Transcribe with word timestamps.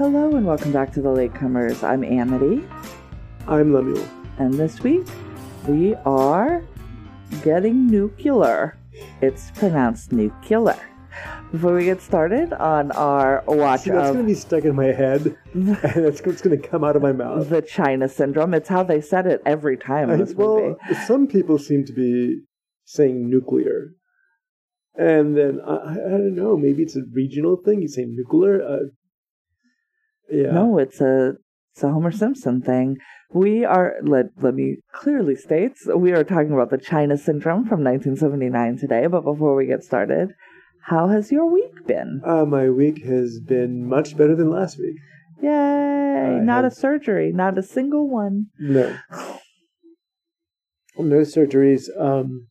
Hello 0.00 0.34
and 0.34 0.46
welcome 0.46 0.72
back 0.72 0.90
to 0.94 1.02
the 1.02 1.10
Latecomers. 1.10 1.82
I'm 1.86 2.02
Amity, 2.02 2.66
I'm 3.46 3.74
Lemuel. 3.74 4.08
and 4.38 4.54
this 4.54 4.80
week 4.80 5.06
we 5.68 5.94
are 6.06 6.64
getting 7.42 7.86
nuclear. 7.86 8.78
It's 9.20 9.50
pronounced 9.50 10.10
nuclear. 10.10 10.80
Before 11.52 11.74
we 11.74 11.84
get 11.84 12.00
started 12.00 12.54
on 12.54 12.92
our 12.92 13.44
watch 13.46 13.82
See, 13.82 13.90
that's 13.90 14.08
of 14.08 14.14
going 14.14 14.26
to 14.26 14.32
be 14.32 14.40
stuck 14.40 14.64
in 14.64 14.74
my 14.74 14.86
head, 14.86 15.36
and 15.52 15.76
that's 15.76 16.22
what's 16.22 16.40
going 16.40 16.58
to 16.58 16.66
come 16.66 16.82
out 16.82 16.96
of 16.96 17.02
my 17.02 17.12
mouth. 17.12 17.50
the 17.50 17.60
China 17.60 18.08
syndrome, 18.08 18.54
it's 18.54 18.70
how 18.70 18.82
they 18.82 19.02
said 19.02 19.26
it 19.26 19.42
every 19.44 19.76
time 19.76 20.08
in 20.08 20.18
this 20.18 20.34
movie. 20.34 20.76
well, 20.88 21.04
some 21.06 21.26
people 21.26 21.58
seem 21.58 21.84
to 21.84 21.92
be 21.92 22.40
saying 22.86 23.28
nuclear, 23.28 23.90
and 24.94 25.36
then 25.36 25.60
I, 25.60 25.74
I 25.74 25.90
I 25.90 26.10
don't 26.12 26.34
know. 26.34 26.56
Maybe 26.56 26.84
it's 26.84 26.96
a 26.96 27.02
regional 27.12 27.58
thing. 27.62 27.82
You 27.82 27.88
say 27.88 28.06
nuclear. 28.06 28.62
Uh, 28.62 28.78
yeah. 30.30 30.50
No, 30.52 30.78
it's 30.78 31.00
a 31.00 31.34
it's 31.74 31.82
a 31.82 31.90
Homer 31.90 32.10
Simpson 32.10 32.60
thing. 32.60 32.98
We 33.32 33.64
are 33.64 33.94
let 34.02 34.26
let 34.40 34.54
me 34.54 34.78
clearly 34.92 35.36
state 35.36 35.76
we 35.94 36.12
are 36.12 36.24
talking 36.24 36.52
about 36.52 36.70
the 36.70 36.78
China 36.78 37.16
syndrome 37.16 37.64
from 37.66 37.84
1979 37.84 38.78
today. 38.78 39.06
But 39.06 39.22
before 39.22 39.54
we 39.54 39.66
get 39.66 39.84
started, 39.84 40.34
how 40.82 41.08
has 41.08 41.30
your 41.30 41.46
week 41.50 41.86
been? 41.86 42.22
Uh, 42.24 42.44
my 42.44 42.68
week 42.68 43.04
has 43.04 43.40
been 43.40 43.88
much 43.88 44.16
better 44.16 44.34
than 44.34 44.50
last 44.50 44.78
week. 44.78 44.96
Yay! 45.42 45.50
I 45.50 46.40
not 46.40 46.64
a 46.64 46.70
surgery, 46.70 47.32
not 47.32 47.56
a 47.58 47.62
single 47.62 48.08
one. 48.08 48.46
No. 48.58 48.96
No 50.98 51.20
surgeries. 51.20 51.84
Um, 51.98 52.48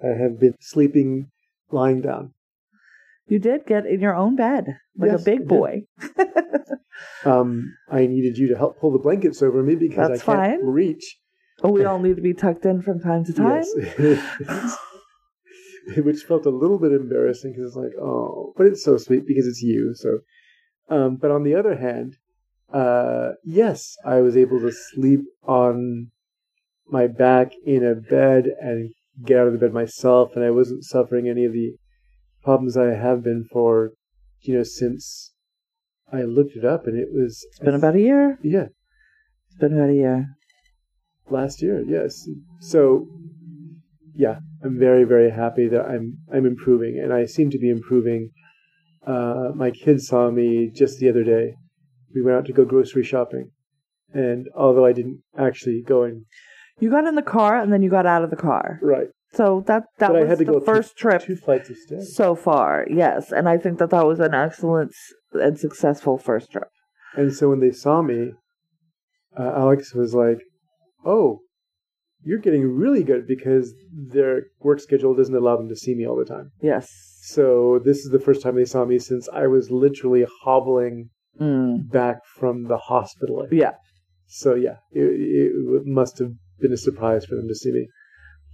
I 0.00 0.08
have 0.08 0.38
been 0.38 0.54
sleeping, 0.60 1.30
lying 1.72 2.02
down. 2.02 2.34
You 3.28 3.38
did 3.38 3.66
get 3.66 3.86
in 3.86 4.00
your 4.00 4.14
own 4.16 4.36
bed 4.36 4.64
like 4.96 5.12
Yes, 5.12 5.22
a 5.22 5.24
big 5.24 5.46
boy. 5.46 5.82
Um, 7.24 7.76
I 7.90 8.06
needed 8.06 8.38
you 8.38 8.48
to 8.48 8.56
help 8.56 8.80
pull 8.80 8.92
the 8.92 8.98
blankets 8.98 9.42
over 9.42 9.62
me 9.62 9.74
because 9.74 10.08
That's 10.08 10.22
I 10.22 10.24
can't 10.24 10.60
fine. 10.60 10.66
reach. 10.66 11.18
Oh, 11.62 11.70
we 11.70 11.84
all 11.84 11.98
need 11.98 12.16
to 12.16 12.22
be 12.22 12.34
tucked 12.34 12.64
in 12.64 12.82
from 12.82 13.00
time 13.00 13.24
to 13.24 13.32
time. 13.32 13.62
Yes. 13.98 14.78
Which 15.96 16.22
felt 16.22 16.46
a 16.46 16.50
little 16.50 16.78
bit 16.78 16.92
embarrassing 16.92 17.52
because 17.52 17.68
it's 17.68 17.76
like, 17.76 17.92
oh, 18.00 18.52
but 18.56 18.66
it's 18.66 18.84
so 18.84 18.96
sweet 18.98 19.26
because 19.26 19.46
it's 19.46 19.62
you. 19.62 19.94
So, 19.94 20.18
um, 20.88 21.16
but 21.16 21.30
on 21.30 21.42
the 21.44 21.54
other 21.54 21.76
hand, 21.76 22.16
uh, 22.72 23.30
yes, 23.44 23.96
I 24.04 24.20
was 24.20 24.36
able 24.36 24.60
to 24.60 24.70
sleep 24.72 25.20
on 25.42 26.10
my 26.86 27.06
back 27.06 27.52
in 27.64 27.84
a 27.84 27.94
bed 27.94 28.46
and 28.60 28.90
get 29.24 29.38
out 29.38 29.46
of 29.46 29.52
the 29.54 29.58
bed 29.58 29.72
myself, 29.72 30.32
and 30.36 30.44
I 30.44 30.50
wasn't 30.50 30.84
suffering 30.84 31.28
any 31.28 31.44
of 31.44 31.52
the 31.52 31.74
problems 32.48 32.76
I 32.78 32.90
have 33.06 33.22
been 33.28 33.44
for, 33.54 33.70
you 34.46 34.54
know, 34.56 34.62
since 34.62 35.32
I 36.18 36.22
looked 36.36 36.56
it 36.60 36.64
up, 36.64 36.82
and 36.86 36.96
it 37.04 37.08
was 37.12 37.32
It's 37.50 37.58
been 37.68 37.74
about 37.82 37.94
a 37.94 38.00
year. 38.10 38.38
yeah 38.42 38.68
It's 39.46 39.58
been 39.62 39.74
about 39.76 39.90
a 39.96 39.98
year. 40.04 40.18
last 41.38 41.56
year 41.66 41.78
yes 41.96 42.12
so 42.72 42.80
yeah 44.24 44.36
i'm 44.64 44.76
very 44.88 45.04
very 45.14 45.30
happy 45.42 45.66
that 45.74 45.84
i'm 45.92 46.06
i'm 46.34 46.46
improving 46.54 46.94
and 47.02 47.10
i 47.18 47.22
seem 47.34 47.48
to 47.54 47.58
be 47.64 47.70
improving 47.78 48.22
uh 49.14 49.46
my 49.62 49.70
kids 49.82 50.02
saw 50.10 50.22
me 50.40 50.48
just 50.80 50.94
the 51.00 51.08
other 51.12 51.24
day 51.34 51.46
we 52.14 52.22
went 52.24 52.36
out 52.38 52.46
to 52.48 52.54
go 52.58 52.64
grocery 52.72 53.04
shopping 53.12 53.44
and 54.24 54.40
although 54.62 54.86
i 54.90 54.94
didn't 54.98 55.18
actually 55.46 55.80
go 55.94 55.98
in 56.08 56.14
You 56.84 56.88
got 56.96 57.04
in 57.10 57.16
the 57.22 57.30
car 57.38 57.52
and 57.60 57.68
then 57.72 57.82
you 57.84 57.90
got 57.98 58.06
out 58.14 58.24
of 58.26 58.30
the 58.34 58.42
car. 58.50 58.66
right 58.94 59.10
So 59.32 59.62
that 59.66 59.84
that 59.98 60.08
But 60.08 60.16
I 60.16 60.20
was 60.20 60.28
had 60.30 60.38
to 60.38 60.44
the 60.52 60.60
first 60.60 60.96
trip 60.96 61.22
two 61.22 61.36
flights 61.36 61.68
of 61.70 61.76
stairs 61.76 62.14
so 62.16 62.34
far. 62.34 62.86
Yes, 62.88 63.30
and 63.32 63.48
I 63.48 63.58
think 63.58 63.78
that 63.78 63.90
that 63.90 64.06
was 64.06 64.20
an 64.20 64.34
excellent 64.34 64.92
and 65.32 65.58
successful 65.58 66.16
first 66.18 66.50
trip. 66.52 66.68
and 67.14 67.32
so 67.34 67.50
when 67.50 67.60
they 67.60 67.70
saw 67.70 68.00
me 68.02 68.32
uh, 69.38 69.52
alex 69.62 69.94
was 69.94 70.14
like 70.14 70.40
oh 71.04 71.40
you're 72.22 72.38
getting 72.46 72.64
really 72.84 73.02
good 73.04 73.26
because 73.26 73.72
their 74.14 74.42
work 74.60 74.80
schedule 74.80 75.14
doesn't 75.14 75.34
allow 75.36 75.56
them 75.56 75.68
to 75.68 75.76
see 75.76 75.94
me 75.94 76.06
all 76.06 76.16
the 76.16 76.24
time 76.24 76.50
Yes. 76.62 76.84
So 77.22 77.78
this 77.84 77.98
is 77.98 78.10
the 78.10 78.18
first 78.26 78.40
time 78.42 78.56
they 78.56 78.64
saw 78.64 78.84
me 78.86 78.98
since 78.98 79.28
I 79.42 79.46
was 79.46 79.70
literally 79.70 80.24
hobbling 80.42 81.10
Mm. 81.40 81.88
back 81.92 82.16
from 82.38 82.64
the 82.64 82.78
hospital. 82.78 83.46
Yeah. 83.52 83.74
So 84.26 84.56
yeah, 84.56 84.78
it, 84.90 85.04
it 85.04 85.86
must 85.86 86.18
have 86.18 86.32
been 86.58 86.72
a 86.72 86.76
surprise 86.76 87.24
for 87.26 87.36
them 87.36 87.46
to 87.46 87.54
see 87.54 87.70
me. 87.70 87.86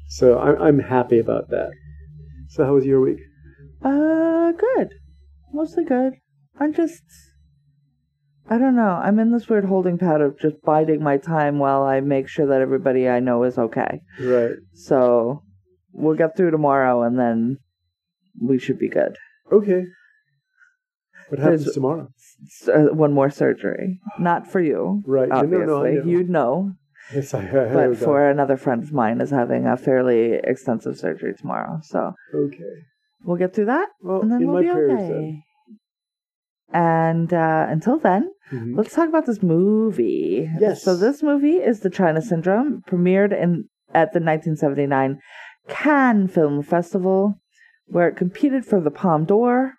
So 0.09 0.39
I'm 0.39 0.61
I'm 0.61 0.79
happy 0.79 1.19
about 1.19 1.49
that. 1.51 1.71
So 2.49 2.65
how 2.65 2.75
was 2.75 2.85
your 2.85 3.01
week? 3.01 3.19
Uh, 3.83 4.53
good. 4.53 4.91
Mostly 5.53 5.85
good. 5.85 6.15
I'm 6.59 6.73
just. 6.73 7.03
I 8.49 8.59
don't 8.59 8.77
know. 8.77 9.01
I'm 9.03 9.19
in 9.19 9.33
this 9.33 9.49
weird 9.49 9.65
holding 9.65 9.97
pattern 9.97 10.27
of 10.29 10.39
just 10.39 10.61
biding 10.63 11.03
my 11.03 11.17
time 11.17 11.59
while 11.59 11.83
I 11.83 12.01
make 12.01 12.29
sure 12.29 12.47
that 12.47 12.61
everybody 12.61 13.09
I 13.09 13.19
know 13.19 13.43
is 13.45 13.57
okay. 13.57 14.01
Right. 14.21 14.57
So 14.75 15.43
we'll 15.93 16.15
get 16.17 16.37
through 16.37 16.51
tomorrow 16.51 17.03
and 17.03 17.19
then 17.19 17.57
we 18.41 18.59
should 18.59 18.79
be 18.79 18.91
good. 18.91 19.17
Okay. 19.51 19.85
What 21.31 21.39
happens 21.41 21.63
There's- 21.65 21.75
tomorrow? 21.75 22.09
S- 22.47 22.69
uh, 22.69 22.95
one 22.95 23.15
more 23.15 23.31
surgery. 23.31 23.99
Not 24.19 24.47
for 24.47 24.61
you. 24.61 25.03
Right. 25.07 25.31
No, 25.31 25.37
Obviously. 25.37 25.67
no, 25.67 25.79
no, 25.81 25.85
I 25.87 25.93
know. 25.95 26.05
You'd 26.05 26.29
know. 26.29 26.73
Yes, 27.13 27.35
I, 27.35 27.43
heard 27.43 27.73
But 27.75 27.99
that. 27.99 28.05
for 28.05 28.29
another 28.29 28.57
friend 28.57 28.83
of 28.83 28.93
mine 28.93 29.21
is 29.21 29.31
having 29.31 29.67
a 29.67 29.77
fairly 29.77 30.35
extensive 30.35 30.97
surgery 30.99 31.35
tomorrow. 31.35 31.81
So 31.83 32.15
Okay. 32.35 32.73
we'll 33.25 33.37
get 33.37 33.55
through 33.55 33.67
that 33.67 33.89
Well, 34.03 34.23
and 34.23 34.31
then 34.33 34.43
in 34.43 34.47
we'll 34.47 34.57
my 34.57 34.63
be 34.63 34.69
prayers 34.69 35.11
okay. 35.11 35.43
And 36.73 37.33
uh, 37.33 37.67
until 37.69 37.99
then, 37.99 38.31
then. 38.51 38.61
Mhm. 38.73 38.77
let's 38.77 38.95
talk 38.95 39.09
about 39.09 39.27
this 39.27 39.43
movie. 39.43 40.51
Yes. 40.59 40.83
So 40.83 40.97
this 40.97 41.23
movie 41.23 41.57
is 41.59 41.81
The 41.81 41.91
China 41.91 42.21
Syndrome, 42.23 42.83
premiered 42.89 43.33
in 43.33 43.69
at 43.95 44.13
the 44.13 44.19
1979 44.21 45.21
Cannes 45.69 46.29
Film 46.29 46.63
Festival, 46.63 47.35
where 47.87 48.09
it 48.09 48.17
competed 48.17 48.65
for 48.67 48.81
the 48.81 48.91
Palme 48.91 49.25
d'Or, 49.25 49.75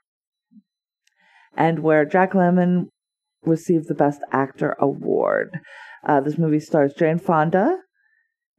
and 1.58 1.80
where 1.80 2.06
Jack 2.06 2.32
Lemmon 2.34 2.86
received 3.44 3.88
the 3.88 3.94
Best 3.94 4.22
Actor 4.32 4.76
award. 4.80 5.60
Uh, 6.06 6.22
this 6.22 6.38
movie 6.38 6.60
stars 6.60 6.94
Jane 6.94 7.18
Fonda 7.20 7.78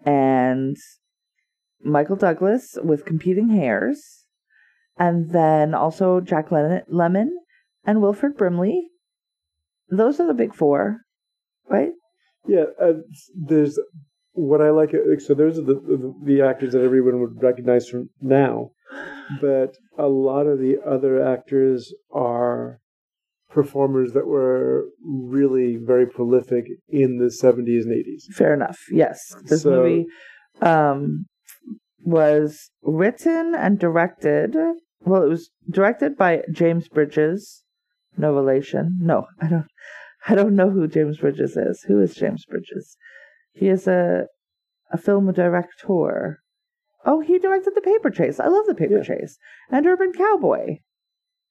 and 0.04 0.76
Michael 1.82 2.16
Douglas 2.16 2.76
with 2.82 3.04
competing 3.04 3.50
hairs, 3.50 4.24
and 4.98 5.30
then 5.30 5.74
also 5.74 6.20
Jack 6.20 6.48
Lemmon 6.50 7.28
and 7.84 8.02
Wilfred 8.02 8.36
Brimley. 8.36 8.88
Those 9.88 10.18
are 10.18 10.26
the 10.26 10.34
big 10.34 10.54
four, 10.54 11.02
right? 11.68 11.92
Yeah, 12.48 12.64
uh, 12.80 12.94
there's 13.34 13.78
what 14.32 14.60
I 14.60 14.70
like. 14.70 14.92
uh, 14.94 15.18
So 15.20 15.34
those 15.34 15.58
are 15.58 15.62
the, 15.62 15.74
the 15.74 16.14
the 16.24 16.42
actors 16.42 16.72
that 16.72 16.82
everyone 16.82 17.20
would 17.20 17.42
recognize 17.42 17.88
from 17.88 18.10
now, 18.20 18.70
but 19.40 19.74
a 19.98 20.08
lot 20.08 20.46
of 20.46 20.58
the 20.58 20.78
other 20.84 21.22
actors 21.24 21.92
are 22.12 22.80
performers 23.60 24.12
that 24.12 24.26
were 24.26 24.84
really 25.02 25.76
very 25.92 26.06
prolific 26.06 26.64
in 26.88 27.16
the 27.16 27.30
70s 27.42 27.84
and 27.86 27.92
80s. 27.92 28.22
Fair 28.34 28.52
enough. 28.52 28.78
Yes, 28.92 29.18
this 29.48 29.62
So- 29.62 29.70
movie 29.70 30.06
um, 30.60 31.24
was 32.04 32.70
written 32.82 33.54
and 33.56 33.78
directed. 33.78 34.54
Well, 35.00 35.22
it 35.22 35.28
was 35.28 35.50
directed 35.70 36.16
by 36.16 36.42
James 36.52 36.88
Bridges. 36.88 37.64
No 38.18 38.34
relation. 38.34 38.98
No, 39.00 39.26
I 39.40 39.48
don't. 39.48 39.66
I 40.28 40.34
don't 40.34 40.56
know 40.56 40.70
who 40.70 40.88
James 40.88 41.18
Bridges 41.18 41.56
is. 41.56 41.84
Who 41.88 42.00
is 42.00 42.14
James 42.14 42.44
Bridges? 42.44 42.96
He 43.52 43.68
is 43.68 43.86
a 43.86 44.26
a 44.92 44.98
film 44.98 45.32
director. 45.32 46.40
Oh, 47.08 47.20
he 47.20 47.38
directed 47.38 47.72
The 47.74 47.80
Paper 47.92 48.10
Chase. 48.10 48.38
I 48.40 48.48
love 48.48 48.66
The 48.66 48.74
Paper 48.74 48.98
Yeah. 48.98 49.02
Chase 49.10 49.38
and 49.70 49.86
Urban 49.86 50.12
Cowboy, 50.12 50.78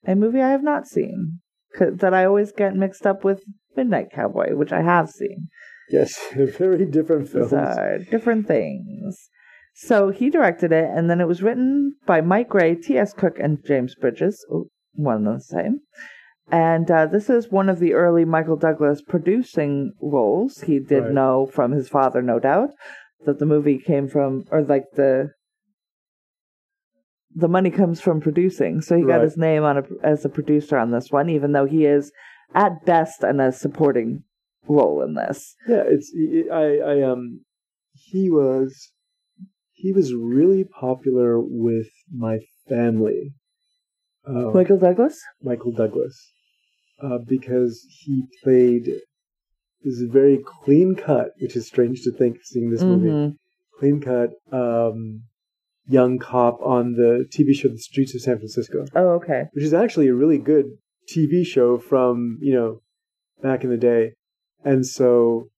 a 0.06 0.16
movie 0.16 0.42
I 0.42 0.50
have 0.52 0.64
not 0.64 0.86
seen 0.88 1.40
that 1.80 2.14
I 2.14 2.26
always 2.26 2.52
get 2.52 2.76
mixed 2.76 3.06
up 3.06 3.24
with 3.24 3.42
Midnight 3.76 4.12
Cowboy, 4.14 4.56
which 4.56 4.72
I 4.72 4.82
have 4.82 5.10
seen. 5.10 5.50
Yes, 5.90 6.20
very 6.36 6.86
different 6.86 7.30
films. 7.30 7.52
Different 8.10 8.48
things. 8.48 9.18
So 9.74 10.10
he 10.10 10.30
directed 10.30 10.72
it, 10.72 10.90
and 10.90 11.10
then 11.10 11.20
it 11.20 11.28
was 11.28 11.44
written 11.44 11.96
by 12.06 12.22
Mike 12.22 12.50
Gray, 12.50 12.76
T.S. 12.76 13.14
Cook, 13.14 13.38
and 13.40 13.64
James 13.66 13.94
Bridges, 13.96 14.46
Ooh, 14.50 14.70
one 14.94 15.28
and 15.28 15.38
the 15.38 15.42
same. 15.44 15.80
And 16.52 16.90
uh, 16.90 17.08
this 17.08 17.30
is 17.30 17.50
one 17.52 17.70
of 17.70 17.80
the 17.80 17.94
early 17.94 18.24
Michael 18.24 18.56
Douglas 18.56 19.02
producing 19.02 19.92
roles. 20.02 20.62
He 20.62 20.80
did 20.80 21.04
Right. 21.06 21.12
know 21.12 21.48
from 21.52 21.72
his 21.72 21.90
father, 21.90 22.22
no 22.22 22.40
doubt, 22.40 22.70
that 23.26 23.40
the 23.40 23.46
movie 23.46 23.80
came 23.80 24.08
from, 24.08 24.46
or 24.52 24.62
like 24.62 24.86
the 24.94 25.32
the 27.36 27.48
money 27.50 27.70
comes 27.70 28.00
from 28.00 28.22
producing. 28.22 28.82
So 28.82 28.96
he 28.98 29.04
got 29.04 29.18
Right. 29.18 29.24
his 29.24 29.38
name 29.38 29.64
on 29.64 29.78
a, 29.78 29.84
as 30.04 30.24
a 30.26 30.30
producer 30.30 30.78
on 30.78 30.92
this 30.92 31.12
one, 31.12 31.30
even 31.30 31.52
though 31.52 31.66
he 31.66 31.86
is 31.86 32.12
at 32.54 32.86
best 32.86 33.24
in 33.24 33.40
a 33.40 33.52
supporting 33.52 34.24
role 34.68 35.02
in 35.04 35.14
this. 35.16 35.56
Yeah, 35.68 35.84
it's 35.86 36.12
I 36.52 36.78
I 36.78 37.02
um 37.02 37.42
he 37.94 38.30
was 38.30 38.92
he 39.74 39.92
was 39.92 40.14
really 40.14 40.64
popular 40.64 41.40
with 41.40 41.90
my 42.12 42.40
family. 42.70 43.34
Um, 44.28 44.54
Michael 44.54 44.78
Douglas. 44.80 45.20
Michael 45.44 45.72
Douglas. 45.74 46.18
uh, 47.04 47.18
because 47.28 47.86
he 48.00 48.24
played 48.44 48.86
this 49.84 50.00
very 50.10 50.40
clean 50.64 50.96
cut, 50.96 51.32
which 51.42 51.56
is 51.58 51.68
strange 51.68 52.02
to 52.04 52.12
think 52.12 52.38
seeing 52.44 52.70
this 52.72 52.82
movie. 52.84 53.10
Mhm. 53.10 53.36
Clean 53.80 54.00
cut 54.00 54.30
um, 54.54 55.24
young 55.88 56.18
cop 56.20 56.60
on 56.62 56.94
the 56.94 57.26
TV 57.32 57.54
show 57.56 57.70
The 57.70 57.78
Streets 57.78 58.16
of 58.16 58.22
San 58.22 58.38
Francisco, 58.38 58.86
Oh, 58.96 59.10
okay. 59.16 59.44
which 59.54 59.64
is 59.64 59.74
actually 59.74 60.08
a 60.08 60.14
really 60.16 60.38
good 60.38 60.66
TV 61.14 61.46
show 61.46 61.78
from 61.78 62.38
you 62.42 62.54
know 62.54 62.82
back 63.42 63.64
in 63.64 63.70
the 63.70 63.78
day, 63.78 64.14
and 64.64 64.86
so 64.86 65.50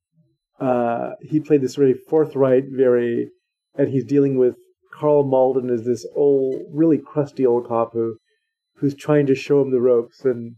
uh, 0.59 1.11
he 1.21 1.39
played 1.39 1.61
this 1.61 1.75
very 1.75 1.93
forthright, 1.93 2.63
very, 2.69 3.29
and 3.75 3.89
he's 3.89 4.03
dealing 4.05 4.37
with 4.37 4.55
Karl 4.93 5.23
Malden 5.23 5.69
as 5.69 5.85
this 5.85 6.05
old, 6.15 6.55
really 6.73 6.97
crusty 6.97 7.45
old 7.45 7.67
cop 7.67 7.93
who 7.93 8.17
who's 8.77 8.95
trying 8.95 9.25
to 9.27 9.35
show 9.35 9.61
him 9.61 9.71
the 9.71 9.79
ropes 9.81 10.25
and 10.25 10.55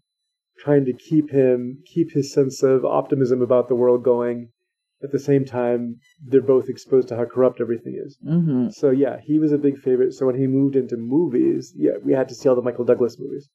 trying 0.57 0.85
to 0.85 0.93
keep 0.93 1.31
him 1.31 1.81
keep 1.85 2.11
his 2.13 2.33
sense 2.33 2.63
of 2.63 2.83
optimism 2.85 3.41
about 3.41 3.67
the 3.69 3.75
world 3.75 4.03
going. 4.03 4.49
At 5.01 5.11
the 5.11 5.19
same 5.19 5.45
time, 5.45 5.99
they're 6.21 6.41
both 6.41 6.67
exposed 6.67 7.07
to 7.07 7.15
how 7.15 7.25
corrupt 7.25 7.61
everything 7.61 7.95
is. 8.05 8.17
hmm 8.21 8.67
So 8.69 8.89
yeah, 8.89 9.17
he 9.23 9.39
was 9.39 9.53
a 9.53 9.57
big 9.57 9.77
favorite. 9.77 10.13
So 10.13 10.25
when 10.25 10.35
he 10.35 10.47
moved 10.47 10.75
into 10.75 10.97
movies, 10.97 11.73
yeah, 11.75 11.93
we 12.03 12.13
had 12.13 12.27
to 12.29 12.35
see 12.35 12.49
all 12.49 12.55
the 12.55 12.61
Michael 12.61 12.85
Douglas 12.85 13.17
movies. 13.17 13.49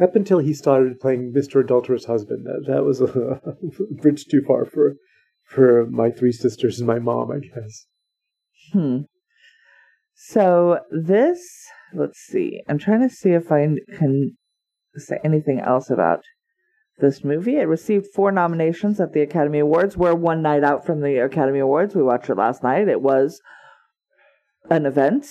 Up 0.00 0.16
until 0.16 0.38
he 0.38 0.54
started 0.54 1.00
playing 1.00 1.32
Mr. 1.32 1.60
Adulterous 1.60 2.06
Husband, 2.06 2.46
that, 2.46 2.64
that 2.66 2.84
was 2.84 3.00
a 3.00 3.40
bridge 4.02 4.26
too 4.26 4.42
far 4.46 4.64
for 4.64 4.96
for 5.44 5.86
my 5.90 6.10
three 6.10 6.32
sisters 6.32 6.78
and 6.78 6.86
my 6.86 6.98
mom, 6.98 7.30
I 7.30 7.40
guess. 7.40 7.86
Hmm. 8.72 9.00
So 10.14 10.80
this, 10.90 11.66
let's 11.94 12.18
see. 12.18 12.62
I'm 12.68 12.78
trying 12.78 13.06
to 13.06 13.14
see 13.14 13.30
if 13.30 13.50
I 13.52 13.68
can 13.98 14.36
say 14.96 15.18
anything 15.24 15.60
else 15.60 15.90
about 15.90 16.22
this 17.02 17.22
movie. 17.22 17.56
It 17.58 17.68
received 17.68 18.06
four 18.14 18.32
nominations 18.32 18.98
at 19.00 19.12
the 19.12 19.20
Academy 19.20 19.58
Awards. 19.58 19.98
We're 19.98 20.14
one 20.14 20.40
night 20.40 20.64
out 20.64 20.86
from 20.86 21.02
the 21.02 21.18
Academy 21.18 21.58
Awards. 21.58 21.94
We 21.94 22.02
watched 22.02 22.30
it 22.30 22.36
last 22.36 22.62
night. 22.62 22.88
It 22.88 23.02
was 23.02 23.42
an 24.70 24.86
event. 24.86 25.26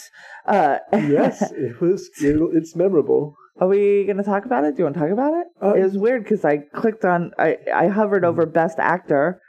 Uh, 0.45 0.77
Yes, 0.93 1.51
it 1.51 1.81
was. 1.81 2.07
It, 2.21 2.37
it's 2.53 2.75
memorable. 2.75 3.35
Are 3.59 3.67
we 3.67 4.03
going 4.05 4.17
to 4.17 4.23
talk 4.23 4.45
about 4.45 4.63
it? 4.65 4.75
Do 4.75 4.79
you 4.79 4.83
want 4.85 4.95
to 4.95 5.01
talk 5.01 5.11
about 5.11 5.33
it? 5.33 5.47
Uh, 5.61 5.73
it 5.73 5.83
was 5.83 5.97
weird 5.97 6.23
because 6.23 6.45
I 6.45 6.59
clicked 6.75 7.05
on, 7.05 7.31
I, 7.37 7.57
I 7.73 7.87
hovered 7.87 8.23
over 8.23 8.45
Best 8.45 8.77
Actor. 8.79 9.41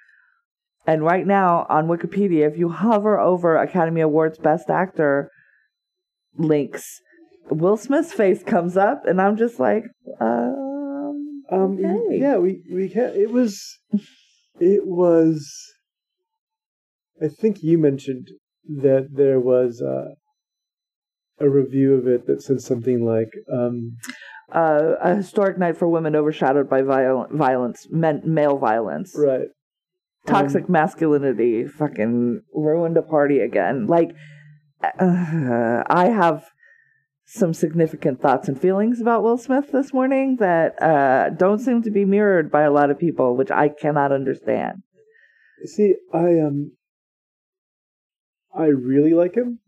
And 0.86 1.04
right 1.04 1.26
now 1.26 1.66
on 1.68 1.86
Wikipedia, 1.86 2.50
if 2.50 2.58
you 2.58 2.68
hover 2.70 3.18
over 3.20 3.56
Academy 3.56 4.00
Awards 4.00 4.38
Best 4.38 4.70
Actor 4.70 5.30
links, 6.36 7.00
Will 7.50 7.76
Smith's 7.76 8.12
face 8.12 8.42
comes 8.42 8.76
up, 8.76 9.04
and 9.06 9.20
I'm 9.20 9.36
just 9.36 9.60
like, 9.60 9.84
um, 10.20 10.71
Um, 11.52 11.72
okay. 11.74 12.18
yeah, 12.18 12.36
we 12.38 12.62
we 12.72 12.88
can. 12.88 13.12
It 13.14 13.30
was, 13.30 13.78
it 14.60 14.86
was. 14.86 15.52
I 17.22 17.28
think 17.28 17.62
you 17.62 17.78
mentioned 17.78 18.28
that 18.66 19.08
there 19.12 19.38
was 19.38 19.82
uh, 19.82 20.14
a 21.38 21.48
review 21.48 21.94
of 21.94 22.06
it 22.06 22.26
that 22.26 22.42
said 22.42 22.60
something 22.60 23.04
like, 23.04 23.28
um, 23.52 23.96
Uh, 24.50 24.94
a 25.00 25.14
historic 25.16 25.58
night 25.58 25.76
for 25.76 25.88
women 25.88 26.16
overshadowed 26.16 26.68
by 26.68 26.82
viol- 26.82 27.28
violence, 27.30 27.86
men- 27.90 28.22
male 28.24 28.58
violence. 28.58 29.14
right, 29.16 29.48
toxic 30.26 30.64
Um, 30.64 30.72
masculinity 30.72 31.66
fucking 31.66 32.42
ruined 32.54 32.96
a 32.96 33.02
party 33.02 33.40
again. 33.40 33.86
Like, 33.86 34.10
uh, 34.82 35.82
I 35.86 36.08
have 36.08 36.44
some 37.34 37.54
significant 37.54 38.20
thoughts 38.20 38.46
and 38.46 38.60
feelings 38.60 39.00
about 39.00 39.22
Will 39.22 39.38
Smith 39.38 39.72
this 39.72 39.94
morning 39.94 40.36
that 40.36 40.80
uh, 40.82 41.30
don't 41.30 41.60
seem 41.60 41.82
to 41.82 41.90
be 41.90 42.04
mirrored 42.04 42.50
by 42.50 42.60
a 42.60 42.70
lot 42.70 42.90
of 42.90 42.98
people, 42.98 43.36
which 43.36 43.50
I 43.50 43.70
cannot 43.70 44.12
understand. 44.12 44.82
See, 45.64 45.94
I 46.12 46.40
um, 46.40 46.72
I 48.54 48.66
really 48.66 49.14
like 49.14 49.34
him. 49.34 49.60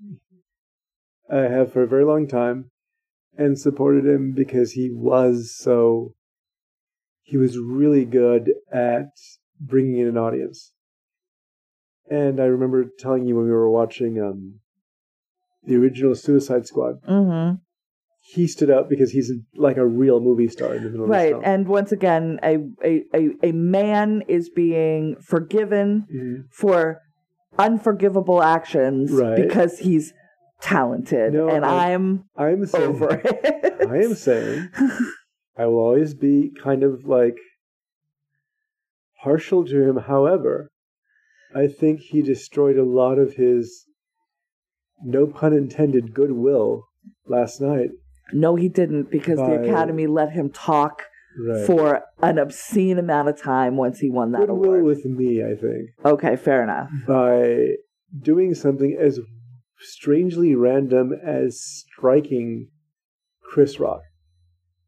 I 1.33 1.43
have 1.43 1.73
for 1.73 1.83
a 1.83 1.89
very 1.89 2.05
long 2.05 2.29
time, 2.29 2.71
and 3.39 3.59
supported 3.59 4.05
him 4.05 4.33
because 4.33 4.73
he 4.73 4.91
was 4.93 5.57
so. 5.57 6.15
He 7.23 7.39
was 7.39 7.57
really 7.59 8.05
good 8.05 8.51
at 8.71 9.09
bringing 9.59 10.01
in 10.01 10.09
an 10.09 10.19
audience. 10.19 10.75
And 12.11 12.39
I 12.39 12.45
remember 12.45 12.85
telling 12.99 13.25
you 13.25 13.37
when 13.37 13.47
we 13.47 13.53
were 13.53 13.71
watching 13.71 14.21
um, 14.21 14.61
the 15.67 15.77
original 15.77 16.15
Suicide 16.15 16.67
Squad, 16.67 17.01
Mm-hmm. 17.09 17.57
he 18.21 18.47
stood 18.47 18.71
out 18.71 18.89
because 18.89 19.11
he's 19.13 19.31
like 19.55 19.77
a 19.77 19.87
real 19.87 20.21
movie 20.21 20.49
star 20.49 20.75
in 20.75 20.85
the 20.85 20.91
middle 20.91 21.05
of 21.05 21.11
Right, 21.11 21.27
the 21.35 21.41
film. 21.41 21.43
and 21.45 21.69
once 21.69 21.93
again, 21.93 22.39
a, 22.43 22.59
a 22.83 23.05
a 23.15 23.31
a 23.49 23.53
man 23.53 24.23
is 24.29 24.49
being 24.51 25.17
forgiven 25.21 26.07
Mhm. 26.15 26.45
for 26.51 27.01
unforgivable 27.59 28.43
actions 28.43 29.13
Right. 29.13 29.37
because 29.37 29.79
he's 29.79 30.13
talented, 30.61 31.33
No, 31.35 31.49
and 31.49 31.65
I- 31.65 31.93
I'm 31.93 32.25
I'm 32.37 32.65
saying, 32.67 32.89
over 32.89 33.21
it. 33.23 33.87
I 33.89 33.97
am 33.99 34.15
saying 34.15 34.69
I 35.57 35.67
will 35.67 35.79
always 35.79 36.15
be 36.15 36.51
kind 36.63 36.83
of 36.83 37.05
like 37.05 37.37
partial 39.23 39.65
to 39.65 39.83
him. 39.89 39.97
However, 39.99 40.71
I 41.55 41.67
think 41.69 42.01
he 42.01 42.23
destroyed 42.23 42.77
a 42.77 42.85
lot 42.85 43.19
of 43.19 43.35
his, 43.35 43.87
no 45.03 45.27
pun 45.27 45.53
intended, 45.53 46.15
goodwill 46.15 46.85
last 47.27 47.61
night. 47.61 47.91
No, 48.33 48.57
he 48.57 48.69
didn't 48.69 49.11
because 49.11 49.39
By- 49.39 49.57
the 49.59 49.63
Academy 49.63 50.07
let 50.07 50.31
him 50.33 50.51
talk 50.51 51.03
Right. 51.39 51.67
for 51.67 52.03
an 52.23 52.39
obscene 52.39 52.99
amount 52.99 53.29
of 53.29 53.37
time 53.41 53.77
once 53.77 53.99
he 53.99 54.09
won 54.09 54.31
that 54.33 54.43
goodwill 54.47 54.75
award. 54.75 54.85
with 54.85 55.05
me, 55.05 55.43
I 55.45 55.55
think, 55.57 55.91
Okay, 56.05 56.37
fair 56.37 56.63
enough. 56.63 56.89
by 57.09 57.75
doing 58.21 58.55
something 58.55 58.97
as 58.99 59.19
strangely 59.81 60.55
random 60.55 61.13
as 61.13 61.61
striking 61.61 62.69
Chris 63.43 63.81
Rock. 63.81 64.03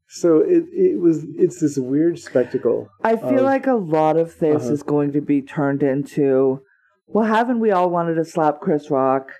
So 0.08 0.38
it 0.38 0.64
it 0.72 1.00
was 1.00 1.24
it's 1.36 1.60
this 1.60 1.76
weird 1.76 2.18
spectacle. 2.20 2.88
I 3.02 3.16
feel 3.16 3.40
of- 3.40 3.44
like 3.44 3.66
a 3.66 3.74
lot 3.74 4.16
of 4.16 4.38
this 4.38 4.62
Uh-huh. 4.64 4.72
is 4.72 4.82
going 4.84 5.12
to 5.12 5.20
be 5.20 5.42
turned 5.42 5.82
into, 5.82 6.60
well, 7.08 7.24
haven't 7.24 7.58
we 7.58 7.72
all 7.72 7.90
wanted 7.90 8.14
to 8.14 8.24
slap 8.24 8.60
Chris 8.60 8.88
Rock? 8.90 9.30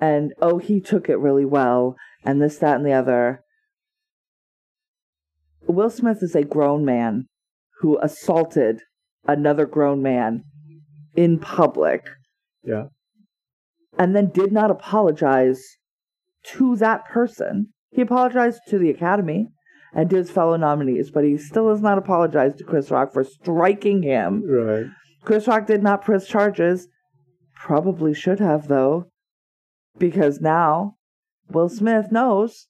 And 0.00 0.32
oh, 0.42 0.58
he 0.58 0.80
took 0.80 1.08
it 1.08 1.18
really 1.18 1.44
well, 1.44 1.96
and 2.24 2.40
this, 2.40 2.58
that, 2.58 2.76
and 2.76 2.84
the 2.86 2.92
other. 2.92 3.42
Will 5.66 5.90
Smith 5.90 6.22
is 6.22 6.34
a 6.34 6.44
grown 6.44 6.84
man 6.84 7.26
who 7.80 7.98
assaulted 8.00 8.80
another 9.26 9.66
grown 9.66 10.02
man 10.02 10.44
in 11.14 11.38
public 11.38 12.06
Yeah. 12.62 12.84
and 13.98 14.14
then 14.14 14.30
did 14.30 14.52
not 14.52 14.70
apologize 14.70 15.60
to 16.44 16.76
that 16.76 17.06
person. 17.06 17.72
He 17.90 18.02
apologized 18.02 18.60
to 18.68 18.78
the 18.78 18.90
Academy 18.90 19.48
and 19.94 20.08
to 20.10 20.16
his 20.16 20.30
fellow 20.30 20.56
nominees, 20.56 21.10
but 21.10 21.24
he 21.24 21.36
still 21.38 21.70
has 21.70 21.80
not 21.80 21.98
apologized 21.98 22.58
to 22.58 22.64
Chris 22.64 22.90
Rock 22.90 23.12
for 23.12 23.24
striking 23.24 24.02
him. 24.02 24.44
Right. 24.46 24.86
Chris 25.24 25.48
Rock 25.48 25.66
did 25.66 25.82
not 25.82 26.04
press 26.04 26.26
charges. 26.28 26.86
Probably 27.54 28.14
should 28.14 28.38
have, 28.38 28.68
though, 28.68 29.10
because 29.98 30.40
now 30.40 30.96
Will 31.50 31.68
Smith 31.68 32.10
knows. 32.10 32.66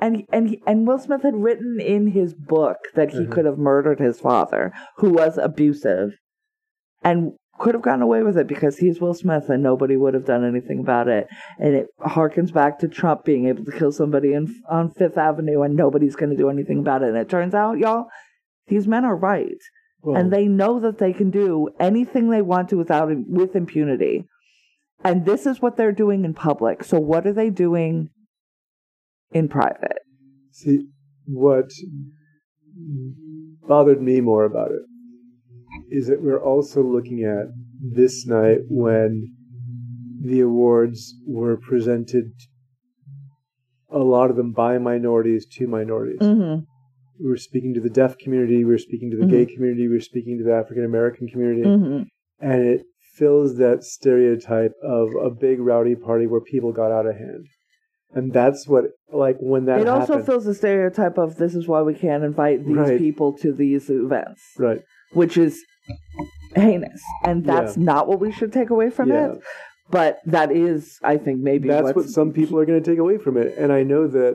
And 0.00 0.24
and 0.32 0.56
and 0.66 0.86
Will 0.86 0.98
Smith 0.98 1.22
had 1.22 1.34
written 1.34 1.80
in 1.80 2.08
his 2.08 2.32
book 2.34 2.76
that 2.94 3.10
he 3.10 3.20
Mhm. 3.26 3.30
could 3.32 3.44
have 3.46 3.58
murdered 3.58 3.98
his 3.98 4.20
father, 4.20 4.72
who 4.98 5.10
was 5.10 5.38
abusive, 5.38 6.12
and 7.02 7.32
could 7.58 7.74
have 7.74 7.82
gotten 7.82 8.02
away 8.02 8.22
with 8.22 8.38
it 8.38 8.46
because 8.46 8.78
he's 8.78 9.00
Will 9.00 9.14
Smith 9.14 9.50
and 9.50 9.60
nobody 9.60 9.96
would 9.96 10.14
have 10.14 10.24
done 10.24 10.44
anything 10.44 10.78
about 10.78 11.08
it. 11.08 11.26
And 11.58 11.74
it 11.74 11.88
harkens 12.00 12.52
back 12.52 12.78
to 12.78 12.86
Trump 12.88 13.24
being 13.24 13.46
able 13.48 13.64
to 13.64 13.72
kill 13.72 13.90
somebody 13.90 14.32
in, 14.32 14.54
on 14.70 14.90
Fifth 14.90 15.18
Avenue 15.18 15.62
and 15.62 15.74
nobody's 15.74 16.14
going 16.14 16.30
to 16.30 16.36
do 16.36 16.48
anything 16.50 16.78
about 16.78 17.02
it. 17.02 17.08
And 17.08 17.16
it 17.16 17.28
turns 17.28 17.54
out, 17.54 17.78
y'all, 17.78 18.06
these 18.68 18.86
men 18.86 19.04
are 19.04 19.16
right 19.16 19.58
Well, 20.02 20.16
and 20.16 20.32
they 20.32 20.46
know 20.46 20.78
that 20.78 20.98
they 20.98 21.12
can 21.12 21.30
do 21.30 21.70
anything 21.80 22.30
they 22.30 22.42
want 22.42 22.68
to 22.68 22.76
without 22.76 23.10
with 23.26 23.56
impunity. 23.56 24.28
And 25.04 25.24
this 25.24 25.46
is 25.46 25.62
what 25.62 25.76
they're 25.76 25.92
doing 25.92 26.24
in 26.24 26.34
public. 26.34 26.82
So 26.84 26.98
what 26.98 27.26
are 27.26 27.32
they 27.32 27.50
doing 27.50 28.10
in 29.32 29.48
private? 29.48 29.98
See, 30.52 30.86
what 31.26 31.70
bothered 33.66 34.02
me 34.02 34.20
more 34.20 34.44
about 34.44 34.70
it 34.70 34.82
is 35.90 36.06
that 36.08 36.22
we're 36.22 36.42
also 36.42 36.82
looking 36.82 37.24
at 37.24 37.46
this 37.80 38.26
night 38.26 38.60
when 38.68 39.34
the 40.20 40.40
awards 40.40 41.14
were 41.26 41.56
presented, 41.56 42.32
a 43.90 43.98
lot 43.98 44.30
of 44.30 44.36
them 44.36 44.52
by 44.52 44.78
minorities 44.78 45.46
to 45.46 45.68
minorities. 45.68 46.20
Mm-hmm. 46.20 46.64
We 47.22 47.30
were 47.30 47.36
speaking 47.36 47.74
to 47.74 47.80
the 47.80 47.90
deaf 47.90 48.18
community, 48.18 48.64
we 48.64 48.72
were 48.72 48.78
speaking 48.78 49.10
to 49.10 49.16
the 49.16 49.26
gay 49.26 49.46
community, 49.46 49.86
we 49.88 49.94
were 49.94 50.00
speaking 50.00 50.38
to 50.38 50.44
the 50.44 50.54
African 50.54 50.84
American 50.84 51.28
community, 51.28 51.62
Mm-hmm. 51.62 52.02
and 52.40 52.62
it 52.66 52.82
fills 53.18 53.56
that 53.56 53.82
stereotype 53.84 54.72
of 54.82 55.08
a 55.22 55.30
big 55.30 55.58
rowdy 55.60 55.94
party 55.96 56.26
where 56.26 56.40
people 56.40 56.72
got 56.72 56.90
out 56.92 57.06
of 57.06 57.16
hand. 57.16 57.46
and 58.14 58.32
that's 58.32 58.66
what 58.66 58.84
like 59.12 59.36
when 59.40 59.64
that 59.66 59.80
it 59.80 59.88
also 59.88 60.22
fills 60.22 60.44
the 60.44 60.54
stereotype 60.54 61.18
of 61.18 61.36
this 61.36 61.54
is 61.54 61.64
why 61.68 61.80
we 61.82 61.94
can't 61.94 62.24
invite 62.24 62.64
these 62.64 62.76
Right. 62.76 62.98
people 62.98 63.32
to 63.42 63.52
these 63.52 63.90
events, 63.90 64.42
right 64.58 64.80
which 65.12 65.36
is 65.36 65.54
heinous, 66.54 67.02
and 67.24 67.44
that's 67.44 67.76
not 67.76 68.08
what 68.08 68.18
we 68.20 68.30
should 68.32 68.52
take 68.52 68.70
away 68.70 68.88
from 68.90 69.08
Yeah. 69.10 69.32
it. 69.32 69.40
But 69.90 70.18
that 70.26 70.50
is, 70.52 70.98
I 71.02 71.16
think, 71.16 71.40
maybe 71.40 71.66
that's 71.68 71.84
what's, 71.84 71.96
what 71.96 72.06
some 72.08 72.30
people 72.32 72.58
are 72.58 72.66
going 72.66 72.82
to 72.82 72.90
take 72.90 72.98
away 72.98 73.16
from 73.24 73.36
it 73.38 73.56
and 73.56 73.72
i 73.72 73.82
know 73.82 74.06
that 74.06 74.34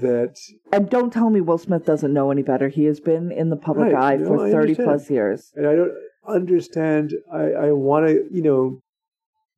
that 0.00 0.34
And 0.72 0.88
don't 0.88 1.12
tell 1.12 1.28
me 1.30 1.40
Will 1.40 1.58
Smith 1.58 1.84
doesn't 1.84 2.12
know 2.12 2.30
any 2.30 2.42
better. 2.42 2.68
He 2.68 2.84
has 2.84 3.00
been 3.00 3.32
in 3.32 3.50
the 3.50 3.56
public 3.56 3.92
Right. 3.92 4.12
eye 4.12 4.16
No, 4.16 4.26
for 4.28 4.46
I 4.46 4.50
thirty 4.50 4.72
understand. 4.72 4.86
plus 4.88 5.10
years. 5.10 5.52
and 5.56 5.66
i 5.66 5.74
don't 5.74 5.92
understand 6.28 7.12
i 7.32 7.42
i 7.66 7.72
want 7.72 8.06
to 8.06 8.24
you 8.30 8.42
know 8.42 8.80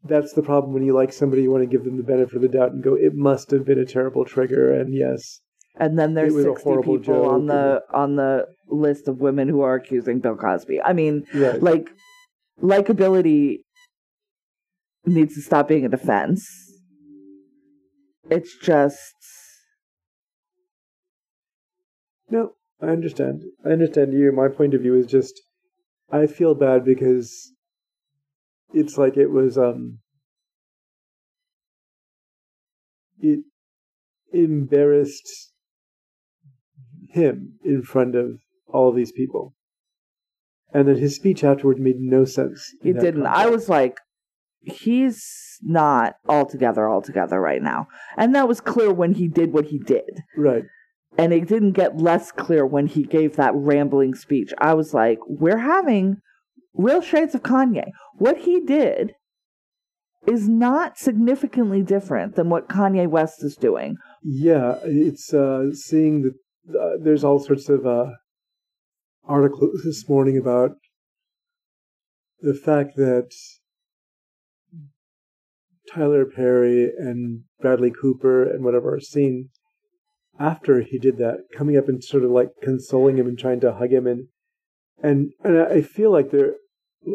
that's 0.04 0.33
the 0.35 0.42
problem 0.42 0.73
when 0.73 0.85
you 0.85 0.92
like 0.92 1.12
somebody 1.12 1.42
you 1.42 1.50
want 1.50 1.62
to 1.62 1.68
give 1.68 1.85
them 1.85 1.97
the 1.97 2.02
benefit 2.02 2.37
of 2.37 2.42
the 2.42 2.49
doubt 2.49 2.73
and 2.73 2.83
go 2.83 2.94
it 2.94 3.14
must 3.14 3.50
have 3.50 3.64
been 3.64 3.78
a 3.78 3.85
terrible 3.85 4.25
trigger 4.25 4.73
and 4.73 4.94
yes 4.94 5.40
And 5.76 5.99
then 5.99 6.14
there's 6.14 6.33
It 6.33 6.37
was 6.37 6.44
a 6.44 6.49
sixty 6.50 6.64
horrible 6.64 6.99
people 6.99 7.28
on 7.28 7.47
the 7.47 7.83
on 7.92 8.16
the 8.16 8.47
list 8.68 9.09
of 9.09 9.21
women 9.21 9.49
who 9.49 9.61
are 9.62 9.75
accusing 9.75 10.21
Bill 10.21 10.37
Cosby. 10.37 10.80
I 10.80 10.92
mean, 10.92 11.26
right 11.35 11.61
like 11.61 11.90
likability 12.62 13.59
needs 15.04 15.35
to 15.35 15.42
stop 15.42 15.68
being 15.68 15.85
a 15.85 15.88
defense. 15.88 16.49
It's 18.30 18.56
just 18.56 19.14
No, 22.30 22.52
I 22.80 22.87
understand. 22.88 23.42
I 23.64 23.71
understand 23.71 24.12
you. 24.14 24.33
My 24.33 24.49
point 24.49 24.75
of 24.75 24.80
view 24.80 24.94
is 24.94 25.06
just 25.06 25.40
I 26.14 26.28
feel 26.28 26.54
bad 26.54 26.85
because 26.85 27.52
it's 28.73 28.97
like 28.97 29.16
it 29.16 29.30
was 29.33 29.59
um 29.59 29.99
it 33.18 33.40
embarrassed 34.33 35.52
him 37.11 37.54
in 37.64 37.83
front 37.83 38.14
of 38.14 38.38
all 38.68 38.88
of 38.88 38.97
these 38.97 39.11
people. 39.11 39.54
And 40.73 40.87
then 40.88 40.99
his 40.99 41.16
speech 41.16 41.42
afterward 41.42 41.78
made 41.80 41.99
no 41.99 42.25
sense. 42.25 42.75
it 42.83 42.99
didn't. 43.00 43.26
I 43.26 43.47
was 43.47 43.68
like, 43.68 43.99
he's 44.61 45.59
not 45.62 46.14
altogether 46.28 46.88
altogether 46.88 47.40
right 47.40 47.62
now, 47.62 47.88
and 48.16 48.35
that 48.37 48.47
was 48.47 48.61
clear 48.61 48.92
when 48.92 49.14
he 49.14 49.26
did 49.26 49.52
what 49.52 49.66
he 49.66 49.78
did. 49.78 50.23
right. 50.37 50.64
And 51.16 51.33
it 51.33 51.49
didn't 51.49 51.73
get 51.73 51.97
less 51.97 52.33
clear 52.33 52.66
when 52.66 52.87
he 52.87 53.04
gave 53.04 53.37
that 53.37 53.52
rambling 53.54 54.14
speech. 54.14 54.52
I 54.59 54.75
was 54.75 54.92
like, 54.92 55.18
we're 55.26 55.59
having 55.59 56.18
real 56.75 57.00
shades 57.00 57.35
of 57.35 57.42
Kanye. 57.42 57.90
What 58.16 58.38
he 58.38 58.61
did 58.61 59.14
is 60.26 60.49
not 60.49 60.99
significantly 60.99 61.83
different 61.83 62.35
than 62.35 62.49
what 62.49 62.68
Kanye 62.68 63.09
West 63.09 63.44
is 63.44 63.56
doing. 63.56 63.97
Yeah, 64.23 64.76
it's 64.85 65.33
uh, 65.33 65.73
seeing 65.73 66.23
that 66.23 66.78
uh, 66.78 66.97
there's 67.02 67.25
all 67.25 67.38
sorts 67.38 67.68
of 67.68 67.87
uh, 67.87 68.06
articles 69.25 69.83
this 69.85 70.09
morning 70.09 70.38
about 70.38 70.73
the 72.40 72.54
fact 72.54 72.97
that 72.97 73.30
Tyler 75.92 76.25
Perry 76.25 76.90
and 76.99 77.44
Bradley 77.61 77.92
Cooper 77.92 78.42
and 78.42 78.64
whatever 78.64 78.94
are 78.94 79.00
seen 79.00 79.50
after 80.38 80.80
he 80.82 80.98
did 80.98 81.18
that, 81.18 81.38
coming 81.56 81.76
up 81.76 81.88
and 81.88 82.02
sort 82.02 82.24
of 82.24 82.30
like 82.30 82.48
consoling 82.62 83.18
him 83.18 83.26
and 83.26 83.38
trying 83.38 83.60
to 83.60 83.72
hug 83.72 83.92
him 83.92 84.06
and 84.06 84.26
and 85.02 85.32
and 85.42 85.58
I 85.58 85.82
feel 85.82 86.10
like 86.10 86.30
they're 86.30 86.54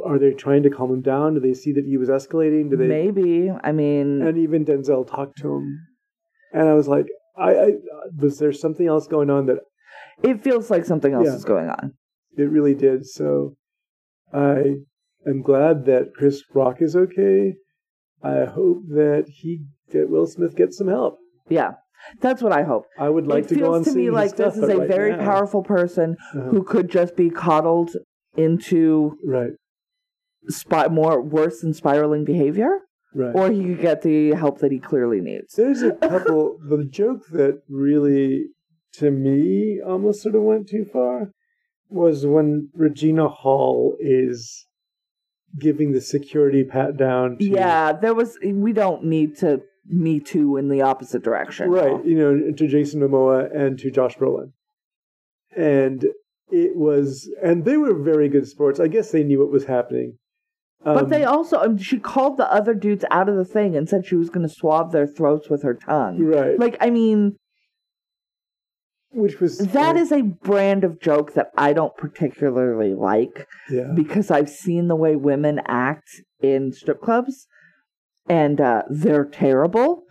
are 0.05 0.19
they 0.19 0.31
trying 0.33 0.61
to 0.63 0.69
calm 0.69 0.91
him 0.91 1.01
down? 1.01 1.33
Do 1.33 1.39
they 1.39 1.53
see 1.55 1.71
that 1.73 1.85
he 1.85 1.97
was 1.97 2.09
escalating? 2.09 2.69
Do 2.69 2.77
they 2.77 2.87
Maybe. 2.87 3.49
I 3.63 3.71
mean, 3.71 4.21
and 4.21 4.37
even 4.37 4.63
Denzel 4.65 5.07
talked 5.07 5.39
to 5.39 5.55
him, 5.55 5.79
and 6.53 6.67
I 6.69 6.73
was 6.73 6.87
like, 6.87 7.07
I, 7.37 7.51
I 7.51 7.67
was 8.15 8.37
there 8.37 8.53
something 8.53 8.85
else 8.85 9.07
going 9.07 9.29
on 9.31 9.47
that 9.47 9.59
it 10.21 10.43
feels 10.43 10.69
like 10.69 10.85
something 10.85 11.13
else 11.13 11.25
Yeah. 11.27 11.35
is 11.35 11.45
going 11.45 11.69
on. 11.69 11.93
it 12.37 12.43
really 12.51 12.75
did. 12.75 13.07
So 13.07 13.55
I 14.31 14.75
am 15.27 15.41
glad 15.41 15.85
that 15.85 16.13
Chris 16.15 16.43
Rock 16.53 16.81
is 16.81 16.95
okay. 16.95 17.55
I 18.21 18.45
hope 18.45 18.83
that 18.89 19.25
he 19.27 19.63
that 19.91 20.09
Will 20.09 20.27
Smith 20.27 20.55
gets 20.55 20.77
some 20.77 20.87
help. 20.89 21.17
Yeah. 21.47 21.71
That's 22.21 22.41
what 22.41 22.51
I 22.51 22.63
hope. 22.63 22.85
I 22.97 23.09
would 23.09 23.27
like 23.27 23.45
it 23.45 23.49
to 23.49 23.55
go 23.55 23.73
on 23.75 23.83
feels 23.83 23.93
to 23.95 23.99
me 23.99 24.09
like 24.09 24.35
this 24.35 24.55
is 24.57 24.63
a 24.63 24.77
right 24.77 24.87
very 24.87 25.11
now- 25.11 25.23
powerful 25.23 25.63
person 25.63 26.15
Uh-huh. 26.33 26.49
who 26.49 26.63
could 26.63 26.89
just 26.89 27.15
be 27.15 27.29
coddled 27.29 27.91
into 28.37 29.17
right, 29.25 29.51
spot 30.47 30.91
more 30.91 31.21
worse 31.21 31.61
than 31.61 31.73
spiraling 31.73 32.23
behavior, 32.25 32.79
right. 33.13 33.35
or 33.35 33.51
he 33.51 33.63
could 33.63 33.81
get 33.81 34.01
the 34.01 34.31
help 34.31 34.59
that 34.59 34.71
he 34.71 34.79
clearly 34.79 35.19
needs. 35.21 35.53
There's 35.55 35.81
a 35.81 35.91
couple. 35.91 36.57
the 36.69 36.85
joke 36.85 37.27
that 37.31 37.61
really, 37.69 38.45
to 38.93 39.11
me, 39.11 39.79
almost 39.85 40.21
sort 40.21 40.35
of 40.35 40.43
went 40.43 40.67
too 40.69 40.85
far 40.91 41.31
was 41.89 42.25
when 42.25 42.69
Regina 42.73 43.27
Hall 43.27 43.95
is 43.99 44.65
giving 45.59 45.91
the 45.91 46.01
security 46.01 46.63
pat 46.63 46.95
down. 46.97 47.37
To, 47.37 47.43
Yeah, 47.43 47.93
there 47.93 48.13
was. 48.13 48.37
We 48.43 48.73
don't 48.73 49.05
need 49.05 49.35
to 49.37 49.61
me 49.89 50.19
too 50.19 50.55
in 50.57 50.69
the 50.69 50.81
opposite 50.81 51.23
direction. 51.23 51.69
right. 51.69 52.03
You 52.05 52.15
know, 52.15 52.51
to 52.51 52.67
Jason 52.67 53.01
Momoa 53.01 53.53
and 53.55 53.77
to 53.79 53.91
Josh 53.91 54.15
Brolin, 54.15 54.51
and 55.55 56.05
it 56.51 56.75
was, 56.75 57.29
and 57.43 57.65
they 57.65 57.77
were 57.77 57.93
very 57.93 58.29
good 58.29 58.47
sports. 58.47 58.79
I 58.79 58.87
guess 58.87 59.11
they 59.11 59.23
knew 59.23 59.39
what 59.39 59.51
was 59.51 59.65
happening. 59.65 60.17
But 60.83 61.03
Um, 61.05 61.09
they 61.09 61.25
also, 61.25 61.57
um, 61.57 61.77
she 61.77 61.99
called 61.99 62.37
the 62.37 62.51
other 62.51 62.73
dudes 62.73 63.03
out 63.11 63.27
of 63.27 63.35
the 63.35 63.43
thing 63.43 63.75
and 63.75 63.89
said 63.89 64.05
she 64.05 64.15
was 64.15 64.29
going 64.29 64.47
to 64.47 64.53
swab 64.53 64.91
their 64.93 65.07
throats 65.07 65.49
with 65.49 65.61
her 65.63 65.73
tongue. 65.73 66.23
right, 66.23 66.57
Like, 66.57 66.77
I 66.79 66.89
mean, 66.89 67.35
which 69.11 69.39
was 69.39 69.57
that 69.57 69.97
is 69.97 70.11
a 70.11 70.21
brand 70.21 70.83
of 70.83 71.01
joke 71.01 71.33
that 71.33 71.51
I 71.57 71.73
don't 71.73 71.97
particularly 71.97 72.93
like 72.93 73.47
yeah, 73.69 73.91
because 73.95 74.29
I've 74.29 74.49
seen 74.49 74.87
the 74.87 74.95
way 74.95 75.15
women 75.15 75.59
act 75.65 76.21
in 76.41 76.71
strip 76.71 77.01
clubs 77.01 77.47
and 78.29 78.61
uh, 78.61 78.83
they're 78.89 79.25
terrible. 79.25 80.03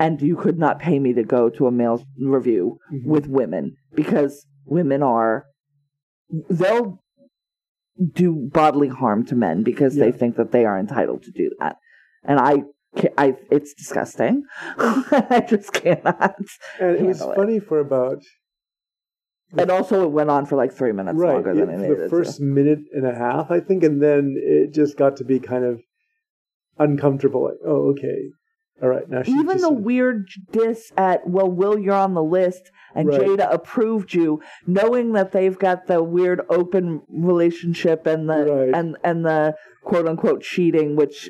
And 0.00 0.22
you 0.22 0.36
could 0.36 0.58
not 0.58 0.78
pay 0.78 0.98
me 1.00 1.12
to 1.14 1.24
go 1.24 1.50
to 1.50 1.66
a 1.66 1.72
male 1.72 2.04
review 2.20 2.78
Mhm. 2.92 3.04
with 3.04 3.26
women 3.26 3.76
because 3.94 4.46
women 4.64 5.02
are, 5.02 5.46
they'll 6.48 7.02
do 8.12 8.48
bodily 8.52 8.88
harm 8.88 9.24
to 9.26 9.34
men 9.34 9.64
because 9.64 9.96
they 9.96 10.12
think 10.12 10.36
that 10.36 10.52
they 10.52 10.64
are 10.64 10.78
entitled 10.78 11.22
to 11.24 11.32
do 11.32 11.50
that. 11.58 11.76
And 12.24 12.38
I 12.38 12.62
I, 13.18 13.36
it's 13.50 13.74
disgusting. 13.74 14.44
I 14.78 15.44
just 15.48 15.72
cannot. 15.72 16.36
and 16.80 16.96
it 16.96 17.02
was 17.02 17.18
handle 17.18 17.32
it. 17.32 17.36
funny 17.36 17.60
for 17.60 17.80
about 17.80 18.22
And 19.56 19.70
also, 19.70 20.04
it 20.04 20.10
went 20.12 20.30
on 20.30 20.46
for 20.46 20.56
like 20.56 20.72
three 20.72 20.92
minutes 20.92 21.18
right 21.18 21.34
longer 21.34 21.54
than 21.54 21.68
it- 21.70 21.72
it 21.72 21.76
for 21.76 21.82
needed 21.82 21.98
the 21.98 22.04
to. 22.04 22.08
first 22.08 22.40
minute 22.40 22.80
and 22.92 23.06
a 23.06 23.14
half 23.14 23.50
i 23.50 23.60
think 23.60 23.82
and 23.82 24.00
then 24.02 24.36
it 24.38 24.72
just 24.72 24.96
got 24.96 25.16
to 25.18 25.24
be 25.24 25.38
kind 25.38 25.64
of 25.64 25.80
uncomfortable 26.78 27.44
like 27.44 27.58
oh 27.66 27.90
okay 27.90 28.30
all 28.82 28.88
right 28.88 29.08
now 29.08 29.22
she's 29.22 29.34
Even 29.34 29.60
the 29.60 29.72
weird 29.72 30.28
diss 30.52 30.92
at, 30.96 31.28
well, 31.28 31.50
Will, 31.50 31.76
you're 31.76 31.94
on 31.96 32.14
the 32.14 32.22
list, 32.22 32.70
and 32.94 33.08
Right. 33.08 33.22
Jada 33.22 33.52
approved 33.52 34.14
you, 34.14 34.40
knowing 34.68 35.14
that 35.14 35.32
they've 35.32 35.58
got 35.58 35.88
the 35.88 36.00
weird 36.00 36.42
open 36.48 37.02
relationship 37.08 38.06
and 38.06 38.30
the 38.30 38.44
Right. 38.44 38.74
and 38.74 38.96
and 39.02 39.24
the 39.24 39.56
quote 39.82 40.06
unquote 40.06 40.42
cheating, 40.42 40.94
which 40.94 41.28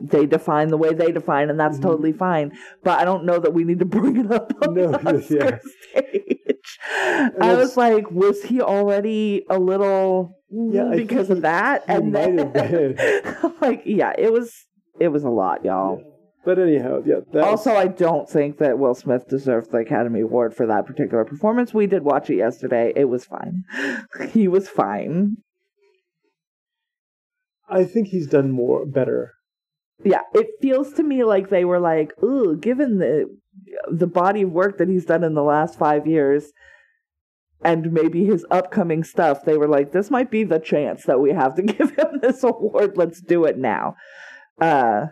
they 0.00 0.24
define 0.24 0.68
the 0.68 0.78
way 0.78 0.94
they 0.94 1.12
define, 1.12 1.50
and 1.50 1.60
that's 1.60 1.78
Mhm. 1.78 1.82
totally 1.82 2.12
fine. 2.12 2.52
But 2.84 3.00
I 3.00 3.04
don't 3.04 3.24
know 3.26 3.38
that 3.38 3.52
we 3.52 3.64
need 3.64 3.80
to 3.80 3.84
bring 3.84 4.16
it 4.16 4.30
up 4.32 4.50
on 4.66 4.74
No, 4.74 4.92
the 4.92 4.98
Oscar 5.18 5.34
yeah. 5.34 5.58
stage. 5.92 6.49
I 6.88 7.54
was 7.54 7.76
like, 7.76 8.10
was 8.10 8.42
he 8.42 8.60
already 8.60 9.44
a 9.50 9.58
little 9.58 10.32
Yeah, 10.50 10.92
because 10.94 11.30
of 11.30 11.42
that? 11.42 11.84
he 11.86 11.92
and 11.94 12.12
might 12.12 12.36
then, 12.36 12.38
have 12.38 12.52
been. 12.52 13.54
like, 13.60 13.82
yeah, 13.84 14.12
it 14.18 14.32
was 14.32 14.52
it 14.98 15.08
was 15.08 15.24
a 15.24 15.30
lot, 15.30 15.64
y'all. 15.64 16.02
but 16.44 16.58
anyhow 16.58 17.00
yeah 17.06 17.20
that 17.32 17.44
Also, 17.44 17.70
was, 17.70 17.78
I 17.84 17.86
don't 17.88 18.28
think 18.28 18.58
that 18.58 18.78
Will 18.78 18.94
Smith 18.94 19.28
deserved 19.28 19.70
the 19.70 19.78
Academy 19.78 20.20
Award 20.20 20.54
for 20.54 20.66
that 20.66 20.86
particular 20.86 21.24
performance. 21.24 21.72
We 21.74 21.86
did 21.86 22.02
watch 22.02 22.28
it 22.30 22.36
yesterday. 22.36 22.92
It 22.96 23.06
was 23.06 23.24
fine. 23.24 23.64
he 24.30 24.48
was 24.48 24.68
fine. 24.68 25.36
I 27.68 27.84
think 27.84 28.08
he's 28.08 28.26
done 28.26 28.50
more 28.50 28.84
better 28.84 29.32
Yeah, 30.04 30.22
it 30.34 30.48
feels 30.60 30.92
to 30.94 31.02
me 31.02 31.24
like 31.24 31.50
they 31.50 31.64
were 31.64 31.78
like, 31.80 32.12
"Ooh, 32.22 32.56
given 32.56 32.98
the 32.98 33.26
the 33.90 34.06
body 34.06 34.42
of 34.42 34.50
work 34.52 34.78
that 34.78 34.88
he's 34.88 35.04
done 35.04 35.24
in 35.24 35.34
the 35.34 35.42
last 35.42 35.78
five 35.78 36.06
years, 36.06 36.52
and 37.62 37.92
maybe 37.92 38.24
his 38.24 38.44
upcoming 38.50 39.04
stuff, 39.04 39.44
they 39.44 39.56
were 39.56 39.68
like, 39.68 39.92
this 39.92 40.10
might 40.10 40.30
be 40.30 40.44
the 40.44 40.58
chance 40.58 41.04
that 41.04 41.20
we 41.20 41.30
have 41.32 41.54
to 41.56 41.62
give 41.74 41.90
him 41.96 42.20
this 42.22 42.42
award. 42.42 42.96
Let's 42.96 43.20
do 43.20 43.44
it 43.44 43.58
now." 43.58 43.94
Uh, 44.60 45.06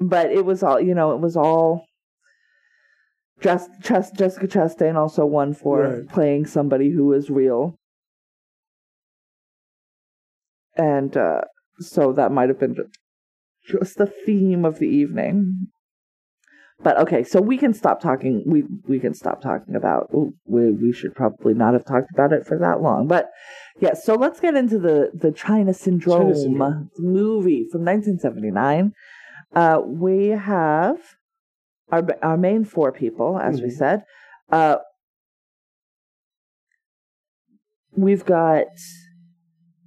but 0.00 0.30
it 0.30 0.44
was 0.44 0.62
all, 0.62 0.80
you 0.80 0.94
know, 0.94 1.12
it 1.12 1.20
was 1.20 1.36
all. 1.36 1.84
Just, 3.40 3.70
Chest, 3.82 4.16
Jessica 4.16 4.46
Chastain 4.46 4.96
also 4.96 5.24
won 5.24 5.54
for 5.54 5.80
Right. 5.82 6.08
playing 6.08 6.44
somebody 6.46 6.90
who 6.90 7.12
is 7.14 7.30
real, 7.30 7.78
and 10.76 11.16
uh, 11.16 11.40
so 11.78 12.12
that 12.12 12.32
might 12.32 12.50
have 12.50 12.60
been 12.60 12.76
just 13.66 13.96
the 13.96 14.06
theme 14.06 14.64
of 14.66 14.78
the 14.78 14.88
evening. 14.88 15.68
But 16.82 16.98
okay, 17.00 17.22
so 17.24 17.40
we 17.42 17.58
can 17.58 17.74
stop 17.74 18.00
talking. 18.00 18.42
We 18.46 18.64
we 18.88 18.98
can 19.00 19.12
stop 19.14 19.42
talking 19.42 19.74
about. 19.76 20.08
ooh, 20.14 20.32
We 20.46 20.70
we 20.72 20.92
should 20.92 21.14
probably 21.14 21.52
not 21.54 21.74
have 21.74 21.84
talked 21.84 22.10
about 22.12 22.32
it 22.32 22.46
for 22.46 22.58
that 22.58 22.80
long. 22.80 23.06
But 23.06 23.28
yeah, 23.80 23.92
so 23.94 24.14
let's 24.14 24.40
get 24.40 24.54
into 24.54 24.78
the 24.78 25.10
the 25.12 25.30
China 25.30 25.74
Syndrome, 25.74 26.32
China 26.32 26.34
Syndrome. 26.34 26.90
movie 26.98 27.66
from 27.70 27.84
1979. 27.84 28.92
Uh, 29.54 29.80
we 29.84 30.28
have 30.28 30.96
our 31.92 32.02
our 32.22 32.36
main 32.38 32.64
four 32.64 32.92
people, 32.92 33.38
as 33.38 33.60
we 33.60 33.68
Mhm. 33.68 33.72
said. 33.76 34.04
Uh, 34.50 34.76
we've 37.96 38.24
got 38.24 38.66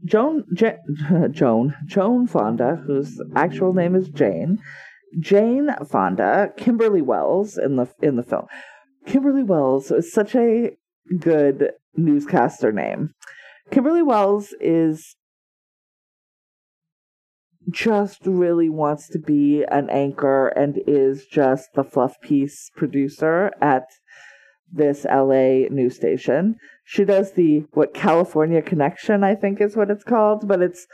Joan 0.06 0.44
Ja- 0.58 1.28
Joan 1.32 1.74
Joan 1.86 2.28
Fonda, 2.28 2.76
whose 2.86 3.20
actual 3.36 3.74
name 3.74 3.96
is 3.96 4.10
Jane. 4.10 4.60
Jane 5.20 5.70
Fonda, 5.90 6.54
Kimberly 6.58 7.02
Wells 7.02 7.58
in 7.58 7.76
the 7.76 7.88
in 8.02 8.16
the 8.16 8.24
film. 8.24 8.48
Kimberly 9.06 9.44
Wells 9.44 9.92
is 9.92 10.12
such 10.12 10.36
a 10.36 10.72
good 11.20 11.72
newscaster 11.96 12.72
name. 12.72 13.14
Kimberly 13.72 14.02
Wells 14.02 14.54
is 14.60 15.16
just 17.70 18.26
really 18.26 18.70
wants 18.70 19.08
to 19.10 19.20
be 19.20 19.64
an 19.64 19.90
anchor 19.90 20.50
and 20.50 20.82
is 20.86 21.26
just 21.26 21.70
the 21.76 21.84
fluff 21.84 22.20
piece 22.22 22.70
producer 22.76 23.52
at 23.62 23.86
this 24.72 25.06
LA 25.06 25.68
news 25.70 25.96
station. 25.96 26.56
She 26.84 27.06
does 27.06 27.34
the 27.34 27.66
what 27.74 27.94
California 27.94 28.62
Connection, 28.62 29.24
I 29.24 29.36
think 29.36 29.62
is 29.62 29.78
what 29.78 29.90
it's 29.90 30.04
called, 30.04 30.48
but 30.48 30.62
it's 30.62 30.88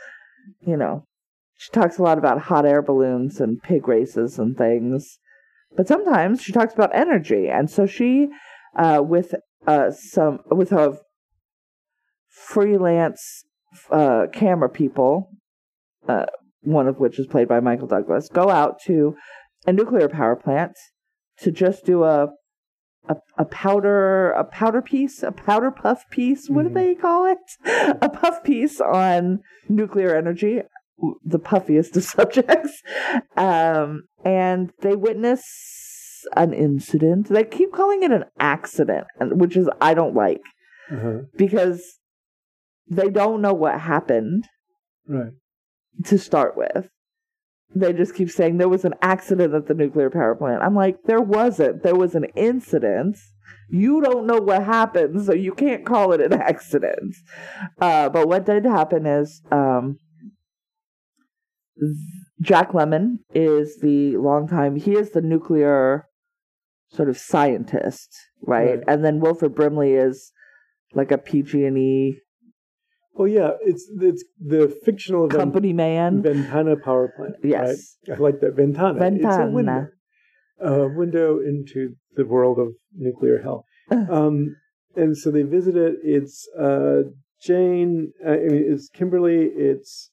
you 0.60 0.76
know, 0.76 1.06
she 1.60 1.70
talks 1.72 1.98
a 1.98 2.02
lot 2.02 2.16
about 2.16 2.40
hot 2.40 2.64
air 2.64 2.80
balloons 2.80 3.38
and 3.38 3.62
pig 3.62 3.86
races 3.86 4.38
and 4.38 4.56
things. 4.56 5.18
But 5.76 5.86
sometimes 5.86 6.40
she 6.42 6.52
talks 6.52 6.72
about 6.72 6.94
energy, 6.94 7.48
and 7.50 7.70
so 7.70 7.84
she, 7.84 8.28
uh, 8.76 9.02
with 9.04 9.34
uh, 9.66 9.90
some 9.90 10.38
with 10.46 10.72
a 10.72 10.98
freelance 12.28 13.44
uh, 13.90 14.26
camera 14.32 14.70
people, 14.70 15.28
uh, 16.08 16.24
one 16.62 16.88
of 16.88 16.98
which 16.98 17.18
is 17.18 17.26
played 17.26 17.46
by 17.48 17.60
Michael 17.60 17.86
Douglas, 17.88 18.30
go 18.32 18.48
out 18.48 18.80
to 18.86 19.14
a 19.66 19.72
nuclear 19.74 20.08
power 20.08 20.36
plant 20.36 20.72
to 21.42 21.50
just 21.50 21.84
do 21.84 22.04
a 22.04 22.28
a, 23.08 23.16
a 23.38 23.44
powder 23.46 24.30
a 24.32 24.44
powder 24.44 24.82
piece 24.82 25.22
a 25.22 25.32
powder 25.32 25.70
puff 25.70 26.04
piece 26.10 26.48
what 26.50 26.64
do 26.64 26.68
Mhm. 26.70 26.74
they 26.74 26.94
call 26.94 27.24
it 27.24 27.38
a 28.02 28.08
puff 28.10 28.44
piece 28.44 28.78
on 28.80 29.40
nuclear 29.68 30.14
energy 30.14 30.60
the 31.24 31.38
puffiest 31.38 31.96
of 31.96 32.04
subjects 32.16 32.82
um 33.36 34.02
and 34.24 34.72
they 34.82 34.94
witness 34.96 36.26
an 36.36 36.52
incident 36.52 37.28
they 37.28 37.44
keep 37.44 37.72
calling 37.72 38.02
it 38.02 38.10
an 38.12 38.24
accident 38.38 39.06
which 39.20 39.56
is 39.56 39.68
i 39.80 39.94
don't 39.94 40.14
like 40.14 40.42
Uh-huh. 40.92 41.20
because 41.36 41.82
they 42.88 43.08
don't 43.08 43.40
know 43.40 43.54
what 43.54 43.80
happened 43.80 44.44
Right. 45.08 45.32
to 46.04 46.18
start 46.18 46.56
with. 46.56 46.88
They 47.74 47.92
just 47.92 48.14
keep 48.16 48.30
saying 48.30 48.56
there 48.58 48.68
was 48.68 48.84
an 48.84 48.94
accident 49.00 49.54
at 49.54 49.66
the 49.68 49.74
nuclear 49.74 50.10
power 50.10 50.34
plant. 50.34 50.62
I'm 50.62 50.74
like, 50.74 50.96
there 51.04 51.20
wasn't. 51.20 51.82
There 51.84 51.94
was 51.94 52.14
an 52.16 52.24
incident. 52.34 53.16
You 53.68 54.00
don't 54.00 54.26
know 54.26 54.38
what 54.38 54.64
happened, 54.64 55.24
so 55.24 55.32
you 55.32 55.52
can't 55.52 55.86
call 55.86 56.12
it 56.12 56.20
an 56.20 56.32
accident. 56.52 57.14
Uh, 57.80 58.08
but 58.08 58.26
what 58.28 58.44
did 58.44 58.64
happen 58.64 59.06
is 59.06 59.40
um, 59.52 59.98
Jack 62.40 62.72
Lemmon 62.72 63.18
is 63.34 63.78
the 63.80 64.16
longtime, 64.16 64.76
he 64.76 64.92
is 64.92 65.10
the 65.10 65.20
nuclear 65.22 66.06
sort 66.92 67.08
of 67.08 67.18
scientist, 67.18 68.08
right? 68.42 68.76
Right. 68.76 68.84
And 68.88 69.04
then 69.04 69.20
Wilford 69.20 69.54
Brimley 69.54 69.92
is 69.92 70.32
like 70.94 71.12
a 71.12 71.18
PG&E 71.18 72.18
Oh 73.20 73.24
yeah, 73.24 73.50
it's 73.60 73.86
it's 74.00 74.24
the 74.40 74.74
fictional 74.84 75.28
Ven- 75.28 75.38
company 75.38 75.72
man. 75.72 76.22
Ventana 76.22 76.76
power 76.76 77.12
plant. 77.14 77.34
Yes. 77.42 77.96
right? 78.08 78.16
I 78.18 78.20
like 78.20 78.40
that 78.40 78.54
Ventana. 78.56 78.94
It's 78.94 78.98
a 78.98 79.10
Ventana. 79.10 79.50
window, 79.50 79.88
a 80.60 80.88
window 80.88 81.38
into 81.38 81.96
the 82.16 82.24
world 82.24 82.58
of 82.58 82.68
nuclear 82.96 83.42
hell. 83.42 83.66
um, 83.90 84.56
and 84.96 85.16
so 85.18 85.30
they 85.30 85.42
visit 85.42 85.76
it. 85.76 85.96
It's 86.02 86.48
uh, 86.58 87.02
Jane. 87.42 88.12
Uh, 88.24 88.30
I 88.30 88.36
mean, 88.36 88.64
it's 88.72 88.88
Kimberly. 88.88 89.50
It's 89.54 90.10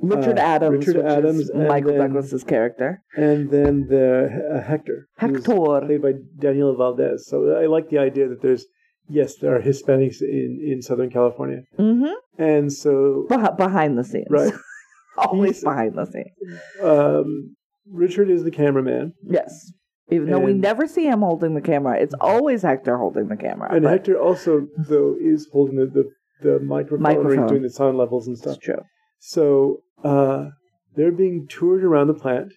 Richard 0.00 0.38
uh, 0.38 0.42
Adams, 0.42 0.86
Richard 0.86 1.04
Adams, 1.04 1.40
is 1.40 1.50
Michael 1.54 1.92
then- 1.92 2.00
Douglas's 2.00 2.44
character. 2.44 3.02
and 3.16 3.50
then 3.50 3.86
the 3.88 4.56
uh, 4.56 4.62
Hector. 4.66 5.08
Hector. 5.16 5.40
played 5.40 6.02
by 6.02 6.12
Daniel 6.38 6.74
Valdez. 6.76 7.26
So 7.26 7.56
I 7.62 7.66
like 7.66 7.90
the 7.90 7.98
idea 7.98 8.28
that 8.28 8.40
there's 8.42 8.64
yes, 9.08 9.36
there 9.40 9.54
are 9.56 9.60
Hispanics 9.60 10.20
in 10.22 10.60
in 10.64 10.82
Southern 10.82 11.10
California, 11.10 11.62
Mm-hmm. 11.78 12.14
and 12.42 12.72
so 12.72 13.26
Beh- 13.28 13.56
behind 13.56 13.98
the 13.98 14.04
scenes. 14.04 14.26
Right. 14.30 14.52
Always 15.18 15.62
behind 15.64 15.94
the 15.96 16.04
scenes. 16.06 16.60
um, 16.82 17.56
Richard 17.90 18.30
is 18.30 18.44
the 18.44 18.50
cameraman, 18.52 19.14
Yes. 19.24 19.72
Even 20.10 20.30
though 20.30 20.38
we 20.38 20.54
never 20.54 20.86
see 20.86 21.04
him 21.06 21.20
holding 21.20 21.54
the 21.54 21.60
camera, 21.60 21.98
it's 22.00 22.14
always 22.18 22.62
Hector 22.62 22.96
holding 22.96 23.28
the 23.28 23.36
camera. 23.36 23.68
and 23.74 23.82
but 23.82 23.90
Hector 23.90 24.18
also 24.18 24.66
though 24.78 25.14
is 25.20 25.48
holding 25.52 25.76
the 25.76 25.86
the, 25.86 26.04
the 26.40 26.60
microphone, 26.60 27.02
Microphone. 27.02 27.46
doing 27.48 27.62
the 27.62 27.68
sound 27.70 27.98
levels 27.98 28.26
and 28.26 28.34
It's 28.34 28.42
stuff. 28.42 28.58
true. 28.60 28.80
So 29.18 29.82
uh, 30.04 30.46
they're 30.94 31.12
being 31.12 31.46
toured 31.48 31.84
around 31.84 32.06
the 32.08 32.14
plant 32.14 32.52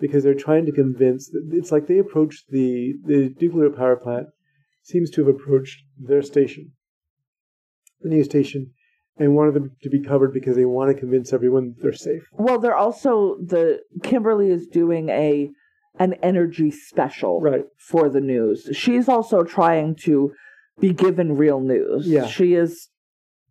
because 0.00 0.24
they're 0.24 0.34
trying 0.34 0.66
to 0.66 0.72
convince. 0.72 1.30
It's 1.52 1.72
like 1.72 1.86
they 1.86 1.98
approached 1.98 2.44
the 2.50 2.94
the 3.04 3.34
nuclear 3.40 3.70
power 3.70 3.96
plant 3.96 4.26
seems 4.82 5.10
to 5.10 5.24
have 5.24 5.34
approached 5.34 5.78
their 5.98 6.22
station, 6.22 6.72
the 8.00 8.08
news 8.08 8.26
station, 8.26 8.72
and 9.16 9.34
wanted 9.36 9.54
them 9.54 9.76
to 9.82 9.88
be 9.88 10.02
covered 10.02 10.32
because 10.32 10.56
they 10.56 10.64
want 10.64 10.92
to 10.92 10.98
convince 10.98 11.32
everyone 11.32 11.68
that 11.74 11.82
they're 11.82 11.92
safe. 11.92 12.22
Well, 12.32 12.58
they're 12.58 12.74
also 12.76 13.36
the 13.40 13.80
Kimberly 14.02 14.50
is 14.50 14.66
doing 14.66 15.08
a 15.08 15.50
an 15.98 16.14
energy 16.22 16.70
special 16.70 17.40
Right. 17.40 17.66
for 17.78 18.08
the 18.08 18.20
news. 18.20 18.68
She's 18.72 19.08
also 19.08 19.44
trying 19.44 19.94
to 20.04 20.32
be 20.80 20.92
given 20.94 21.36
real 21.36 21.60
news. 21.60 22.08
Yeah. 22.08 22.26
She 22.26 22.54
is, 22.54 22.88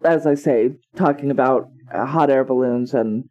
as 0.03 0.25
I 0.27 0.35
say, 0.35 0.71
talking 0.95 1.31
about 1.31 1.67
uh, 1.93 2.05
hot 2.05 2.29
air 2.29 2.43
balloons 2.43 2.93
and 2.93 3.25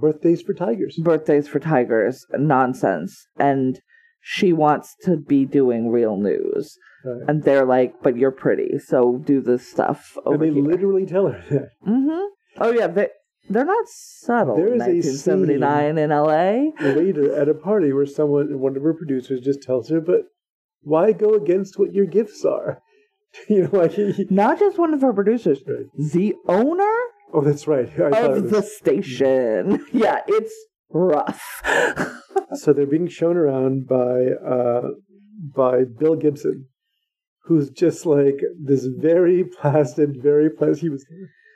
Birthdays 0.00 0.40
for 0.40 0.54
tigers. 0.54 0.96
birthdays 1.02 1.48
for 1.48 1.58
tigers 1.60 2.24
nonsense 2.32 3.26
and 3.38 3.78
she 4.22 4.52
wants 4.52 4.96
to 5.02 5.16
be 5.18 5.44
doing 5.44 5.90
real 5.90 6.16
news 6.16 6.78
Right. 7.04 7.22
and 7.28 7.42
they're 7.42 7.66
like 7.66 7.94
but 8.02 8.16
you're 8.16 8.30
pretty 8.30 8.78
so 8.78 9.18
do 9.18 9.40
this 9.42 9.68
stuff 9.68 10.16
And 10.24 10.40
they 10.40 10.50
here 10.52 10.62
literally 10.62 11.04
tell 11.04 11.26
her 11.26 11.44
that. 11.50 11.68
mm-hmm 11.86 12.24
oh 12.58 12.72
yeah 12.72 12.86
they, 12.86 13.08
they're 13.50 13.64
not 13.66 13.84
subtle 13.88 14.56
There 14.56 14.66
is 14.76 14.80
a 14.80 14.86
1979 14.86 15.98
in 15.98 16.10
la 16.10 16.94
later 16.94 17.34
at 17.34 17.48
a 17.48 17.54
party 17.54 17.92
where 17.92 18.06
someone, 18.06 18.60
one 18.60 18.76
of 18.76 18.82
her 18.84 18.94
producers, 18.94 19.40
just 19.40 19.62
tells 19.62 19.88
her, 19.90 20.00
"But 20.00 20.22
why 20.82 21.10
go 21.12 21.34
against 21.34 21.78
what 21.78 21.92
your 21.92 22.06
gifts 22.06 22.44
are?" 22.44 22.80
you 23.48 23.62
know, 23.62 23.70
like 23.78 23.92
he, 23.92 24.26
not 24.30 24.58
just 24.58 24.78
one 24.78 24.92
of 24.94 25.00
her 25.00 25.12
producers 25.12 25.60
Right. 25.66 25.86
the 25.96 26.34
owner 26.48 26.94
oh, 27.32 27.40
that's 27.42 27.66
right. 27.66 27.88
Of 27.98 28.50
the 28.50 28.62
station 28.62 29.84
yeah 29.92 30.20
it's 30.26 30.54
rough 30.90 31.40
so 32.54 32.72
they're 32.72 32.86
being 32.86 33.08
shown 33.08 33.36
around 33.36 33.86
by 33.88 34.26
uh, 34.46 34.88
by 35.54 35.84
Bill 35.84 36.14
Gibson, 36.16 36.66
who's 37.44 37.70
just 37.70 38.04
like 38.06 38.38
this 38.62 38.86
very 38.86 39.44
placid, 39.44 40.22
very 40.22 40.50
pleasant. 40.50 40.80
He 40.80 40.88
was 40.90 41.04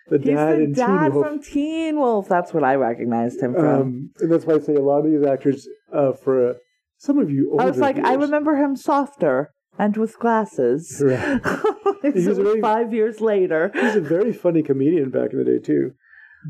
the 0.09 0.19
he's 0.19 0.27
dad 0.29 0.57
the 0.59 0.63
in 0.63 0.73
dad 0.73 0.87
Teen 0.87 1.13
Wolf. 1.15 1.27
from 1.27 1.43
teen 1.43 1.97
wolf 1.99 2.29
that's 2.29 2.55
what 2.55 2.63
i 2.65 2.75
recognized 2.77 3.41
him 3.41 3.55
from 3.55 3.65
Um, 3.67 4.11
and 4.21 4.31
that's 4.31 4.45
why 4.47 4.55
I 4.55 4.59
say 4.61 4.75
a 4.75 4.81
lot 4.81 5.05
of 5.05 5.11
these 5.11 5.27
actors, 5.27 5.69
uh, 5.93 6.13
for 6.13 6.51
uh, 6.51 6.55
some 6.99 7.19
of 7.19 7.31
you 7.31 7.51
older 7.51 7.65
I 7.65 7.67
was 7.67 7.79
like, 7.79 7.99
I 7.99 8.15
remember 8.15 8.57
him 8.57 8.77
softer 8.77 9.51
and 9.79 9.97
with 9.97 10.19
glasses. 10.19 11.03
Right. 11.05 11.41
It's 12.03 12.21
He 12.23 12.29
was 12.29 12.39
very- 12.39 12.61
five 12.61 12.93
years 12.93 13.21
later. 13.21 13.71
He's 13.75 13.97
a 13.97 14.01
very 14.01 14.33
funny 14.33 14.63
comedian 14.63 15.11
back 15.11 15.33
in 15.33 15.39
the 15.39 15.45
day 15.45 15.59
too, 15.59 15.93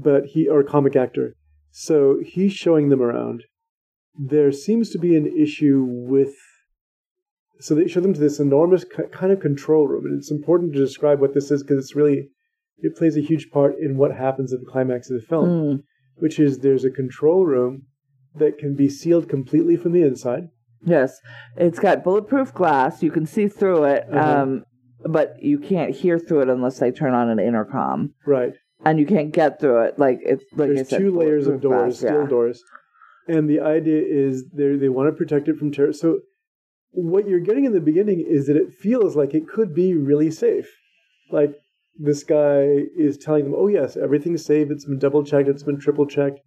but 0.03 0.27
he 0.27 0.49
or 0.49 0.63
comic 0.63 0.97
actor. 0.97 1.35
So 1.71 2.19
he's 2.23 2.53
showing 2.53 2.89
them 2.91 3.01
around. 3.01 3.45
There 4.19 4.51
seems 4.53 4.91
to 4.91 4.99
be 4.99 5.17
an 5.17 5.27
issue 5.27 5.85
with. 5.89 6.35
So 7.61 7.75
they 7.75 7.87
show 7.89 8.01
them 8.01 8.13
to 8.13 8.21
this 8.21 8.39
enormous 8.39 8.85
ki- 8.85 9.05
kind 9.13 9.33
of 9.33 9.41
control 9.41 9.87
room, 9.89 10.05
and 10.05 10.19
it's 10.19 10.31
important 10.31 10.73
to 10.75 10.79
describe 10.79 11.21
what 11.21 11.33
this 11.33 11.51
is 11.51 11.63
because 11.63 11.79
it's 11.83 11.97
really 11.97 12.29
it 12.79 12.97
plays 12.97 13.17
a 13.17 13.23
huge 13.23 13.51
part 13.51 13.75
in 13.81 13.97
what 13.97 14.13
happens 14.15 14.53
at 14.53 14.61
the 14.61 14.71
climax 14.71 15.09
of 15.11 15.19
the 15.21 15.27
film, 15.27 15.49
Mm, 15.49 15.83
which 16.17 16.39
is 16.39 16.59
there's 16.59 16.85
a 16.85 16.91
control 16.91 17.47
room 17.47 17.83
that 18.35 18.59
can 18.59 18.75
be 18.75 18.89
sealed 18.91 19.27
completely 19.29 19.77
from 19.77 19.93
the 19.93 20.03
inside. 20.03 20.49
Yes, 20.87 21.19
it's 21.57 21.79
got 21.79 22.03
bulletproof 22.05 22.55
glass. 22.55 23.03
You 23.03 23.11
can 23.11 23.27
see 23.27 23.49
through 23.49 23.85
it, 23.85 24.05
Uh-huh. 24.11 24.43
um, 24.43 24.65
but 25.05 25.35
you 25.43 25.59
can't 25.59 25.95
hear 25.95 26.19
through 26.19 26.41
it 26.43 26.49
unless 26.49 26.79
they 26.79 26.91
turn 26.91 27.13
on 27.15 27.29
an 27.29 27.39
intercom, 27.39 28.15
Right. 28.27 28.55
and 28.85 28.99
you 28.99 29.07
can't 29.07 29.33
get 29.33 29.61
through 29.61 29.83
it. 29.83 29.99
Like 29.99 30.21
it's 30.23 30.45
like 30.55 30.71
There's 30.71 30.89
said, 30.89 30.99
two 31.01 31.11
layers 31.17 31.47
of 31.47 31.61
doors, 31.61 32.01
glass, 32.01 32.11
steel 32.11 32.23
yeah. 32.23 32.29
doors. 32.29 32.63
and 33.29 33.51
the 33.51 33.61
idea 33.61 34.03
is 34.07 34.45
they 34.53 34.77
they 34.77 34.89
want 34.89 35.09
to 35.09 35.13
protect 35.13 35.49
it 35.49 35.57
from 35.59 35.71
terror. 35.73 35.93
So 35.93 36.21
what 36.93 37.29
you're 37.29 37.41
getting 37.49 37.65
in 37.65 37.73
the 37.73 37.81
beginning 37.81 38.21
is 38.27 38.47
that 38.47 38.57
it 38.57 38.73
feels 38.73 39.17
like 39.17 39.35
it 39.35 39.47
could 39.49 39.75
be 39.75 39.95
really 39.95 40.31
safe. 40.31 40.69
Like 41.31 41.53
this 41.99 42.23
guy 42.25 42.85
is 42.97 43.17
telling 43.19 43.45
them, 43.45 43.55
"Oh 43.57 43.67
yes, 43.69 43.97
everything's 43.97 44.45
safe. 44.45 44.71
It's 44.71 44.85
been 44.85 44.99
double 44.99 45.25
checked. 45.25 45.49
It's 45.49 45.63
been 45.65 45.79
triple 45.79 46.07
checked. 46.07 46.41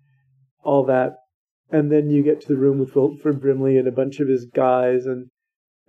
All 0.64 0.84
that." 0.86 1.16
And 1.72 1.92
then 1.92 2.10
you 2.10 2.24
get 2.24 2.42
to 2.42 2.48
the 2.48 2.58
room 2.58 2.80
with 2.80 2.96
Wilford 2.96 3.42
Brimley 3.42 3.78
and 3.78 3.88
a 3.88 3.92
bunch 3.92 4.20
of 4.20 4.28
his 4.28 4.46
guys 4.46 5.06
and 5.06 5.28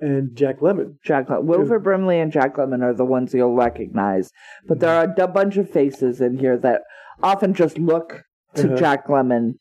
and 0.02 0.34
Jack 0.34 0.60
Lemmon. 0.60 0.94
Jack 1.04 1.28
Le- 1.28 1.42
Wilford 1.42 1.84
Brimley 1.84 2.18
and 2.20 2.32
Jack 2.32 2.56
Lemmon 2.56 2.82
are 2.82 2.94
the 2.94 3.04
ones 3.04 3.34
you'll 3.34 3.54
recognize, 3.54 4.30
but 4.66 4.80
there 4.80 4.94
are 4.94 5.12
a 5.18 5.28
bunch 5.28 5.58
of 5.58 5.68
faces 5.68 6.20
in 6.22 6.38
here 6.38 6.56
that 6.58 6.80
often 7.22 7.52
just 7.52 7.76
look 7.78 8.22
to 8.54 8.66
Uh-huh. 8.68 8.76
Jack 8.76 9.08
Lemmon 9.08 9.54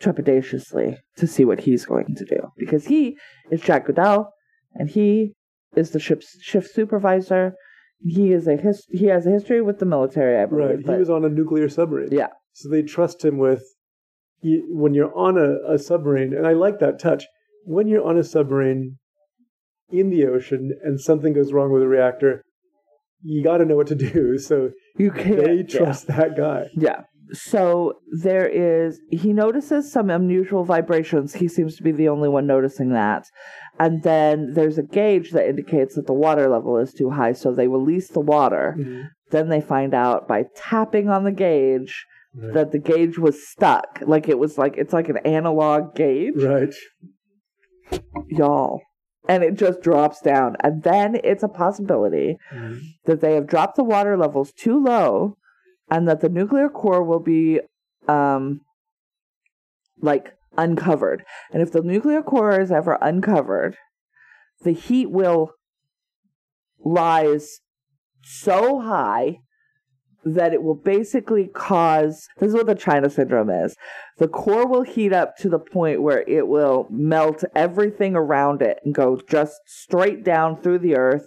trepidatiously 0.00 0.96
to 1.16 1.26
see 1.26 1.44
what 1.44 1.60
he's 1.60 1.84
going 1.84 2.14
to 2.16 2.24
do 2.24 2.40
because 2.56 2.86
he 2.86 3.16
is 3.50 3.60
Jack 3.60 3.86
Godell 3.86 4.26
and 4.74 4.90
he 4.90 5.34
is 5.76 5.90
the 5.90 6.00
ship's 6.00 6.36
shift 6.40 6.70
supervisor. 6.70 7.54
He 8.00 8.32
is 8.32 8.46
a 8.48 8.56
his- 8.56 8.86
he 8.90 9.06
has 9.06 9.26
a 9.26 9.30
history 9.30 9.60
with 9.62 9.78
the 9.78 9.86
military, 9.86 10.38
I 10.40 10.46
believe. 10.46 10.86
Right. 10.86 10.94
He 10.94 10.98
was 11.00 11.10
on 11.10 11.24
a 11.24 11.28
nuclear 11.28 11.68
submarine. 11.68 12.08
Yeah. 12.12 12.28
So 12.52 12.68
they 12.68 12.82
trust 12.82 13.24
him 13.24 13.38
with 13.38 13.62
you, 14.44 14.66
when 14.68 14.94
you're 14.94 15.16
on 15.16 15.38
a, 15.38 15.74
a 15.74 15.78
submarine, 15.78 16.34
and 16.34 16.46
I 16.46 16.52
like 16.52 16.78
that 16.80 17.00
touch. 17.00 17.24
When 17.64 17.88
you're 17.88 18.06
on 18.06 18.18
a 18.18 18.24
submarine 18.24 18.98
in 19.90 20.10
the 20.10 20.26
ocean 20.26 20.72
and 20.82 21.00
something 21.00 21.32
goes 21.32 21.52
wrong 21.52 21.72
with 21.72 21.82
a 21.82 21.88
reactor, 21.88 22.44
you 23.22 23.42
got 23.42 23.58
to 23.58 23.64
know 23.64 23.76
what 23.76 23.86
to 23.88 23.94
do. 23.94 24.38
So 24.48 24.70
you 24.98 25.10
can't 25.10 25.44
they 25.44 25.54
yeah. 25.56 25.78
trust 25.78 26.06
that 26.08 26.36
guy. 26.36 26.66
Yeah. 26.74 27.02
So 27.32 27.94
there 28.20 28.46
is, 28.46 29.00
he 29.10 29.32
notices 29.32 29.90
some 29.90 30.10
unusual 30.10 30.64
vibrations. 30.64 31.32
He 31.32 31.48
seems 31.48 31.74
to 31.76 31.82
be 31.82 31.90
the 31.90 32.08
only 32.08 32.28
one 32.28 32.46
noticing 32.46 32.90
that. 32.90 33.24
And 33.80 34.02
then 34.02 34.52
there's 34.52 34.76
a 34.76 34.82
gauge 34.82 35.30
that 35.30 35.48
indicates 35.48 35.94
that 35.94 36.06
the 36.06 36.12
water 36.12 36.50
level 36.50 36.76
is 36.76 36.92
too 36.92 37.10
high. 37.10 37.32
So 37.32 37.50
they 37.50 37.66
release 37.66 38.08
the 38.08 38.20
water. 38.20 38.76
Mm-hmm. 38.78 39.02
Then 39.30 39.48
they 39.48 39.62
find 39.62 39.94
out 39.94 40.28
by 40.28 40.44
tapping 40.54 41.08
on 41.08 41.24
the 41.24 41.32
gauge 41.32 42.04
Right. 42.36 42.54
that 42.54 42.72
the 42.72 42.78
gauge 42.78 43.18
was 43.18 43.46
stuck. 43.46 44.00
Like 44.04 44.28
it 44.28 44.38
was 44.38 44.58
like, 44.58 44.76
it's 44.76 44.92
like 44.92 45.08
an 45.08 45.18
analog 45.18 45.94
gauge, 45.94 46.34
Right. 46.36 46.74
y'all. 48.28 48.80
And 49.28 49.42
it 49.42 49.54
just 49.54 49.80
drops 49.80 50.20
down. 50.20 50.56
And 50.60 50.82
then 50.82 51.18
it's 51.24 51.42
a 51.42 51.48
possibility 51.48 52.36
that 53.06 53.20
they 53.20 53.34
have 53.34 53.46
dropped 53.46 53.76
the 53.76 53.84
water 53.84 54.16
levels 54.16 54.52
too 54.52 54.82
low 54.82 55.36
and 55.90 56.08
that 56.08 56.20
the 56.20 56.28
nuclear 56.28 56.68
core 56.68 57.02
will 57.02 57.20
be 57.20 57.60
um 58.08 58.60
like 60.00 60.34
uncovered 60.58 61.24
and 61.52 61.62
if 61.62 61.72
the 61.72 61.80
nuclear 61.80 62.22
core 62.22 62.60
is 62.60 62.70
ever 62.70 62.98
uncovered 63.00 63.76
the 64.62 64.72
heat 64.72 65.10
will 65.10 65.52
rise 66.84 67.60
so 68.22 68.80
high 68.80 69.38
that 70.24 70.52
it 70.52 70.62
will 70.62 70.74
basically 70.74 71.48
cause 71.48 72.26
this 72.38 72.48
is 72.48 72.54
what 72.54 72.66
the 72.66 72.74
China 72.74 73.10
syndrome 73.10 73.50
is. 73.50 73.76
The 74.18 74.28
core 74.28 74.66
will 74.66 74.82
heat 74.82 75.12
up 75.12 75.36
to 75.38 75.48
the 75.48 75.58
point 75.58 76.02
where 76.02 76.24
it 76.26 76.46
will 76.48 76.86
melt 76.90 77.44
everything 77.54 78.16
around 78.16 78.62
it 78.62 78.78
and 78.84 78.94
go 78.94 79.20
just 79.28 79.60
straight 79.66 80.24
down 80.24 80.60
through 80.62 80.78
the 80.78 80.96
earth, 80.96 81.26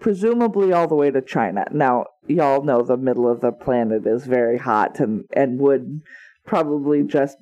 presumably 0.00 0.72
all 0.72 0.88
the 0.88 0.94
way 0.94 1.10
to 1.10 1.20
China. 1.20 1.64
Now, 1.70 2.06
y'all 2.26 2.62
know 2.62 2.82
the 2.82 2.96
middle 2.96 3.28
of 3.30 3.40
the 3.40 3.52
planet 3.52 4.06
is 4.06 4.24
very 4.26 4.58
hot 4.58 5.00
and, 5.00 5.24
and 5.34 5.58
would 5.58 6.00
probably 6.46 7.02
just 7.02 7.36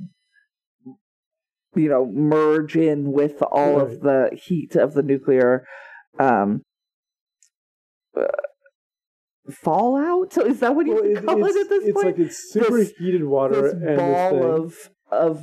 you 1.75 1.89
know 1.89 2.07
merge 2.07 2.77
in 2.77 3.13
with 3.13 3.41
all 3.43 3.77
Right. 3.79 3.93
of 3.93 4.01
the 4.01 4.31
heat 4.33 4.75
of 4.75 4.95
the 4.95 5.03
nuclear 5.03 5.65
um 6.19 6.63
fallout. 9.51 10.33
So 10.33 10.45
is 10.45 10.61
that 10.61 10.75
what 10.75 10.87
you 10.87 10.95
Well, 10.95 11.05
it- 11.05 11.25
call 11.27 11.45
it's, 11.45 11.57
it 11.57 11.61
at 11.63 11.69
this 11.71 11.85
it's 11.85 11.93
point? 11.95 12.07
like 12.07 12.19
it's 12.19 12.53
superheated 12.53 13.25
water 13.25 13.63
this 13.63 13.73
and 13.73 13.83
this 13.83 13.97
ball 13.99 14.45
of 14.65 14.75
of 15.11 15.43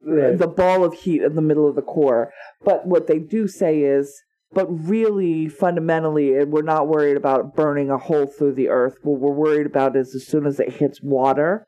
Right. 0.00 0.38
the 0.38 0.46
ball 0.46 0.84
of 0.84 0.94
heat 0.94 1.22
in 1.22 1.34
the 1.34 1.42
middle 1.42 1.68
of 1.68 1.74
the 1.74 1.82
core. 1.82 2.30
But 2.64 2.86
what 2.86 3.08
they 3.08 3.18
do 3.18 3.48
say 3.48 3.80
is, 3.82 4.22
but 4.52 4.66
really 4.66 5.48
fundamentally, 5.48 6.36
eh, 6.36 6.44
we're 6.44 6.62
not 6.62 6.86
worried 6.88 7.16
about 7.16 7.56
burning 7.56 7.90
a 7.90 7.98
hole 7.98 8.26
through 8.26 8.52
the 8.54 8.68
earth. 8.68 8.94
What 9.02 9.18
we're 9.20 9.32
worried 9.32 9.66
about 9.66 9.96
is 9.96 10.14
as 10.14 10.24
soon 10.26 10.46
as 10.46 10.60
it 10.60 10.74
hits 10.74 11.02
water, 11.02 11.66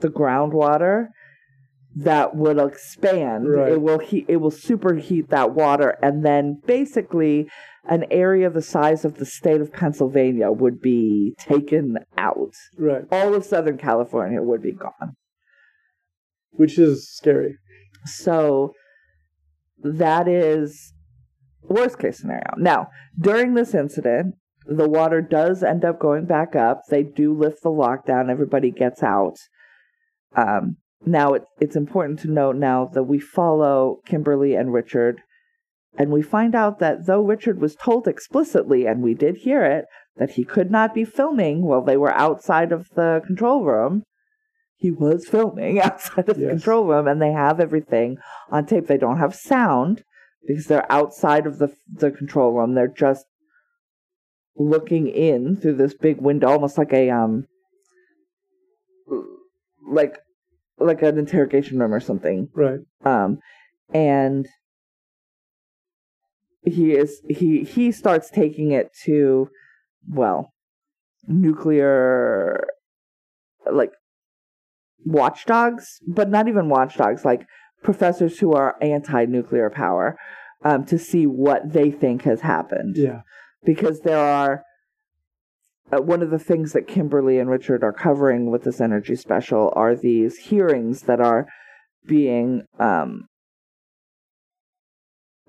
the 0.00 0.08
groundwater, 0.08 1.08
that 1.94 2.36
would 2.36 2.58
expand. 2.58 3.48
Right. 3.48 3.72
It 3.72 3.82
will 3.82 3.98
heat. 3.98 4.26
It 4.28 4.36
will 4.36 4.50
superheat 4.50 5.28
that 5.28 5.52
water, 5.52 5.98
and 6.02 6.24
then 6.24 6.60
basically, 6.66 7.48
an 7.84 8.04
area 8.10 8.50
the 8.50 8.62
size 8.62 9.04
of 9.04 9.16
the 9.16 9.26
state 9.26 9.60
of 9.60 9.72
Pennsylvania 9.72 10.50
would 10.50 10.80
be 10.80 11.34
taken 11.38 11.96
out. 12.16 12.54
right. 12.78 13.04
All 13.10 13.34
of 13.34 13.44
Southern 13.44 13.78
California 13.78 14.42
would 14.42 14.62
be 14.62 14.72
gone. 14.72 15.16
Which 16.52 16.78
is 16.78 17.08
scary. 17.08 17.56
So 18.04 18.74
that 19.82 20.28
is 20.28 20.92
worst 21.62 21.98
case 21.98 22.18
scenario. 22.18 22.54
Now, 22.58 22.88
during 23.18 23.54
this 23.54 23.74
incident, 23.74 24.34
the 24.66 24.88
water 24.88 25.22
does 25.22 25.62
end 25.62 25.84
up 25.84 25.98
going 25.98 26.26
back 26.26 26.54
up. 26.54 26.82
They 26.88 27.02
do 27.02 27.34
lift 27.34 27.62
the 27.62 27.70
lockdown. 27.70 28.30
Everybody 28.30 28.70
gets 28.70 29.02
out. 29.02 29.36
Um, 30.36 30.76
now, 31.04 31.34
it, 31.34 31.44
it's 31.60 31.76
important 31.76 32.18
to 32.20 32.30
note 32.30 32.56
now 32.56 32.86
that 32.92 33.04
we 33.04 33.18
follow 33.18 34.00
Kimberly 34.06 34.54
and 34.54 34.72
Richard, 34.72 35.22
and 35.98 36.10
we 36.10 36.22
find 36.22 36.54
out 36.54 36.78
that 36.78 37.06
though 37.06 37.22
Richard 37.22 37.60
was 37.60 37.74
told 37.74 38.06
explicitly, 38.06 38.86
and 38.86 39.02
we 39.02 39.14
did 39.14 39.38
hear 39.38 39.64
it, 39.64 39.86
that 40.16 40.32
he 40.32 40.44
could 40.44 40.70
not 40.70 40.94
be 40.94 41.04
filming 41.04 41.62
while 41.62 41.82
they 41.82 41.96
were 41.96 42.12
outside 42.14 42.70
of 42.72 42.88
the 42.94 43.22
control 43.26 43.64
room, 43.64 44.02
he 44.76 44.90
was 44.90 45.26
filming 45.26 45.80
outside 45.82 46.28
of 46.28 46.36
the 46.36 46.42
Yes. 46.42 46.50
control 46.50 46.84
room, 46.86 47.06
and 47.06 47.20
they 47.20 47.32
have 47.32 47.60
everything 47.60 48.18
on 48.50 48.66
tape. 48.66 48.86
They 48.86 48.98
don't 48.98 49.18
have 49.18 49.34
sound 49.34 50.02
because 50.46 50.66
they're 50.66 50.90
outside 50.90 51.46
of 51.46 51.58
the 51.58 51.74
the 51.92 52.10
control 52.10 52.52
room. 52.52 52.74
They're 52.74 52.88
just 52.88 53.24
looking 54.56 55.08
in 55.08 55.56
through 55.56 55.76
this 55.76 55.94
big 55.94 56.20
window, 56.20 56.48
almost 56.48 56.76
like 56.78 56.92
a 56.92 57.10
um, 57.10 57.46
like 59.90 60.18
like 60.80 61.02
an 61.02 61.18
interrogation 61.18 61.78
room 61.78 61.92
or 61.94 62.00
something. 62.00 62.48
Right. 62.54 62.80
Um, 63.04 63.38
and 63.92 64.46
he 66.64 66.92
is 66.92 67.22
he 67.28 67.64
he 67.64 67.90
starts 67.90 68.30
taking 68.30 68.70
it 68.72 68.90
to 69.04 69.48
well 70.08 70.52
nuclear 71.26 72.66
like 73.70 73.92
watchdogs 75.04 75.98
but 76.06 76.28
not 76.28 76.48
even 76.48 76.68
watchdogs 76.68 77.24
like 77.24 77.46
professors 77.82 78.38
who 78.38 78.52
are 78.52 78.76
anti-nuclear 78.82 79.70
power 79.70 80.18
um, 80.64 80.84
to 80.84 80.98
see 80.98 81.26
what 81.26 81.72
they 81.72 81.90
think 81.90 82.22
has 82.22 82.42
happened 82.42 82.96
Yeah. 82.96 83.22
because 83.64 84.00
there 84.00 84.18
are 84.18 84.62
uh, 85.92 86.00
one 86.00 86.22
of 86.22 86.30
the 86.30 86.38
things 86.38 86.72
that 86.72 86.88
Kimberly 86.88 87.38
and 87.38 87.50
Richard 87.50 87.82
are 87.82 87.92
covering 87.92 88.50
with 88.50 88.64
this 88.64 88.80
energy 88.80 89.16
special 89.16 89.72
are 89.74 89.96
these 89.96 90.36
hearings 90.38 91.02
that 91.02 91.20
are 91.20 91.46
being 92.06 92.62
um, 92.78 93.26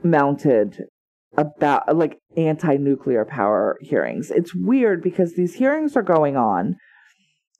mounted 0.04 0.84
about 1.38 1.96
like 1.96 2.18
anti-nuclear 2.36 3.26
power 3.26 3.78
hearings. 3.82 4.32
It's 4.32 4.54
weird 4.54 5.02
because 5.02 5.36
these 5.36 5.56
hearings 5.56 5.96
are 5.96 6.02
going 6.02 6.36
on 6.36 6.76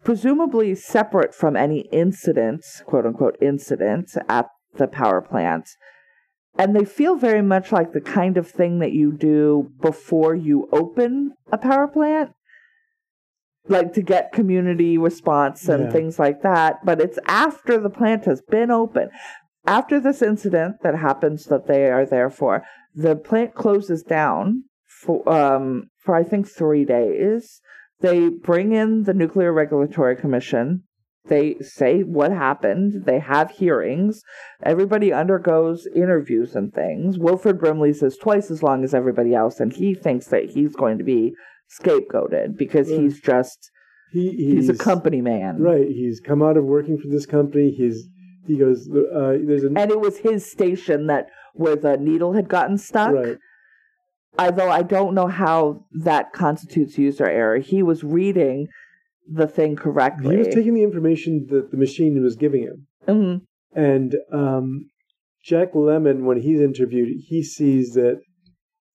presumably 0.04 0.76
separate 0.76 1.34
from 1.34 1.56
any 1.56 1.82
incident, 1.92 2.64
quote 2.86 3.06
unquote 3.06 3.38
incident 3.42 4.12
at 4.28 4.48
the 4.76 4.88
power 4.88 5.22
plant. 5.22 5.70
And 6.58 6.76
they 6.76 6.84
feel 6.84 7.16
very 7.16 7.42
much 7.42 7.72
like 7.72 7.94
the 7.94 8.02
kind 8.02 8.38
of 8.38 8.50
thing 8.50 8.80
that 8.80 8.92
you 8.92 9.14
do 9.14 9.72
before 9.82 10.36
you 10.36 10.68
open 10.74 11.34
a 11.52 11.58
power 11.58 11.88
plant. 11.88 12.32
Like 13.68 13.94
to 13.94 14.02
get 14.02 14.32
community 14.32 14.98
response 14.98 15.68
and 15.70 15.84
Yeah. 15.86 15.92
things 15.92 16.18
like 16.18 16.42
that. 16.42 16.84
But 16.84 17.00
it's 17.00 17.20
after 17.28 17.78
the 17.80 17.90
plant 17.90 18.26
has 18.26 18.42
been 18.42 18.72
open. 18.72 19.10
After 19.68 20.00
this 20.00 20.22
incident 20.24 20.78
that 20.82 20.96
happens 20.96 21.46
that 21.46 21.68
they 21.68 21.92
are 21.92 22.06
there 22.06 22.32
for, 22.32 22.64
the 22.96 23.16
plant 23.16 23.54
closes 23.54 24.02
down 24.04 24.64
for 24.88 25.28
um 25.32 25.90
for 26.04 26.16
I 26.16 26.24
think 26.24 26.48
three 26.48 26.86
days. 26.86 27.62
They 28.00 28.30
bring 28.30 28.72
in 28.72 29.04
the 29.04 29.14
Nuclear 29.14 29.54
Regulatory 29.54 30.16
Commission. 30.16 30.84
They 31.28 31.58
say 31.60 32.02
what 32.02 32.32
happened. 32.32 33.06
They 33.06 33.20
have 33.20 33.52
hearings. 33.52 34.24
Everybody 34.64 35.14
undergoes 35.14 35.88
interviews 35.96 36.56
and 36.56 36.74
things. 36.74 37.20
Wilfred 37.20 37.60
Brimley 37.60 37.94
says 37.94 38.18
twice 38.18 38.50
as 38.50 38.64
long 38.64 38.84
as 38.84 38.96
everybody 38.96 39.36
else, 39.36 39.60
and 39.60 39.72
he 39.72 39.94
thinks 39.94 40.26
that 40.30 40.50
he's 40.50 40.76
going 40.76 40.98
to 40.98 41.04
be 41.04 41.36
scapegoated 41.80 42.58
because 42.58 42.90
Yeah. 42.90 43.00
he's 43.02 43.20
just 43.20 43.72
He, 44.12 44.30
he's, 44.32 44.70
a 44.70 44.76
company 44.76 45.22
man. 45.22 45.60
Right. 45.60 45.88
He's 45.88 46.20
come 46.20 46.42
out 46.44 46.58
of 46.58 46.66
working 46.66 46.98
for 46.98 47.08
this 47.08 47.26
company. 47.26 47.72
He's 47.72 48.08
he 48.48 48.58
goes, 48.58 48.90
uh, 48.90 49.38
"There's 49.46 49.64
a 49.64 49.68
And 49.68 49.92
it 49.92 50.00
was 50.00 50.18
his 50.18 50.50
station 50.50 51.08
that 51.08 51.28
where 51.54 51.76
the 51.76 51.96
needle 51.98 52.34
had 52.34 52.50
gotten 52.50 52.78
stuck. 52.78 53.14
right." 53.14 53.38
Although 54.40 54.70
I 54.70 54.82
don't 54.82 55.14
know 55.14 55.28
how 55.28 55.86
that 55.92 56.32
constitutes 56.34 56.98
user 56.98 57.26
error. 57.28 57.60
He 57.60 57.84
was 57.84 58.04
reading 58.04 58.68
the 59.32 59.48
thing 59.48 59.76
correctly. 59.76 60.32
He 60.36 60.38
was 60.40 60.48
taking 60.48 60.74
the 60.74 60.84
information 60.84 61.48
that 61.50 61.72
the 61.72 61.78
machine 61.78 62.22
was 62.24 62.36
giving 62.36 62.64
him, 62.64 62.88
Mhm. 63.08 63.42
and 63.76 64.16
um, 64.34 64.90
Jack 65.44 65.74
Lemmon, 65.74 66.24
when 66.24 66.42
he's 66.42 66.60
interviewed, 66.62 67.10
he 67.28 67.44
sees 67.44 67.94
that 67.94 68.20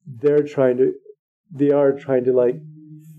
they're 0.07 0.43
trying 0.43 0.77
to, 0.79 0.93
they 1.51 1.71
are 1.71 1.93
trying 1.93 2.25
to 2.25 2.33
like 2.33 2.57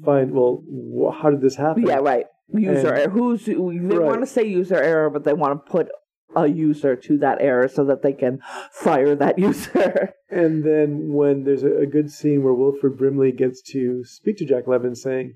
find. 0.04 0.32
Well, 0.32 0.64
wh- 0.70 1.16
how 1.22 1.30
did 1.30 1.42
this 1.42 1.56
happen? 1.56 1.86
Yeah, 1.86 1.98
right. 1.98 2.26
User 2.50 2.88
And- 2.94 2.98
error. 3.00 3.10
Who's 3.10 3.46
they 3.46 3.56
Right. 3.56 4.02
want 4.02 4.22
to 4.22 4.26
say 4.28 4.44
user 4.46 4.76
error, 4.82 5.10
but 5.10 5.24
they 5.24 5.34
want 5.34 5.66
to 5.66 5.72
put 5.72 5.90
a 6.36 6.48
user 6.48 6.96
to 6.96 7.18
that 7.18 7.42
error 7.42 7.68
so 7.68 7.84
that 7.86 8.04
they 8.04 8.14
can 8.14 8.40
fire 8.72 9.16
that 9.16 9.40
user. 9.50 10.14
And 10.30 10.64
then 10.64 11.14
when 11.14 11.44
there's 11.46 11.64
a, 11.64 11.78
a 11.80 11.86
good 11.86 12.12
scene 12.12 12.44
where 12.44 12.54
Wilfred 12.54 12.98
Brimley 12.98 13.32
gets 13.32 13.62
to 13.72 14.04
speak 14.06 14.38
to 14.38 14.46
Jack 14.46 14.68
Levin, 14.68 14.94
saying, 14.96 15.36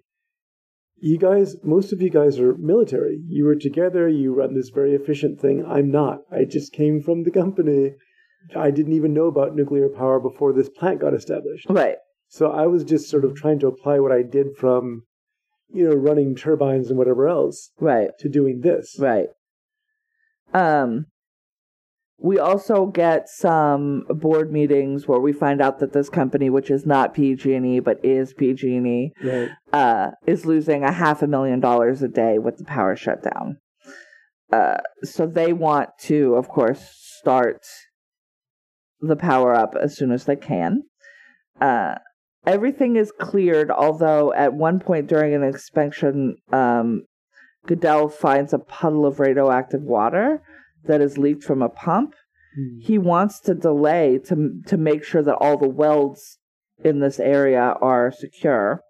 "You 0.99 1.17
guys, 1.17 1.55
most 1.63 1.91
of 1.93 2.01
you 2.01 2.09
guys 2.09 2.39
are 2.39 2.55
military. 2.57 3.19
You 3.27 3.45
were 3.45 3.55
together. 3.55 4.07
You 4.07 4.33
run 4.33 4.53
this 4.53 4.69
very 4.69 4.93
efficient 4.93 5.39
thing. 5.39 5.65
I'm 5.65 5.91
not. 5.91 6.19
I 6.31 6.45
just 6.45 6.71
came 6.73 7.01
from 7.01 7.23
the 7.23 7.31
company. 7.31 7.95
I 8.55 8.71
didn't 8.71 8.93
even 8.93 9.13
know 9.13 9.25
about 9.27 9.55
nuclear 9.55 9.87
power 9.89 10.19
before 10.19 10.51
this 10.53 10.69
plant 10.69 10.99
got 11.01 11.13
established. 11.13 11.67
right. 11.69 11.97
So 12.31 12.49
I 12.49 12.65
was 12.65 12.85
just 12.85 13.09
sort 13.09 13.25
of 13.25 13.35
trying 13.35 13.59
to 13.59 13.67
apply 13.67 13.99
what 13.99 14.13
I 14.13 14.21
did 14.21 14.55
from, 14.55 15.03
you 15.69 15.83
know, 15.83 15.93
running 15.95 16.33
turbines 16.33 16.87
and 16.89 16.97
whatever 16.97 17.27
else 17.27 17.71
Right. 17.77 18.11
to 18.19 18.29
doing 18.29 18.61
this. 18.61 18.95
Right. 18.97 19.27
Um 20.53 21.07
we 22.17 22.39
also 22.39 22.85
get 22.85 23.27
some 23.27 24.05
board 24.07 24.49
meetings 24.53 25.07
where 25.09 25.19
we 25.19 25.33
find 25.33 25.59
out 25.59 25.79
that 25.79 25.91
this 25.91 26.07
company, 26.07 26.49
which 26.49 26.69
is 26.71 26.85
not 26.85 27.13
PG&E 27.13 27.79
but 27.81 27.99
is 28.05 28.33
PG&E, 28.33 29.11
Right. 29.23 29.49
uh, 29.73 30.11
is 30.27 30.45
losing 30.45 30.83
a 30.83 30.91
half 30.91 31.21
a 31.23 31.27
million 31.27 31.59
dollars 31.59 32.01
a 32.03 32.07
day 32.07 32.37
with 32.37 32.57
the 32.59 32.63
power 32.63 32.95
shutdown. 32.95 33.57
Uh, 34.53 34.77
so 35.03 35.25
they 35.25 35.51
want 35.51 35.89
to, 36.01 36.35
of 36.35 36.47
course, 36.47 36.93
start 37.19 37.65
the 39.01 39.15
power 39.17 39.53
up 39.55 39.73
as 39.75 39.97
soon 39.97 40.11
as 40.11 40.25
they 40.25 40.35
can. 40.35 40.83
Uh, 41.59 41.95
everything 42.45 42.95
is 42.95 43.11
cleared, 43.19 43.69
although 43.71 44.33
at 44.33 44.53
one 44.53 44.79
point 44.79 45.07
during 45.07 45.33
an 45.33 45.43
inspection, 45.43 46.35
um, 46.51 47.03
Godell 47.67 48.11
finds 48.11 48.53
a 48.53 48.59
puddle 48.59 49.05
of 49.05 49.19
radioactive 49.19 49.83
water 49.83 50.41
that 50.85 51.01
is 51.01 51.17
leaked 51.17 51.43
from 51.43 51.61
a 51.61 51.69
pump. 51.69 52.15
Hmm. 52.55 52.79
He 52.79 52.97
wants 52.97 53.39
to 53.41 53.53
delay 53.53 54.19
to 54.25 54.61
to 54.67 54.77
make 54.77 55.03
sure 55.03 55.21
that 55.21 55.35
all 55.35 55.57
the 55.57 55.69
welds 55.69 56.39
in 56.83 56.99
this 56.99 57.19
area 57.19 57.75
are 57.81 58.11
secure. 58.11 58.81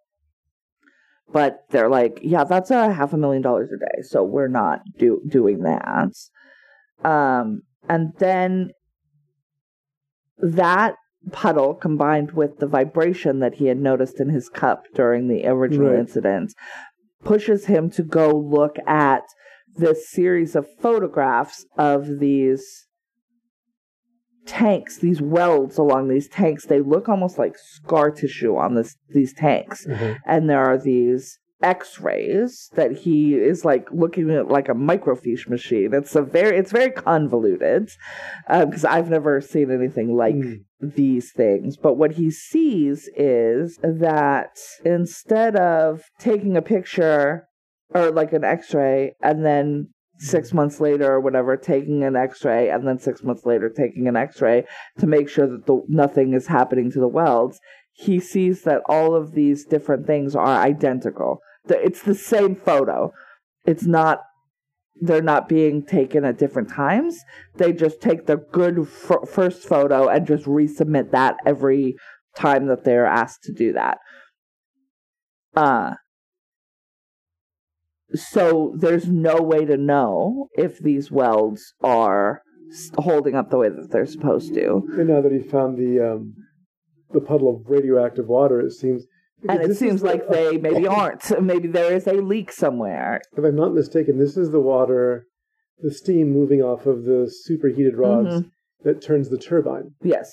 But 1.33 1.59
they're 1.69 1.89
like, 1.89 2.19
yeah, 2.21 2.43
that's 2.43 2.71
a 2.71 2.91
half 2.91 3.13
a 3.13 3.17
million 3.17 3.41
dollars 3.41 3.69
a 3.71 3.79
day, 3.79 4.01
so 4.01 4.23
we're 4.23 4.49
not 4.49 4.81
do 4.97 5.21
doing 5.27 5.59
that. 5.63 6.13
Um, 7.03 7.61
and 7.87 8.13
then 8.19 8.71
that 10.39 10.95
puddle 11.31 11.73
combined 11.75 12.31
with 12.31 12.57
the 12.59 12.67
vibration 12.67 13.39
that 13.39 13.55
he 13.55 13.67
had 13.67 13.77
noticed 13.79 14.19
in 14.19 14.29
his 14.29 14.49
cup 14.49 14.85
during 14.95 15.27
the 15.27 15.45
original 15.45 15.89
Right. 15.91 15.99
incident 15.99 16.53
pushes 17.23 17.65
him 17.67 17.89
to 17.91 18.01
go 18.03 18.31
look 18.31 18.77
at 18.87 19.23
this 19.75 20.09
series 20.09 20.55
of 20.55 20.67
photographs 20.79 21.65
of 21.77 22.19
these 22.19 22.87
tanks, 24.45 24.97
these 24.97 25.21
welds 25.21 25.77
along 25.77 26.07
these 26.07 26.27
tanks. 26.27 26.65
They 26.65 26.81
look 26.81 27.07
almost 27.07 27.37
like 27.37 27.55
scar 27.57 28.11
tissue 28.11 28.55
on 28.57 28.73
this 28.75 28.95
these 29.09 29.33
tanks. 29.33 29.85
Mhm. 29.85 30.17
And 30.25 30.49
there 30.49 30.63
are 30.63 30.77
these 30.77 31.37
x-rays 31.61 32.71
that 32.73 32.91
he 32.91 33.35
is 33.35 33.63
like 33.63 33.87
looking 33.91 34.31
at 34.31 34.47
like 34.47 34.67
a 34.67 34.73
microfiche 34.73 35.47
machine. 35.47 35.93
It's 35.93 36.15
a 36.15 36.23
very 36.23 36.57
it's 36.57 36.71
very 36.71 36.89
convoluted 36.89 37.89
because 38.49 38.83
I've 38.83 39.11
never 39.11 39.39
seen 39.41 39.69
anything 39.69 40.15
like 40.15 40.33
Mm. 40.35 40.63
These 40.81 41.31
things. 41.31 41.77
But 41.77 41.95
what 41.95 42.13
he 42.13 42.31
sees 42.31 43.09
is 43.15 43.77
that 43.83 44.57
instead 44.83 45.55
of 45.55 46.03
taking 46.19 46.57
a 46.57 46.61
picture 46.61 47.47
or 47.93 48.11
like 48.11 48.33
an 48.33 48.43
x 48.43 48.73
ray 48.73 49.13
and 49.21 49.45
then 49.45 49.89
six 50.17 50.49
mm-hmm. 50.49 50.57
months 50.57 50.79
later 50.79 51.13
or 51.13 51.19
whatever 51.19 51.57
taking 51.57 52.03
an 52.03 52.15
x-ray 52.15 52.69
and 52.69 52.87
then 52.87 52.99
six 52.99 53.23
months 53.23 53.45
later 53.45 53.69
taking 53.69 54.07
an 54.07 54.15
x-ray 54.15 54.63
to 54.99 55.07
make 55.07 55.27
sure 55.27 55.47
that 55.47 55.65
the, 55.65 55.81
nothing 55.87 56.33
is 56.33 56.47
happening 56.47 56.91
to 56.91 56.99
the 56.99 57.07
welds 57.07 57.59
he 57.93 58.19
sees 58.19 58.63
that 58.63 58.81
all 58.87 59.15
of 59.15 59.33
these 59.33 59.65
different 59.65 60.07
things 60.07 60.35
are 60.35 60.61
identical. 60.61 61.39
It's 61.69 62.01
the 62.01 62.15
same 62.15 62.55
photo. 62.55 63.13
It's 63.65 63.85
not 63.85 64.21
they're 65.01 65.21
not 65.21 65.49
being 65.49 65.83
taken 65.83 66.23
at 66.23 66.37
different 66.37 66.69
times 66.69 67.19
they 67.55 67.73
just 67.73 68.01
take 68.01 68.25
the 68.27 68.37
good 68.51 68.79
f- 68.79 69.29
first 69.29 69.63
photo 69.63 70.07
and 70.07 70.27
just 70.27 70.45
resubmit 70.45 71.11
that 71.11 71.35
every 71.45 71.95
time 72.35 72.67
that 72.67 72.83
they're 72.83 73.05
asked 73.05 73.43
to 73.43 73.51
do 73.51 73.73
that 73.73 73.97
uh 75.55 75.93
so 78.13 78.73
there's 78.77 79.07
no 79.07 79.41
way 79.41 79.65
to 79.65 79.77
know 79.77 80.47
if 80.53 80.79
these 80.79 81.09
welds 81.11 81.73
are 81.81 82.41
holding 82.97 83.35
up 83.35 83.49
the 83.49 83.57
way 83.57 83.69
that 83.69 83.89
they're 83.91 84.05
supposed 84.05 84.53
to 84.53 84.83
And 84.97 85.07
now 85.09 85.21
that 85.21 85.31
he 85.31 85.39
found 85.39 85.77
the 85.77 86.13
um, 86.13 86.35
the 87.11 87.19
puddle 87.21 87.53
of 87.53 87.69
radioactive 87.69 88.27
water, 88.27 88.61
it 88.61 88.71
seems. 88.71 89.03
And 89.49 89.61
it 89.61 89.75
seems 89.75 90.03
like 90.03 90.27
the- 90.27 90.33
they 90.33 90.57
maybe 90.57 90.87
aren't 90.87 91.41
maybe 91.41 91.67
there 91.67 91.93
is 91.93 92.07
a 92.07 92.13
leak 92.13 92.51
somewhere 92.51 93.21
If 93.37 93.43
I'm 93.43 93.55
not 93.55 93.73
mistaken, 93.73 94.17
this 94.19 94.37
is 94.37 94.51
the 94.51 94.59
water, 94.61 95.25
the 95.79 95.91
steam 95.91 96.31
moving 96.31 96.61
off 96.61 96.85
of 96.85 97.05
the 97.05 97.29
superheated 97.29 97.95
rods 97.95 98.29
Mhm. 98.41 98.51
that 98.83 99.01
turns 99.01 99.29
the 99.29 99.37
turbine. 99.37 99.93
yes 100.03 100.29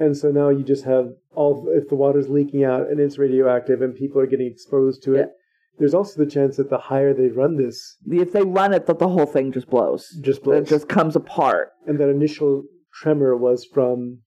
And 0.00 0.16
so 0.16 0.30
now 0.30 0.48
you 0.48 0.62
just 0.62 0.84
have 0.84 1.06
all, 1.34 1.68
if 1.70 1.88
the 1.88 1.96
water's 1.96 2.28
leaking 2.28 2.62
out 2.62 2.88
and 2.88 3.00
it's 3.00 3.18
radioactive 3.18 3.82
and 3.82 3.94
people 3.96 4.20
are 4.20 4.26
getting 4.26 4.46
exposed 4.46 5.02
to 5.04 5.14
it, 5.14 5.18
Yeah. 5.18 5.32
there's 5.78 5.92
also 5.94 6.22
the 6.22 6.30
chance 6.30 6.56
that 6.56 6.70
the 6.70 6.78
higher 6.78 7.12
they 7.12 7.28
run 7.28 7.56
this, 7.56 7.96
if 8.08 8.30
they 8.32 8.42
run 8.42 8.72
it 8.72 8.86
that 8.86 9.00
the 9.00 9.08
whole 9.08 9.26
thing 9.26 9.50
just 9.50 9.68
blows 9.68 10.08
just 10.20 10.44
blows. 10.44 10.62
it 10.62 10.68
just 10.68 10.88
comes 10.88 11.16
apart 11.16 11.70
and 11.86 11.98
that 11.98 12.08
initial 12.08 12.62
tremor 13.00 13.36
was 13.36 13.64
from 13.64 14.18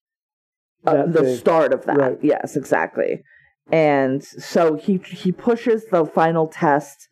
uh, 0.86 1.06
the 1.06 1.22
thing. 1.24 1.36
start 1.38 1.74
of 1.74 1.86
that. 1.86 1.98
Right. 1.98 2.20
Yes, 2.22 2.56
exactly. 2.58 3.22
And 3.72 4.24
so 4.24 4.76
he 4.76 4.98
he 4.98 5.32
pushes 5.32 5.86
the 5.92 6.06
final 6.06 6.48
test 6.48 7.08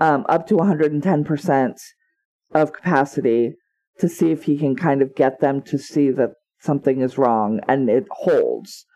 um, 0.00 0.24
up 0.28 0.46
to 0.48 0.56
110 0.56 1.24
percent 1.24 1.80
of 2.54 2.72
capacity 2.72 3.54
to 3.98 4.08
see 4.08 4.30
if 4.30 4.44
he 4.44 4.56
can 4.56 4.76
kind 4.76 5.02
of 5.02 5.14
get 5.14 5.40
them 5.40 5.62
to 5.62 5.78
see 5.78 6.10
that 6.10 6.30
something 6.58 7.00
is 7.00 7.18
wrong, 7.18 7.60
and 7.68 7.88
it 7.88 8.06
holds. 8.10 8.86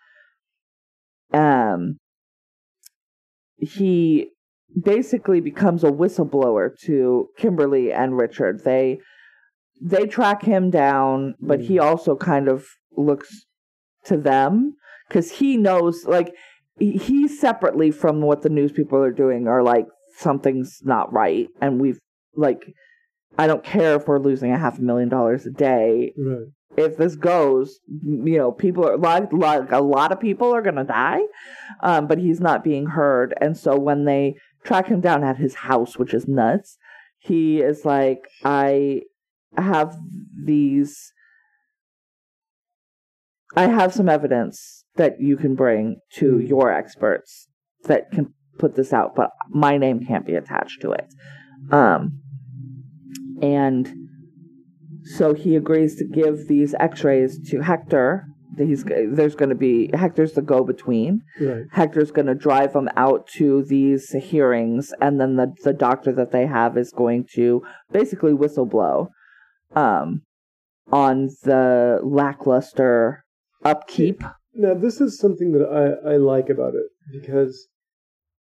Um, 1.33 1.99
he 3.59 4.29
basically 4.83 5.41
becomes 5.41 5.85
a 5.85 5.91
whistleblower 5.91 6.71
to 6.85 7.29
Kimberly 7.37 7.93
and 7.93 8.17
Richard. 8.17 8.65
They 8.65 9.01
they 9.81 10.07
track 10.07 10.43
him 10.43 10.71
down, 10.71 11.35
but 11.41 11.61
he 11.61 11.79
also 11.79 12.17
kind 12.17 12.49
of 12.49 12.67
looks 12.97 13.45
to 14.05 14.17
them 14.17 14.75
because 15.09 15.33
he 15.33 15.57
knows 15.57 16.05
like 16.07 16.33
he- 16.79 17.29
separately 17.29 17.91
from 17.91 18.21
what 18.21 18.43
the 18.43 18.49
news 18.49 18.73
people 18.73 18.99
are 19.03 19.13
doing 19.13 19.47
are 19.49 19.63
like 19.63 19.87
something's 20.19 20.81
not 20.83 21.13
right. 21.13 21.49
And 21.61 21.81
we've 21.81 21.99
like 22.37 22.73
i 23.39 23.47
don't 23.47 23.65
care 23.65 23.97
if 23.97 24.07
we're 24.07 24.19
losing 24.19 24.53
a 24.53 24.59
half 24.59 24.79
a 24.79 24.83
million 24.83 25.09
dollars 25.09 25.45
a 25.47 25.51
day. 25.51 26.13
Right. 26.17 26.47
if 26.77 26.97
this 26.97 27.15
goes 27.17 27.79
you 28.03 28.39
know 28.39 28.51
people 28.53 28.89
are 28.89 28.97
like, 28.97 29.33
like 29.33 29.71
a 29.73 29.81
lot 29.81 30.13
of 30.13 30.21
people 30.21 30.53
are 30.55 30.63
gonna 30.63 30.85
die 30.85 31.21
um, 31.83 32.07
but 32.07 32.19
he's 32.19 32.41
not 32.41 32.65
being 32.65 32.87
heard. 32.87 33.35
And 33.41 33.57
so 33.57 33.77
when 33.79 34.05
they 34.05 34.37
track 34.65 34.87
him 34.87 35.01
down 35.01 35.23
at 35.25 35.37
his 35.37 35.55
house 35.55 35.99
which 35.99 36.15
is 36.15 36.27
nuts 36.29 36.77
he 37.19 37.61
is 37.61 37.85
like 37.85 38.29
i 38.45 39.03
have 39.57 39.97
these 40.45 41.13
I 43.57 43.67
have 43.69 43.95
some 43.95 44.09
evidence 44.09 44.84
that 44.97 45.21
you 45.21 45.37
can 45.37 45.55
bring 45.55 45.97
to 46.15 46.39
Hmm. 46.39 46.47
your 46.47 46.71
experts 46.73 47.49
that 47.85 48.11
can 48.11 48.33
put 48.59 48.77
this 48.77 48.93
out, 48.93 49.15
but 49.15 49.31
my 49.51 49.77
name 49.77 50.05
can't 50.07 50.27
be 50.27 50.35
attached 50.35 50.81
to 50.83 50.93
it. 50.93 51.07
Um, 51.71 52.21
and 53.43 53.93
so 55.03 55.35
he 55.35 55.57
agrees 55.57 55.97
to 55.97 56.05
give 56.05 56.47
these 56.49 56.75
X-rays 56.79 57.39
to 57.51 57.61
Hector. 57.61 58.27
He's 58.57 58.85
there's 58.85 59.35
going 59.35 59.49
to 59.49 59.57
be 59.57 59.91
Hector's 59.93 60.35
the 60.35 60.41
go-between. 60.43 61.23
Right. 61.41 61.65
Hector's 61.73 62.13
going 62.13 62.27
to 62.27 62.35
drive 62.37 62.73
them 62.73 62.89
out 62.97 63.27
to 63.39 63.65
these 63.65 64.11
hearings, 64.13 64.95
and 65.01 65.21
then 65.21 65.35
the 65.35 65.53
the 65.65 65.73
doctor 65.73 66.13
that 66.13 66.31
they 66.31 66.47
have 66.47 66.79
is 66.79 66.93
going 66.93 67.27
to 67.35 67.65
basically 67.91 68.33
whistle 68.33 68.65
blow 68.67 69.09
um, 69.75 70.23
on 70.93 71.31
the 71.43 71.99
lackluster 72.05 73.25
upkeep. 73.65 74.23
Now, 74.55 74.75
this 74.75 75.01
is 75.01 75.19
something 75.19 75.53
that 75.53 75.67
I, 75.67 76.12
I 76.12 76.17
like 76.17 76.49
about 76.49 76.75
it 76.75 76.87
because 77.11 77.69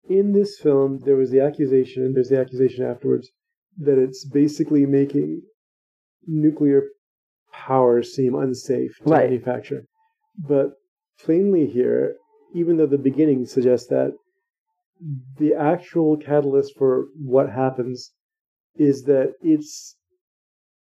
in 0.09 0.33
this 0.33 0.59
film, 0.59 1.01
there 1.05 1.17
was 1.17 1.31
the 1.31 1.41
accusation, 1.41 2.05
and 2.05 2.17
there's 2.17 2.31
the 2.31 2.41
accusation 2.41 2.85
afterwards, 2.85 3.31
that 3.79 3.99
it's 3.99 4.25
basically 4.25 4.87
making 4.87 5.43
nuclear 6.27 6.85
power 7.53 8.03
seem 8.03 8.35
unsafe 8.35 8.97
to 8.99 9.11
Right. 9.11 9.31
manufacture. 9.31 9.85
But 10.39 10.73
plainly 11.23 11.67
here, 11.67 12.17
even 12.55 12.77
though 12.77 12.87
the 12.87 12.99
beginning 12.99 13.45
suggests 13.47 13.89
that, 13.89 14.13
the 15.39 15.55
actual 15.55 16.17
catalyst 16.17 16.77
for 16.77 17.07
what 17.17 17.51
happens 17.51 18.13
is 18.77 19.05
that 19.05 19.35
it's 19.43 19.97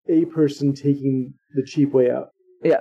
a 0.09 0.25
person 0.27 0.75
taking 0.75 1.35
the 1.55 1.65
cheap 1.65 1.93
way 1.93 2.11
out. 2.11 2.29
Yeah. 2.63 2.81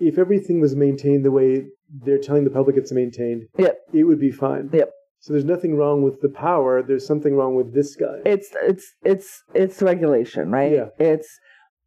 If 0.00 0.18
everything 0.18 0.60
was 0.60 0.74
maintained 0.76 1.24
the 1.24 1.30
way 1.30 1.66
they're 2.04 2.18
telling 2.18 2.44
the 2.44 2.50
public 2.50 2.76
it's 2.76 2.92
maintained, 2.92 3.44
Yep. 3.58 3.78
it 3.92 4.04
would 4.04 4.20
be 4.20 4.30
fine. 4.30 4.70
Yep. 4.72 4.90
So 5.20 5.32
there's 5.32 5.44
nothing 5.44 5.76
wrong 5.76 6.02
with 6.02 6.20
the 6.20 6.28
power. 6.28 6.82
There's 6.82 7.06
something 7.06 7.34
wrong 7.34 7.54
with 7.56 7.74
this 7.74 7.96
guy. 7.96 8.18
It's 8.24 8.50
it's 8.62 8.94
it's 9.04 9.42
it's 9.54 9.82
regulation, 9.82 10.50
right? 10.50 10.72
Yeah. 10.72 10.88
It's 10.98 11.28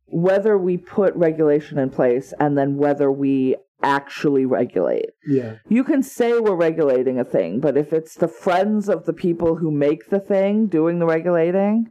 whether 0.07 0.57
we 0.57 0.75
put 0.77 1.15
regulation 1.15 1.77
in 1.77 1.89
place 1.89 2.33
and 2.39 2.57
then 2.57 2.75
whether 2.75 3.09
we 3.09 3.55
actually 3.83 4.45
regulate. 4.45 5.09
yeah. 5.25 5.55
You 5.69 5.83
can 5.83 6.03
say 6.03 6.37
we're 6.39 6.55
regulating 6.55 7.17
a 7.19 7.23
thing, 7.23 7.59
but 7.59 7.77
if 7.77 7.93
it's 7.93 8.15
the 8.15 8.27
friends 8.27 8.89
of 8.89 9.05
the 9.05 9.13
people 9.13 9.55
who 9.55 9.71
make 9.71 10.09
the 10.09 10.19
thing 10.19 10.67
doing 10.67 10.99
the 10.99 11.05
regulating, 11.07 11.87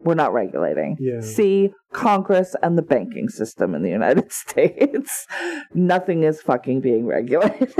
we're 0.00 0.14
not 0.14 0.32
regulating. 0.32 0.96
Yeah. 1.00 1.20
See 1.20 1.70
Congress 1.92 2.54
and 2.62 2.78
the 2.78 2.82
banking 2.82 3.28
system 3.28 3.74
in 3.74 3.82
the 3.82 3.90
United 3.90 4.32
States. 4.32 5.26
Nothing 5.74 6.22
is 6.22 6.40
fucking 6.40 6.80
being 6.80 7.06
regulated. 7.06 7.74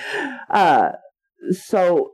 uh, 0.50 0.92
so 1.52 2.12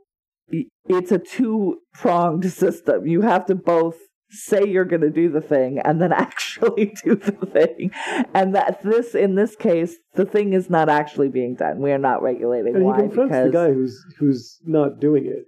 it's 0.87 1.13
a 1.13 1.19
two 1.19 1.79
pronged 1.95 2.51
system. 2.51 3.07
You 3.07 3.23
have 3.23 3.47
to 3.47 3.55
both 3.55 3.97
say 4.33 4.65
you're 4.67 4.87
going 4.87 5.03
to 5.03 5.11
do 5.11 5.29
the 5.29 5.41
thing 5.41 5.79
and 5.79 6.01
then 6.01 6.13
actually 6.13 6.95
do 7.05 7.15
the 7.15 7.33
thing. 7.33 7.91
And 8.35 8.55
that 8.55 8.83
this, 8.83 9.15
in 9.15 9.35
this 9.35 9.57
case, 9.57 9.97
the 10.15 10.25
thing 10.25 10.53
is 10.53 10.71
not 10.71 10.89
actually 10.89 11.29
being 11.29 11.55
done. 11.55 11.81
We 11.81 11.93
are 11.93 11.99
not 11.99 12.23
regulating. 12.23 12.77
And 12.77 12.85
Why? 12.85 12.97
he 12.97 13.03
confronts 13.03 13.31
because 13.31 13.47
the 13.47 13.53
guy 13.53 13.73
who's 13.73 14.05
who's 14.19 14.59
not 14.65 15.01
doing 15.01 15.27
it. 15.27 15.45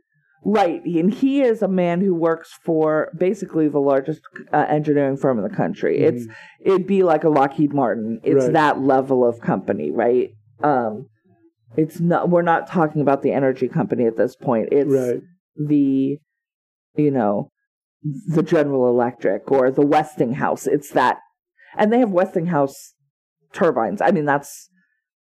Right, 0.46 0.84
and 0.84 1.12
he 1.12 1.40
is 1.40 1.62
a 1.62 1.68
man 1.68 2.02
who 2.02 2.14
works 2.14 2.50
for 2.64 3.10
basically 3.16 3.68
the 3.68 3.78
largest 3.78 4.20
uh, 4.52 4.66
engineering 4.68 5.16
firm 5.16 5.38
in 5.38 5.44
the 5.48 5.54
country. 5.56 6.00
It's 6.00 6.26
it'd 6.60 6.86
be 6.86 7.02
like 7.02 7.24
a 7.24 7.30
Lockheed 7.30 7.72
Martin. 7.72 8.20
It's 8.22 8.34
Mm-hmm. 8.34 8.44
Right. 8.44 8.52
that 8.52 8.80
level 8.80 9.26
of 9.26 9.40
company, 9.40 9.90
right? 9.90 10.30
Um, 10.62 11.08
it's 11.76 11.98
not. 11.98 12.28
We're 12.28 12.42
not 12.42 12.66
talking 12.68 13.00
about 13.00 13.22
the 13.22 13.32
energy 13.32 13.68
company 13.68 14.06
at 14.06 14.16
this 14.18 14.36
point. 14.36 14.68
It's 14.70 14.92
right. 14.92 15.20
the, 15.56 16.18
you 16.96 17.10
know, 17.10 17.50
the 18.02 18.42
General 18.42 18.88
Electric 18.88 19.50
or 19.50 19.70
the 19.70 19.86
Westinghouse. 19.86 20.66
It's 20.66 20.90
that, 20.90 21.18
and 21.76 21.90
they 21.90 22.00
have 22.00 22.10
Westinghouse 22.10 22.92
turbines. 23.54 24.02
I 24.02 24.10
mean, 24.10 24.26
that's 24.26 24.68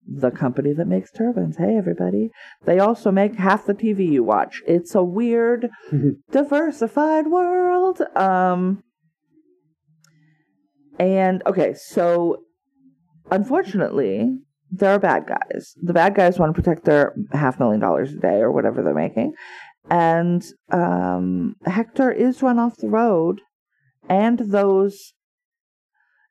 the 0.06 0.30
company 0.30 0.72
that 0.72 0.86
makes 0.86 1.10
turbines. 1.10 1.56
Hey, 1.56 1.76
everybody. 1.76 2.30
They 2.64 2.78
also 2.78 3.10
make 3.10 3.36
half 3.36 3.66
the 3.66 3.74
TV 3.74 4.10
you 4.10 4.22
watch. 4.22 4.62
It's 4.66 4.94
a 4.94 5.02
weird, 5.02 5.68
diversified 6.30 7.26
world. 7.26 8.00
Um, 8.14 8.82
and 10.98 11.42
okay, 11.46 11.74
so 11.74 12.42
unfortunately, 13.30 14.38
there 14.70 14.90
are 14.90 14.98
bad 14.98 15.26
guys. 15.26 15.74
The 15.82 15.92
bad 15.92 16.14
guys 16.14 16.38
want 16.38 16.54
to 16.54 16.60
protect 16.60 16.84
their 16.84 17.14
half 17.32 17.58
million 17.58 17.80
dollars 17.80 18.12
a 18.12 18.18
day 18.18 18.40
or 18.40 18.52
whatever 18.52 18.82
they're 18.82 18.94
making. 18.94 19.34
And 19.90 20.44
um, 20.70 21.56
Hector 21.66 22.10
is 22.10 22.42
run 22.42 22.58
off 22.58 22.76
the 22.76 22.88
road, 22.88 23.42
and 24.08 24.38
those 24.38 25.12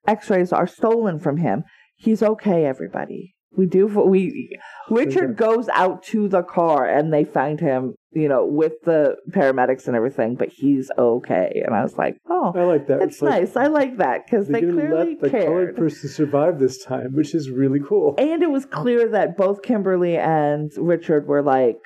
x 0.07 0.29
rays 0.29 0.51
are 0.51 0.67
stolen 0.67 1.19
from 1.19 1.37
him. 1.37 1.63
He's 1.95 2.23
okay, 2.23 2.65
everybody. 2.65 3.35
We 3.55 3.65
do. 3.67 3.85
We 3.87 4.57
Richard 4.89 5.37
goes 5.37 5.69
out 5.69 6.01
to 6.05 6.27
the 6.27 6.41
car, 6.41 6.87
and 6.87 7.13
they 7.13 7.23
find 7.23 7.59
him, 7.59 7.93
you 8.11 8.27
know, 8.27 8.45
with 8.45 8.73
the 8.83 9.15
paramedics 9.29 9.85
and 9.87 9.95
everything. 9.95 10.35
But 10.35 10.49
he's 10.49 10.89
okay, 10.97 11.61
and 11.63 11.75
I 11.75 11.83
was 11.83 11.95
like, 11.97 12.17
oh, 12.27 12.51
I 12.55 12.63
like 12.63 12.87
that. 12.87 13.01
it's 13.03 13.21
nice. 13.21 13.55
I 13.55 13.67
like 13.67 13.97
that 13.97 14.25
because 14.25 14.47
They 14.47 14.61
they 14.61 14.71
clearly 14.71 15.11
let 15.11 15.21
the 15.21 15.29
colored 15.29 15.65
cared. 15.67 15.75
person 15.77 16.09
survive 16.09 16.57
this 16.57 16.83
time, 16.83 17.13
which 17.13 17.35
is 17.35 17.51
really 17.51 17.79
cool. 17.87 18.15
And 18.17 18.41
it 18.41 18.49
was 18.49 18.65
clear 18.65 19.07
that 19.09 19.37
both 19.37 19.61
Kimberly 19.61 20.17
and 20.17 20.71
Richard 20.77 21.27
were 21.27 21.43
like, 21.43 21.77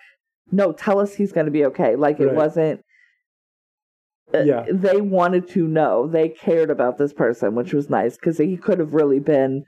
no, 0.52 0.72
tell 0.72 1.00
us 1.00 1.16
he's 1.16 1.34
going 1.34 1.48
to 1.48 1.52
be 1.52 1.66
okay. 1.66 1.98
Like 1.98 2.22
it 2.22 2.34
wasn't. 2.34 2.80
uh, 4.34 4.40
Yeah. 4.40 4.66
They 4.72 5.02
wanted 5.02 5.50
to 5.50 5.68
know. 5.68 6.08
They 6.08 6.30
cared 6.30 6.70
about 6.70 6.98
this 6.98 7.12
person, 7.14 7.56
which 7.56 7.74
was 7.74 7.90
nice 7.90 8.16
because 8.16 8.38
he 8.38 8.56
could 8.58 8.80
have 8.80 8.94
really 8.94 9.20
been 9.20 9.64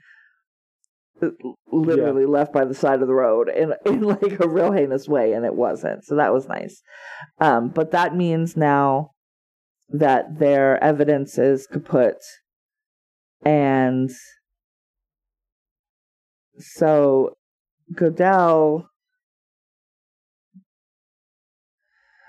literally 1.72 2.26
left 2.26 2.52
by 2.52 2.64
the 2.64 2.74
side 2.74 3.02
of 3.02 3.08
the 3.08 3.14
road 3.14 3.48
in 3.48 3.74
in 3.86 4.02
like 4.02 4.40
a 4.40 4.48
real 4.48 4.72
heinous 4.72 5.08
way, 5.08 5.32
and 5.32 5.44
it 5.44 5.54
wasn't. 5.54 6.04
So 6.04 6.16
that 6.16 6.32
was 6.32 6.48
nice. 6.48 6.82
Um, 7.40 7.68
but 7.68 7.90
that 7.92 8.16
means 8.16 8.56
now 8.56 9.10
that 9.88 10.38
their 10.38 10.82
evidence 10.82 11.38
is 11.38 11.66
kaput, 11.66 12.22
and 13.44 14.10
so 16.58 17.36
Godell 17.94 18.86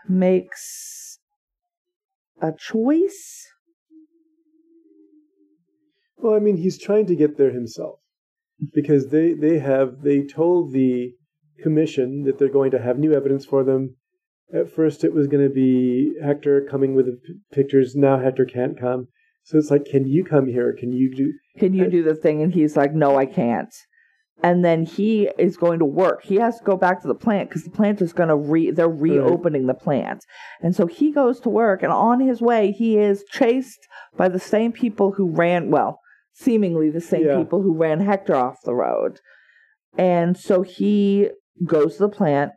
makes 0.07 1.19
a 2.41 2.51
choice. 2.51 3.47
Well, 6.17 6.35
I 6.35 6.39
mean, 6.39 6.57
he's 6.57 6.77
trying 6.77 7.07
to 7.07 7.15
get 7.15 7.37
there 7.37 7.51
himself 7.51 8.00
because 8.73 9.07
they 9.07 9.33
they 9.33 9.59
have 9.59 10.01
they 10.01 10.23
told 10.23 10.73
the 10.73 11.13
commission 11.61 12.23
that 12.23 12.37
they're 12.39 12.49
going 12.49 12.71
to 12.71 12.81
have 12.81 12.97
new 12.97 13.13
evidence 13.13 13.45
for 13.45 13.63
them. 13.63 13.95
At 14.53 14.69
first, 14.73 15.03
it 15.03 15.13
was 15.13 15.27
going 15.27 15.47
to 15.47 15.53
be 15.53 16.13
Hector 16.23 16.67
coming 16.69 16.93
with 16.93 17.05
the 17.05 17.13
p- 17.13 17.35
pictures. 17.53 17.95
Now 17.95 18.19
Hector 18.19 18.45
can't 18.45 18.77
come, 18.79 19.07
so 19.43 19.57
it's 19.57 19.71
like, 19.71 19.85
can 19.85 20.05
you 20.07 20.25
come 20.25 20.47
here? 20.47 20.75
Can 20.77 20.91
you 20.91 21.13
do? 21.15 21.33
Can 21.59 21.73
you 21.73 21.85
I- 21.85 21.89
do 21.89 22.03
the 22.03 22.15
thing? 22.15 22.41
And 22.41 22.53
he's 22.53 22.75
like, 22.75 22.93
no, 22.93 23.17
I 23.17 23.25
can't. 23.25 23.73
And 24.43 24.65
then 24.65 24.85
he 24.85 25.29
is 25.37 25.55
going 25.55 25.77
to 25.79 25.85
work. 25.85 26.23
He 26.23 26.35
has 26.37 26.57
to 26.57 26.63
go 26.63 26.75
back 26.75 27.01
to 27.01 27.07
the 27.07 27.13
plant 27.13 27.49
because 27.49 27.63
the 27.63 27.69
plant 27.69 28.01
is 28.01 28.11
going 28.11 28.29
to 28.29 28.35
re, 28.35 28.71
they're 28.71 28.89
reopening 28.89 29.67
the 29.67 29.75
plant. 29.75 30.25
And 30.61 30.75
so 30.75 30.87
he 30.87 31.11
goes 31.11 31.39
to 31.41 31.49
work 31.49 31.83
and 31.83 31.91
on 31.93 32.19
his 32.19 32.41
way, 32.41 32.71
he 32.71 32.97
is 32.97 33.23
chased 33.31 33.77
by 34.17 34.29
the 34.29 34.39
same 34.39 34.71
people 34.71 35.11
who 35.11 35.29
ran, 35.29 35.69
well, 35.69 35.99
seemingly 36.33 36.89
the 36.89 37.01
same 37.01 37.25
Yeah. 37.25 37.37
people 37.37 37.61
who 37.61 37.75
ran 37.77 37.99
Hector 37.99 38.35
off 38.35 38.57
the 38.63 38.73
road. 38.75 39.19
And 39.97 40.37
so 40.37 40.61
he 40.61 41.29
goes 41.65 41.97
to 41.97 42.03
the 42.03 42.09
plant. 42.09 42.51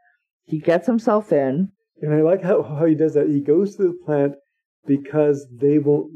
He 0.44 0.58
gets 0.60 0.86
himself 0.86 1.32
in. 1.32 1.70
And 2.00 2.14
I 2.14 2.22
like 2.22 2.42
how 2.42 2.62
how 2.62 2.84
he 2.84 2.94
does 2.94 3.14
that. 3.14 3.28
He 3.28 3.40
goes 3.40 3.76
to 3.76 3.82
the 3.84 3.94
plant 4.04 4.34
because 4.86 5.46
they 5.54 5.78
won't. 5.78 6.10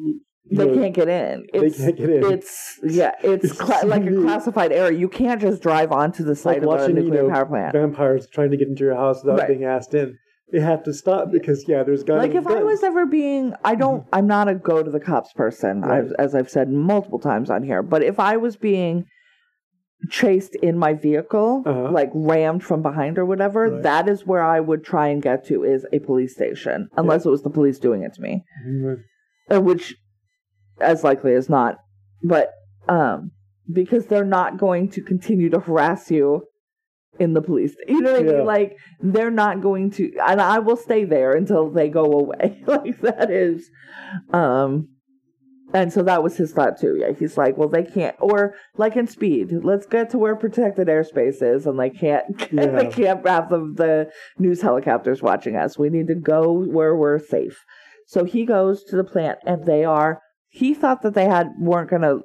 They 0.51 0.67
know, 0.67 0.75
can't 0.75 0.95
get 0.95 1.09
in. 1.09 1.47
They 1.53 1.59
It's, 1.67 1.77
can't 1.79 1.97
get 1.97 2.09
in. 2.11 2.33
It's 2.33 2.79
yeah, 2.83 3.13
it's 3.23 3.45
It's 3.47 3.59
cla- 3.59 3.85
like 3.87 4.07
a 4.07 4.13
classified 4.23 4.73
area. 4.73 4.99
You 4.99 5.09
can't 5.09 5.41
just 5.41 5.61
drive 5.63 5.93
onto 5.93 6.25
the 6.25 6.35
site 6.35 6.55
like 6.55 6.57
of 6.59 6.63
a 6.65 6.67
watching 6.69 6.97
you 6.97 7.03
nuclear 7.03 7.25
know 7.25 7.31
power 7.31 7.47
plant. 7.47 7.73
vampires 7.75 8.27
trying 8.33 8.51
to 8.53 8.57
get 8.57 8.69
into 8.69 8.85
your 8.85 8.95
house 8.95 9.23
without 9.23 9.41
Right. 9.41 9.49
being 9.49 9.65
asked 9.65 9.93
in. 9.95 10.17
They 10.51 10.61
have 10.61 10.83
to 10.85 10.95
stop 10.95 11.31
because 11.31 11.67
yeah, 11.69 11.83
there's 11.83 12.03
guns. 12.03 12.19
like 12.27 12.35
if 12.35 12.47
I 12.47 12.63
was 12.63 12.83
ever 12.83 13.05
being, 13.05 13.53
I 13.65 13.75
don't, 13.75 14.07
I'm 14.13 14.27
not 14.27 14.49
a 14.49 14.55
go 14.55 14.83
to 14.83 14.91
the 14.91 15.01
cops 15.01 15.33
person, 15.35 15.83
Right. 15.83 15.99
I've, 15.99 16.13
as 16.19 16.35
I've 16.35 16.49
said 16.49 16.71
multiple 16.71 17.19
times 17.19 17.51
on 17.51 17.63
here. 17.63 17.83
But 17.83 18.03
if 18.03 18.19
I 18.19 18.39
was 18.39 18.57
being 18.57 19.05
chased 20.11 20.55
in 20.57 20.79
my 20.79 20.95
vehicle, 20.95 21.65
Uh-huh. 21.67 21.91
like 21.91 22.11
rammed 22.15 22.65
from 22.65 22.81
behind 22.83 23.19
or 23.19 23.27
whatever, 23.27 23.69
Right. 23.69 23.83
that 23.83 24.09
is 24.09 24.27
where 24.27 24.43
I 24.43 24.61
would 24.61 24.85
try 24.85 25.09
and 25.09 25.21
get 25.21 25.45
to 25.47 25.65
is 25.65 25.85
a 25.93 25.99
police 25.99 26.35
station, 26.35 26.89
unless 26.97 27.27
it 27.27 27.31
was 27.31 27.43
the 27.43 27.51
police 27.51 27.79
doing 27.79 28.03
it 28.03 28.15
to 28.15 28.23
me, 28.23 28.45
uh, 29.51 29.61
which 29.61 29.97
as 30.81 31.05
likely 31.05 31.35
as 31.35 31.49
not. 31.51 31.79
But 32.23 32.53
um, 32.89 33.33
because 33.71 34.07
they're 34.07 34.25
not 34.25 34.57
going 34.57 34.89
to 34.93 35.03
continue 35.03 35.51
to 35.51 35.61
harass 35.61 36.11
you 36.11 36.45
in 37.19 37.35
the 37.35 37.43
police. 37.43 37.75
You 37.87 38.01
know 38.01 38.13
what 38.13 38.21
I 38.21 38.25
mean? 38.25 38.45
Like 38.45 38.77
they're 39.01 39.31
not 39.31 39.61
going 39.61 39.91
to 39.93 40.13
and 40.27 40.41
I 40.41 40.59
will 40.59 40.77
stay 40.77 41.05
there 41.05 41.33
until 41.33 41.71
they 41.71 41.89
go 41.89 42.05
away. 42.05 42.63
like 42.67 43.01
that 43.01 43.31
is 43.31 43.69
um 44.33 44.89
and 45.75 45.93
so 45.93 46.03
that 46.03 46.23
was 46.23 46.37
his 46.37 46.53
thought 46.53 46.81
too. 46.81 46.97
Yeah, 46.99 47.13
he's 47.13 47.37
like, 47.37 47.59
well, 47.59 47.69
they 47.69 47.83
can't, 47.83 48.17
or 48.21 48.55
like 48.79 48.97
in 48.97 49.07
Speed, 49.07 49.53
let's 49.63 49.87
get 49.87 50.09
to 50.11 50.19
where 50.19 50.35
protected 50.35 50.89
airspace 50.89 51.43
is, 51.43 51.67
and 51.67 51.79
they 51.79 51.91
can't, 51.91 52.25
Yeah. 52.53 52.67
they 52.71 52.87
can't 52.87 53.27
have 53.27 53.51
the 53.51 53.59
the 53.59 54.11
news 54.39 54.63
helicopters 54.63 55.21
watching 55.23 55.57
us. 55.57 55.79
We 55.79 55.91
need 55.91 56.07
to 56.09 56.15
go 56.15 56.53
where 56.53 56.97
we're 56.97 57.19
safe. 57.19 57.59
So 58.07 58.25
he 58.25 58.47
goes 58.47 58.83
to 58.85 58.97
the 58.97 59.05
plant, 59.05 59.41
and 59.45 59.67
they 59.67 59.85
are. 59.85 60.23
He 60.49 60.73
thought 60.73 61.03
that 61.03 61.13
they 61.13 61.27
had 61.27 61.49
weren't 61.61 61.91
gonna 61.91 62.21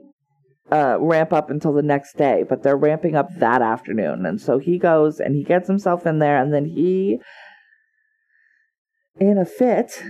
uh, 0.71 0.97
ramp 0.99 1.33
up 1.33 1.49
until 1.49 1.73
the 1.73 1.81
next 1.81 2.17
day, 2.17 2.43
but 2.47 2.63
they're 2.63 2.77
ramping 2.77 3.15
up 3.15 3.27
that 3.37 3.61
afternoon. 3.61 4.25
And 4.25 4.39
so 4.41 4.57
he 4.59 4.77
goes 4.77 5.19
and 5.19 5.35
he 5.35 5.43
gets 5.43 5.67
himself 5.67 6.05
in 6.07 6.19
there, 6.19 6.37
and 6.41 6.53
then 6.53 6.65
he, 6.65 7.19
in 9.19 9.37
a 9.37 9.45
fit, 9.45 10.01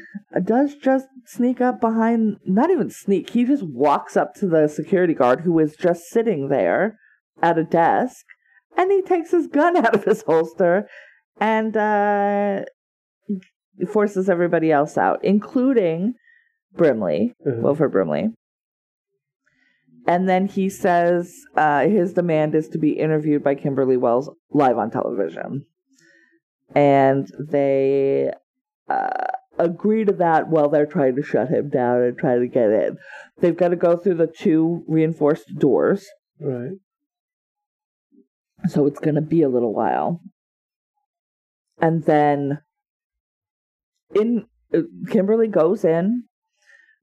does 0.44 0.76
just 0.76 1.08
sneak 1.26 1.60
up 1.60 1.82
behind, 1.82 2.38
not 2.46 2.70
even 2.72 2.90
sneak, 2.90 3.32
he 3.32 3.44
just 3.46 3.64
walks 3.64 4.16
up 4.16 4.34
to 4.36 4.48
the 4.48 4.68
security 4.68 5.14
guard 5.14 5.42
who 5.42 5.58
is 5.60 5.76
just 5.76 6.04
sitting 6.06 6.50
there 6.50 6.98
at 7.42 7.58
a 7.58 7.64
desk, 7.64 8.24
and 8.78 8.92
he 8.92 9.02
takes 9.02 9.32
his 9.32 9.48
gun 9.48 9.76
out 9.86 9.94
of 9.96 10.04
his 10.06 10.24
holster 10.24 10.88
and 11.40 11.76
uh, 11.76 12.64
forces 13.92 14.30
everybody 14.30 14.72
else 14.72 14.98
out, 14.98 15.20
including 15.24 16.14
Brimley, 16.76 17.34
Uh-huh. 17.46 17.58
Wilford 17.62 17.92
Brimley. 17.92 18.30
And 20.06 20.28
then 20.28 20.48
he 20.48 20.70
says 20.70 21.34
uh, 21.56 21.88
his 21.88 22.14
demand 22.14 22.56
is 22.56 22.68
to 22.70 22.78
be 22.78 22.92
interviewed 22.92 23.44
by 23.44 23.56
Kimberly 23.56 23.98
Wells 23.98 24.30
live 24.52 24.78
on 24.78 24.92
television. 24.92 25.66
And 26.76 27.32
they 27.40 28.32
uh, 28.90 29.28
agree 29.58 30.04
to 30.04 30.14
that 30.14 30.50
while 30.50 30.70
they're 30.70 30.86
trying 30.86 31.16
to 31.16 31.24
shut 31.24 31.50
him 31.50 31.70
down 31.70 32.02
and 32.02 32.18
try 32.18 32.38
to 32.38 32.48
get 32.48 32.70
in. 32.70 32.98
They've 33.40 33.56
got 33.56 33.70
to 33.70 33.76
go 33.76 33.96
through 33.96 34.16
the 34.16 34.28
two 34.28 34.84
reinforced 34.88 35.58
doors, 35.58 36.06
Right. 36.40 36.72
so 38.68 38.88
it's 38.88 39.00
going 39.00 39.16
to 39.16 39.22
be 39.22 39.42
a 39.42 39.50
little 39.50 39.74
while. 39.74 40.22
And 41.80 42.04
then 42.04 42.60
in 44.16 44.48
uh, 44.74 44.82
Kimberly 45.10 45.48
goes 45.48 45.86
in. 45.86 46.24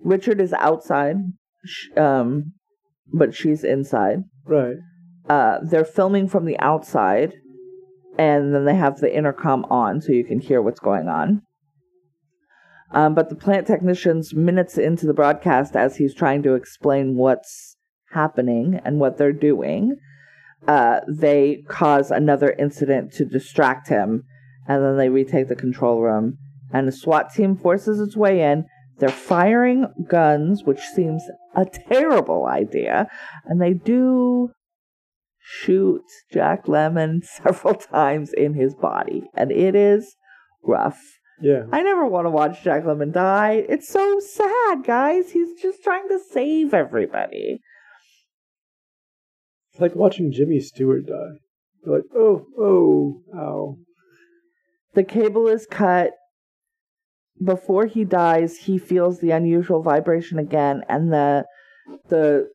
Richard 0.00 0.40
is 0.40 0.52
outside, 0.54 1.16
um, 1.96 2.54
but 3.12 3.34
she's 3.34 3.64
inside. 3.64 4.24
Right. 4.44 4.76
uh, 5.28 5.58
they're 5.62 5.84
filming 5.84 6.28
from 6.28 6.44
the 6.44 6.58
outside, 6.58 7.34
and 8.18 8.54
then 8.54 8.64
they 8.64 8.74
have 8.74 8.98
the 8.98 9.14
intercom 9.16 9.64
on 9.70 10.00
so 10.00 10.12
you 10.12 10.24
can 10.24 10.40
hear 10.40 10.60
what's 10.60 10.80
going 10.80 11.08
on. 11.08 11.42
Um, 12.92 13.14
but 13.14 13.28
the 13.28 13.36
plant 13.36 13.68
technicians, 13.68 14.34
minutes 14.34 14.76
into 14.76 15.06
the 15.06 15.14
broadcast, 15.14 15.76
as 15.76 15.96
he's 15.96 16.14
trying 16.14 16.42
to 16.42 16.54
explain 16.54 17.16
what's 17.16 17.76
happening 18.12 18.80
and 18.84 18.98
what 18.98 19.16
they're 19.16 19.32
doing, 19.32 19.96
uh, 20.66 21.00
they 21.08 21.62
cause 21.68 22.10
another 22.10 22.50
incident 22.58 23.12
to 23.12 23.24
distract 23.24 23.88
him, 23.88 24.24
and 24.66 24.82
then 24.82 24.96
they 24.96 25.08
retake 25.08 25.46
the 25.48 25.54
control 25.54 26.00
room. 26.00 26.38
And 26.72 26.88
the 26.88 26.92
SWAT 26.92 27.32
team 27.32 27.56
forces 27.56 28.00
its 28.00 28.16
way 28.16 28.42
in. 28.42 28.64
They're 28.98 29.08
firing 29.08 29.86
guns, 30.08 30.64
which 30.64 30.80
seems 30.80 31.22
a 31.54 31.64
terrible 31.64 32.46
idea, 32.46 33.08
and 33.44 33.60
they 33.60 33.72
do 33.72 34.50
shoot 35.38 36.02
Jack 36.32 36.66
Lemmon 36.66 37.24
several 37.42 37.74
times 37.74 38.32
in 38.32 38.54
his 38.54 38.74
body, 38.74 39.24
and 39.34 39.50
it 39.50 39.74
is 39.74 40.16
rough. 40.62 41.00
Yeah. 41.40 41.62
I 41.72 41.82
never 41.82 42.06
want 42.06 42.26
to 42.26 42.30
watch 42.30 42.62
Jack 42.62 42.84
Lemmon 42.84 43.12
die. 43.12 43.64
It's 43.68 43.88
so 43.88 44.20
sad, 44.20 44.84
guys. 44.84 45.32
He's 45.32 45.60
just 45.60 45.82
trying 45.82 46.08
to 46.08 46.20
save 46.30 46.74
everybody. 46.74 47.60
It's 49.72 49.80
like 49.80 49.94
watching 49.94 50.32
Jimmy 50.32 50.60
Stewart 50.60 51.06
die. 51.06 51.38
You're 51.84 51.96
like, 51.96 52.04
oh, 52.14 52.46
oh, 52.58 53.22
ow. 53.34 53.76
The 54.94 55.04
cable 55.04 55.48
is 55.48 55.66
cut. 55.70 56.12
Before 57.42 57.86
he 57.86 58.04
dies, 58.04 58.58
he 58.58 58.78
feels 58.78 59.20
the 59.20 59.30
unusual 59.30 59.82
vibration 59.82 60.38
again, 60.38 60.82
and 60.88 61.12
the 61.12 61.46
the 62.08 62.50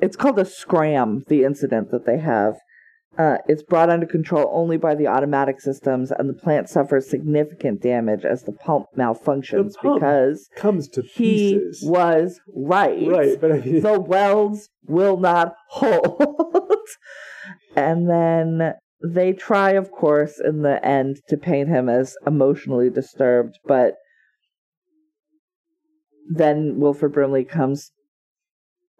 it's 0.00 0.16
called 0.16 0.38
a 0.38 0.44
scram. 0.44 1.24
The 1.28 1.44
incident 1.44 1.90
that 1.90 2.06
they 2.06 2.18
have. 2.18 2.56
Uh, 3.18 3.38
it's 3.48 3.64
brought 3.64 3.90
under 3.90 4.06
control 4.06 4.48
only 4.52 4.76
by 4.76 4.94
the 4.94 5.08
automatic 5.08 5.60
systems, 5.60 6.12
and 6.12 6.28
the 6.28 6.32
plant 6.32 6.68
suffers 6.68 7.10
significant 7.10 7.82
damage 7.82 8.24
as 8.24 8.44
the 8.44 8.52
pump 8.52 8.86
malfunctions 8.96 9.72
The 9.72 9.78
pump 9.82 9.94
because 10.00 10.48
Comes 10.54 10.88
to 10.90 11.02
he 11.02 11.58
pieces. 11.58 11.82
was 11.84 12.40
right. 12.54 13.06
Right, 13.08 13.38
but 13.40 13.50
I 13.50 13.58
mean, 13.58 13.80
The 13.80 14.00
welds 14.00 14.68
will 14.86 15.16
not 15.16 15.54
hold. 15.70 16.22
and 17.76 18.08
then 18.08 18.74
they 19.02 19.32
try, 19.32 19.72
of 19.72 19.90
course, 19.90 20.40
in 20.42 20.62
the 20.62 20.82
end 20.86 21.20
to 21.28 21.36
paint 21.36 21.68
him 21.68 21.88
as 21.88 22.16
emotionally 22.26 22.90
disturbed, 22.90 23.58
but 23.66 23.96
then 26.30 26.78
Wilford 26.78 27.12
Brimley 27.12 27.44
comes 27.44 27.90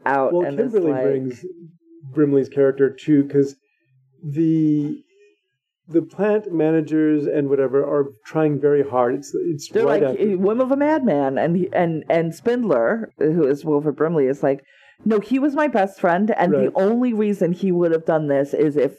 out 0.05 0.33
well, 0.33 0.45
and 0.47 0.59
Kimberly 0.59 0.91
is 0.91 0.95
like, 0.95 1.03
brings 1.05 1.45
Brimley's 2.13 2.49
character 2.49 2.91
too, 2.91 3.23
because 3.25 3.55
the 4.23 5.03
the 5.89 6.03
plant 6.03 6.53
managers 6.53 7.27
and 7.27 7.49
whatever 7.49 7.83
are 7.85 8.09
trying 8.25 8.61
very 8.61 8.83
hard. 8.89 9.15
It's 9.15 9.33
it's 9.35 9.69
They're 9.69 9.87
right 9.87 10.03
like 10.03 10.13
after- 10.13 10.37
whim 10.39 10.61
of 10.61 10.73
a 10.73 10.77
madman, 10.77 11.39
and 11.39 11.57
he, 11.57 11.69
and 11.73 12.05
and 12.11 12.35
Spindler, 12.35 13.13
who 13.19 13.47
is 13.47 13.65
Wilford 13.65 13.97
Brimley, 13.97 14.27
is 14.27 14.43
like, 14.43 14.63
no, 15.05 15.21
he 15.21 15.39
was 15.39 15.55
my 15.55 15.69
best 15.69 16.01
friend, 16.01 16.31
and 16.37 16.53
Right. 16.53 16.67
the 16.67 16.73
only 16.81 17.13
reason 17.13 17.53
he 17.53 17.71
would 17.73 17.93
have 17.93 18.05
done 18.07 18.27
this 18.29 18.53
is 18.55 18.77
if 18.77 18.97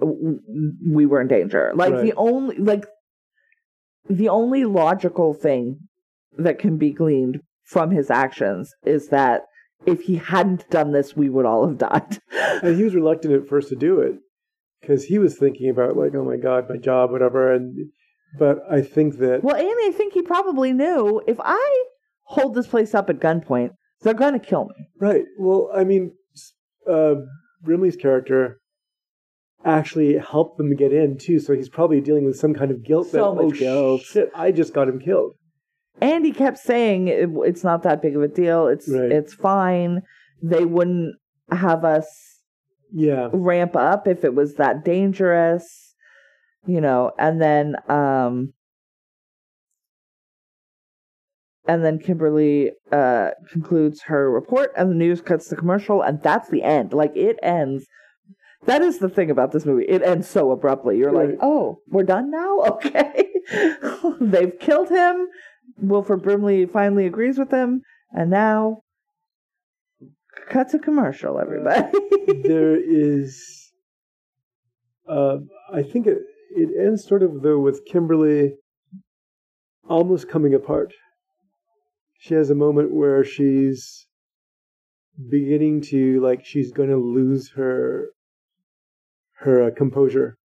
we 0.00 1.06
were 1.06 1.20
in 1.20 1.28
danger. 1.28 1.72
Like 1.74 1.94
the 2.00 2.12
only 2.16 2.56
like 2.58 2.86
the 4.08 4.28
only 4.28 4.64
logical 4.64 5.32
thing 5.34 5.78
that 6.38 6.58
can 6.58 6.76
be 6.78 6.92
gleaned 6.92 7.40
from 7.72 7.90
his 7.90 8.10
actions 8.10 8.74
is 8.84 9.08
that 9.08 9.42
if 9.86 10.02
he 10.02 10.16
hadn't 10.16 10.68
done 10.70 10.92
this, 10.92 11.16
we 11.16 11.30
would 11.30 11.46
all 11.46 11.66
have 11.66 11.78
died. 11.78 12.18
and 12.62 12.76
he 12.76 12.84
was 12.84 12.94
reluctant 12.94 13.34
at 13.34 13.48
first 13.48 13.70
to 13.70 13.76
do 13.76 14.00
it 14.00 14.16
because 14.80 15.04
he 15.04 15.18
was 15.18 15.38
thinking 15.38 15.70
about 15.70 15.96
like, 15.96 16.14
oh 16.14 16.24
my 16.24 16.36
god, 16.36 16.68
my 16.68 16.76
job, 16.76 17.10
whatever. 17.10 17.52
And 17.52 17.90
but 18.38 18.58
I 18.70 18.82
think 18.82 19.18
that 19.18 19.42
well, 19.42 19.56
and 19.56 19.66
I 19.66 19.90
think 19.92 20.12
he 20.12 20.22
probably 20.22 20.72
knew 20.72 21.22
if 21.26 21.38
I 21.40 21.84
hold 22.24 22.54
this 22.54 22.66
place 22.66 22.94
up 22.94 23.08
at 23.08 23.18
gunpoint, 23.20 23.70
they're 24.02 24.14
gonna 24.14 24.38
kill 24.38 24.66
me. 24.66 24.86
right. 25.00 25.24
Well, 25.38 25.70
I 25.74 25.84
mean, 25.84 26.12
uh, 26.88 27.14
Brimley's 27.62 27.96
character 27.96 28.60
actually 29.64 30.18
helped 30.18 30.58
them 30.58 30.74
get 30.76 30.92
in 30.92 31.16
too, 31.18 31.38
so 31.38 31.54
he's 31.54 31.68
probably 31.68 32.00
dealing 32.00 32.26
with 32.26 32.36
some 32.36 32.52
kind 32.52 32.70
of 32.70 32.84
guilt. 32.84 33.08
So 33.08 33.34
that, 33.34 33.42
much 33.42 33.54
oh, 33.54 33.58
guilt. 33.58 34.02
Shit, 34.02 34.30
I 34.34 34.52
just 34.52 34.74
got 34.74 34.88
him 34.88 35.00
killed. 35.00 35.34
And 36.00 36.24
he 36.24 36.32
kept 36.32 36.58
saying 36.58 37.08
it, 37.08 37.28
it's 37.44 37.62
not 37.64 37.82
that 37.82 38.02
big 38.02 38.16
of 38.16 38.22
a 38.22 38.28
deal. 38.28 38.66
It's 38.66 38.88
Right. 38.88 39.12
it's 39.12 39.34
fine. 39.34 40.02
They 40.42 40.64
wouldn't 40.64 41.16
have 41.50 41.84
us 41.84 42.40
Yeah. 42.92 43.28
ramp 43.32 43.76
up 43.76 44.08
if 44.08 44.24
it 44.24 44.34
was 44.34 44.54
that 44.56 44.84
dangerous, 44.84 45.94
you 46.66 46.80
know. 46.80 47.12
And 47.18 47.40
then 47.40 47.76
um 47.88 48.52
and 51.66 51.84
then 51.84 51.98
Kimberly 51.98 52.72
uh 52.90 53.30
concludes 53.50 54.02
her 54.04 54.30
report 54.30 54.72
and 54.76 54.90
the 54.90 54.94
news 54.96 55.20
cuts 55.20 55.48
to 55.48 55.56
commercial 55.56 56.02
and 56.02 56.20
that's 56.22 56.48
the 56.48 56.62
end. 56.62 56.92
Like 56.92 57.16
it 57.16 57.38
ends 57.42 57.86
that 58.64 58.80
is 58.82 58.98
the 58.98 59.08
thing 59.08 59.28
about 59.30 59.50
this 59.52 59.66
movie. 59.66 59.84
It 59.88 60.02
ends 60.02 60.28
so 60.28 60.52
abruptly. 60.52 60.96
You're 60.96 61.10
Right. 61.10 61.30
like, 61.30 61.38
"Oh, 61.42 61.80
we're 61.88 62.04
done 62.04 62.30
now?" 62.30 62.60
Okay. 62.72 63.28
They've 64.20 64.56
killed 64.58 64.88
him. 64.88 65.26
Wilford 65.78 66.22
Brimley 66.22 66.66
finally 66.66 67.06
agrees 67.06 67.38
with 67.38 67.50
him 67.50 67.82
and 68.12 68.30
now 68.30 68.82
cut 70.48 70.70
to 70.70 70.78
commercial 70.78 71.38
everybody. 71.38 71.90
there 72.42 72.76
is 72.76 73.72
uh, 75.08 75.38
I 75.72 75.82
think 75.82 76.06
it 76.06 76.18
it 76.54 76.68
ends 76.78 77.06
sort 77.06 77.22
of 77.22 77.42
though 77.42 77.58
with 77.58 77.84
Kimberly 77.86 78.54
almost 79.88 80.28
coming 80.28 80.54
apart. 80.54 80.92
She 82.18 82.34
has 82.34 82.50
a 82.50 82.54
moment 82.54 82.94
where 82.94 83.24
she's 83.24 84.06
beginning 85.30 85.82
to 85.82 86.20
like 86.20 86.44
she's 86.44 86.72
going 86.72 86.88
to 86.88 86.96
lose 86.96 87.50
her 87.56 88.10
her 89.38 89.64
uh, 89.64 89.70
composure 89.70 90.38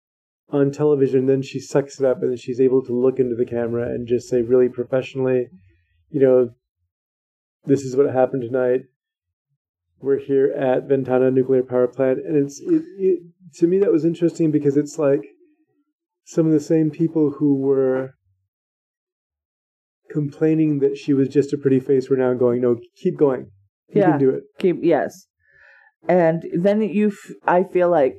on 0.49 0.71
television 0.71 1.25
then 1.25 1.41
she 1.41 1.59
sucks 1.59 1.99
it 1.99 2.05
up 2.05 2.21
and 2.21 2.31
then 2.31 2.37
she's 2.37 2.61
able 2.61 2.81
to 2.83 2.93
look 2.93 3.19
into 3.19 3.35
the 3.35 3.45
camera 3.45 3.87
and 3.89 4.07
just 4.07 4.29
say 4.29 4.41
really 4.41 4.69
professionally 4.69 5.47
you 6.09 6.21
know 6.21 6.49
this 7.65 7.81
is 7.81 7.95
what 7.95 8.11
happened 8.13 8.41
tonight 8.43 8.81
we're 9.99 10.19
here 10.19 10.51
at 10.53 10.87
Ventana 10.87 11.31
nuclear 11.31 11.63
power 11.63 11.87
plant, 11.87 12.19
and 12.19 12.37
it's 12.37 12.59
it, 12.61 12.83
it, 12.99 13.19
to 13.55 13.65
me 13.65 13.79
that 13.79 13.91
was 13.91 14.05
interesting 14.05 14.51
because 14.51 14.77
it's 14.77 14.99
like 14.99 15.21
some 16.23 16.45
of 16.45 16.51
the 16.51 16.59
same 16.59 16.91
people 16.91 17.31
who 17.39 17.55
were 17.55 18.11
complaining 20.11 20.79
that 20.79 20.97
she 20.97 21.13
was 21.13 21.27
just 21.27 21.51
a 21.53 21.57
pretty 21.57 21.79
face 21.79 22.09
were 22.09 22.15
now 22.17 22.33
going, 22.33 22.61
no, 22.61 22.77
keep 22.95 23.17
going, 23.17 23.49
you 23.89 24.01
Yeah. 24.01 24.11
can 24.11 24.19
do 24.19 24.29
it. 24.29 24.43
keep 24.59 24.77
yes 24.83 25.27
and 26.07 26.43
then 26.53 26.81
you 26.81 27.07
f- 27.07 27.31
i 27.47 27.63
feel 27.63 27.89
like 27.89 28.15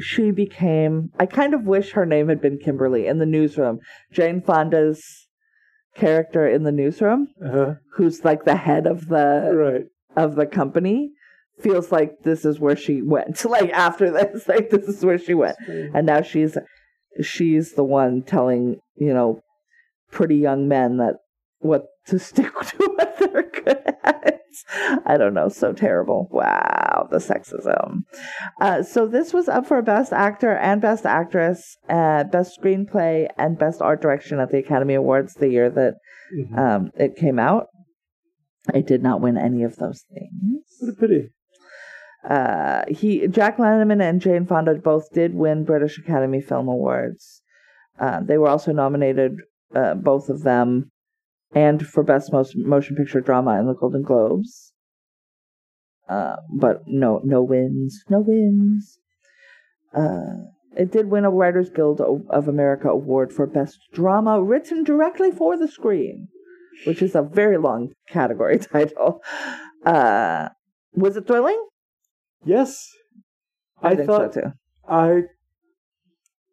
she 0.00 0.30
became 0.30 1.10
i 1.18 1.26
kind 1.26 1.52
of 1.54 1.64
wish 1.64 1.92
her 1.92 2.06
name 2.06 2.28
had 2.28 2.40
been 2.40 2.58
kimberly 2.58 3.06
in 3.06 3.18
the 3.18 3.26
newsroom 3.26 3.78
jane 4.12 4.40
fonda's 4.40 5.26
character 5.94 6.46
in 6.48 6.62
the 6.62 6.72
newsroom 6.72 7.28
Uh-huh. 7.44 7.74
who's 7.96 8.24
like 8.24 8.44
the 8.44 8.56
head 8.56 8.86
of 8.86 9.08
the 9.08 9.50
Right. 9.54 9.84
of 10.16 10.36
the 10.36 10.46
company 10.46 11.10
feels 11.60 11.92
like 11.92 12.12
this 12.24 12.44
is 12.44 12.58
where 12.58 12.76
she 12.76 13.02
went. 13.02 13.44
Like 13.56 13.70
after 13.70 14.10
this, 14.10 14.48
like 14.48 14.70
this 14.70 14.88
is 14.88 15.04
where 15.04 15.18
she 15.18 15.34
went, 15.34 15.56
and 15.94 16.06
now 16.06 16.22
she's 16.22 16.56
she's 17.22 17.72
the 17.74 17.84
one 17.84 18.22
telling 18.22 18.80
you 18.96 19.12
know 19.12 19.40
pretty 20.10 20.36
young 20.36 20.66
men 20.68 20.96
that 20.96 21.16
what 21.58 21.84
to 22.06 22.18
stick 22.28 22.52
to 22.52 22.76
what 22.96 23.16
they're 23.18 23.50
good 23.50 23.82
at. 24.02 24.31
I 25.06 25.16
don't 25.16 25.34
know, 25.34 25.48
so 25.48 25.72
terrible. 25.72 26.28
Wow, 26.30 27.08
the 27.10 27.18
sexism. 27.18 28.02
Uh, 28.60 28.82
so 28.82 29.06
this 29.06 29.32
was 29.32 29.48
up 29.48 29.66
for 29.66 29.80
Best 29.82 30.12
Actor 30.12 30.52
and 30.56 30.80
Best 30.80 31.04
Actress, 31.06 31.76
uh, 31.88 32.24
Best 32.24 32.60
Screenplay, 32.60 33.28
and 33.38 33.58
Best 33.58 33.82
Art 33.82 34.00
Direction 34.02 34.38
at 34.40 34.50
the 34.50 34.58
Academy 34.58 34.94
Awards 34.94 35.34
the 35.34 35.48
year 35.48 35.70
that 35.70 35.94
Mhm. 36.36 36.58
um, 36.58 36.90
it 36.96 37.16
came 37.16 37.38
out. 37.38 37.66
It 38.72 38.86
did 38.86 39.02
not 39.02 39.20
win 39.20 39.36
any 39.36 39.64
of 39.64 39.76
those 39.76 40.04
things. 40.14 40.62
what 40.80 40.90
a 40.92 40.96
pity. 40.96 41.30
Uh, 42.28 42.84
he 42.88 43.26
Jack 43.26 43.56
Lemmon 43.58 44.00
and 44.00 44.20
Jane 44.20 44.46
Fonda 44.46 44.74
both 44.76 45.10
did 45.12 45.34
win 45.34 45.64
British 45.64 45.98
Academy 45.98 46.40
Film 46.40 46.68
Awards. 46.68 47.42
Uh, 47.98 48.20
they 48.20 48.38
were 48.38 48.48
also 48.48 48.70
nominated, 48.72 49.32
uh, 49.74 49.94
both 49.94 50.28
of 50.28 50.42
them, 50.44 50.91
and 51.54 51.86
for 51.86 52.02
Best 52.02 52.32
Most 52.32 52.56
Motion 52.56 52.96
Picture 52.96 53.20
Drama 53.20 53.58
in 53.58 53.66
the 53.66 53.74
Golden 53.74 54.02
Globes. 54.02 54.72
Uh, 56.08 56.36
but 56.54 56.82
no, 56.86 57.20
no 57.24 57.42
wins, 57.42 58.04
no 58.08 58.20
wins. 58.20 58.98
Uh, 59.94 60.48
it 60.76 60.90
did 60.90 61.10
win 61.10 61.24
a 61.24 61.30
Writers 61.30 61.70
Guild 61.70 62.00
of 62.00 62.48
America 62.48 62.88
award 62.88 63.32
for 63.32 63.46
Best 63.46 63.78
Drama 63.92 64.42
written 64.42 64.84
directly 64.84 65.30
for 65.30 65.56
the 65.56 65.68
screen, 65.68 66.28
which 66.86 67.02
is 67.02 67.14
a 67.14 67.22
very 67.22 67.58
long 67.58 67.92
category 68.08 68.58
title. 68.72 69.22
Uh, 69.84 70.48
was 70.94 71.16
it 71.16 71.26
thrilling? 71.26 71.62
Yes, 72.44 72.88
I, 73.82 73.94
think 73.94 74.08
thought 74.08 74.34
so 74.34 74.40
too. 74.40 74.46
I. 74.88 75.22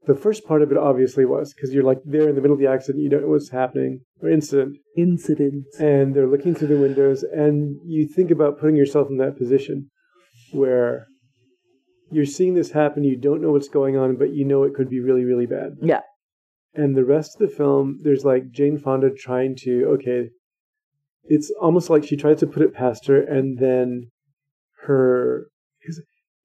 The 0.07 0.15
first 0.15 0.45
part 0.45 0.61
of 0.61 0.71
it 0.71 0.77
obviously 0.77 1.25
was 1.25 1.53
because 1.53 1.73
you're 1.73 1.83
like 1.83 1.99
there 2.05 2.29
in 2.29 2.35
the 2.35 2.41
middle 2.41 2.55
of 2.55 2.59
the 2.59 2.67
accident, 2.71 3.03
you 3.03 3.09
don't 3.09 3.21
know 3.21 3.29
what's 3.29 3.51
happening 3.51 4.01
or 4.21 4.29
incident, 4.29 4.77
Incident. 4.97 5.65
and 5.79 6.15
they're 6.15 6.27
looking 6.27 6.55
through 6.55 6.69
the 6.69 6.79
windows, 6.79 7.23
and 7.23 7.75
you 7.85 8.07
think 8.07 8.31
about 8.31 8.59
putting 8.59 8.75
yourself 8.75 9.07
in 9.09 9.17
that 9.17 9.37
position 9.37 9.89
where 10.51 11.05
you're 12.11 12.25
seeing 12.25 12.55
this 12.55 12.71
happen, 12.71 13.03
you 13.03 13.17
don't 13.17 13.41
know 13.41 13.51
what's 13.51 13.69
going 13.69 13.97
on, 13.97 14.15
but 14.15 14.33
you 14.33 14.45
know 14.45 14.63
it 14.63 14.73
could 14.73 14.89
be 14.89 14.99
really, 14.99 15.25
really 15.25 15.45
bad. 15.45 15.73
Yeah. 15.81 16.01
And 16.73 16.95
the 16.95 17.05
rest 17.05 17.39
of 17.39 17.49
the 17.49 17.55
film, 17.55 17.99
there's 18.03 18.23
like 18.25 18.51
Jane 18.51 18.77
Fonda 18.77 19.09
trying 19.11 19.55
to, 19.63 19.85
okay, 19.95 20.29
it's 21.25 21.51
almost 21.61 21.89
like 21.89 22.03
she 22.03 22.15
tries 22.15 22.39
to 22.39 22.47
put 22.47 22.63
it 22.63 22.73
past 22.73 23.07
her, 23.07 23.21
and 23.21 23.59
then 23.59 24.09
her. 24.83 25.47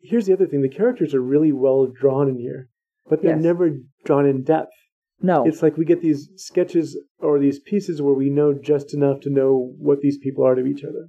Here's 0.02 0.26
the 0.26 0.34
other 0.34 0.46
thing 0.46 0.60
the 0.60 0.68
characters 0.68 1.14
are 1.14 1.22
really 1.22 1.52
well 1.52 1.86
drawn 1.86 2.28
in 2.28 2.38
here, 2.38 2.68
but 3.08 3.22
they're 3.22 3.36
Yes. 3.36 3.42
never 3.42 3.70
drawn 4.04 4.26
in 4.26 4.42
depth. 4.42 4.72
No. 5.20 5.46
It's 5.46 5.62
like 5.62 5.76
we 5.76 5.84
get 5.84 6.00
these 6.02 6.28
sketches 6.36 6.98
or 7.18 7.38
these 7.38 7.58
pieces 7.60 8.02
where 8.02 8.14
we 8.14 8.30
know 8.30 8.52
just 8.52 8.92
enough 8.94 9.20
to 9.20 9.30
know 9.30 9.74
what 9.78 10.00
these 10.00 10.18
people 10.18 10.44
are 10.44 10.54
to 10.54 10.66
each 10.66 10.84
other. 10.84 11.08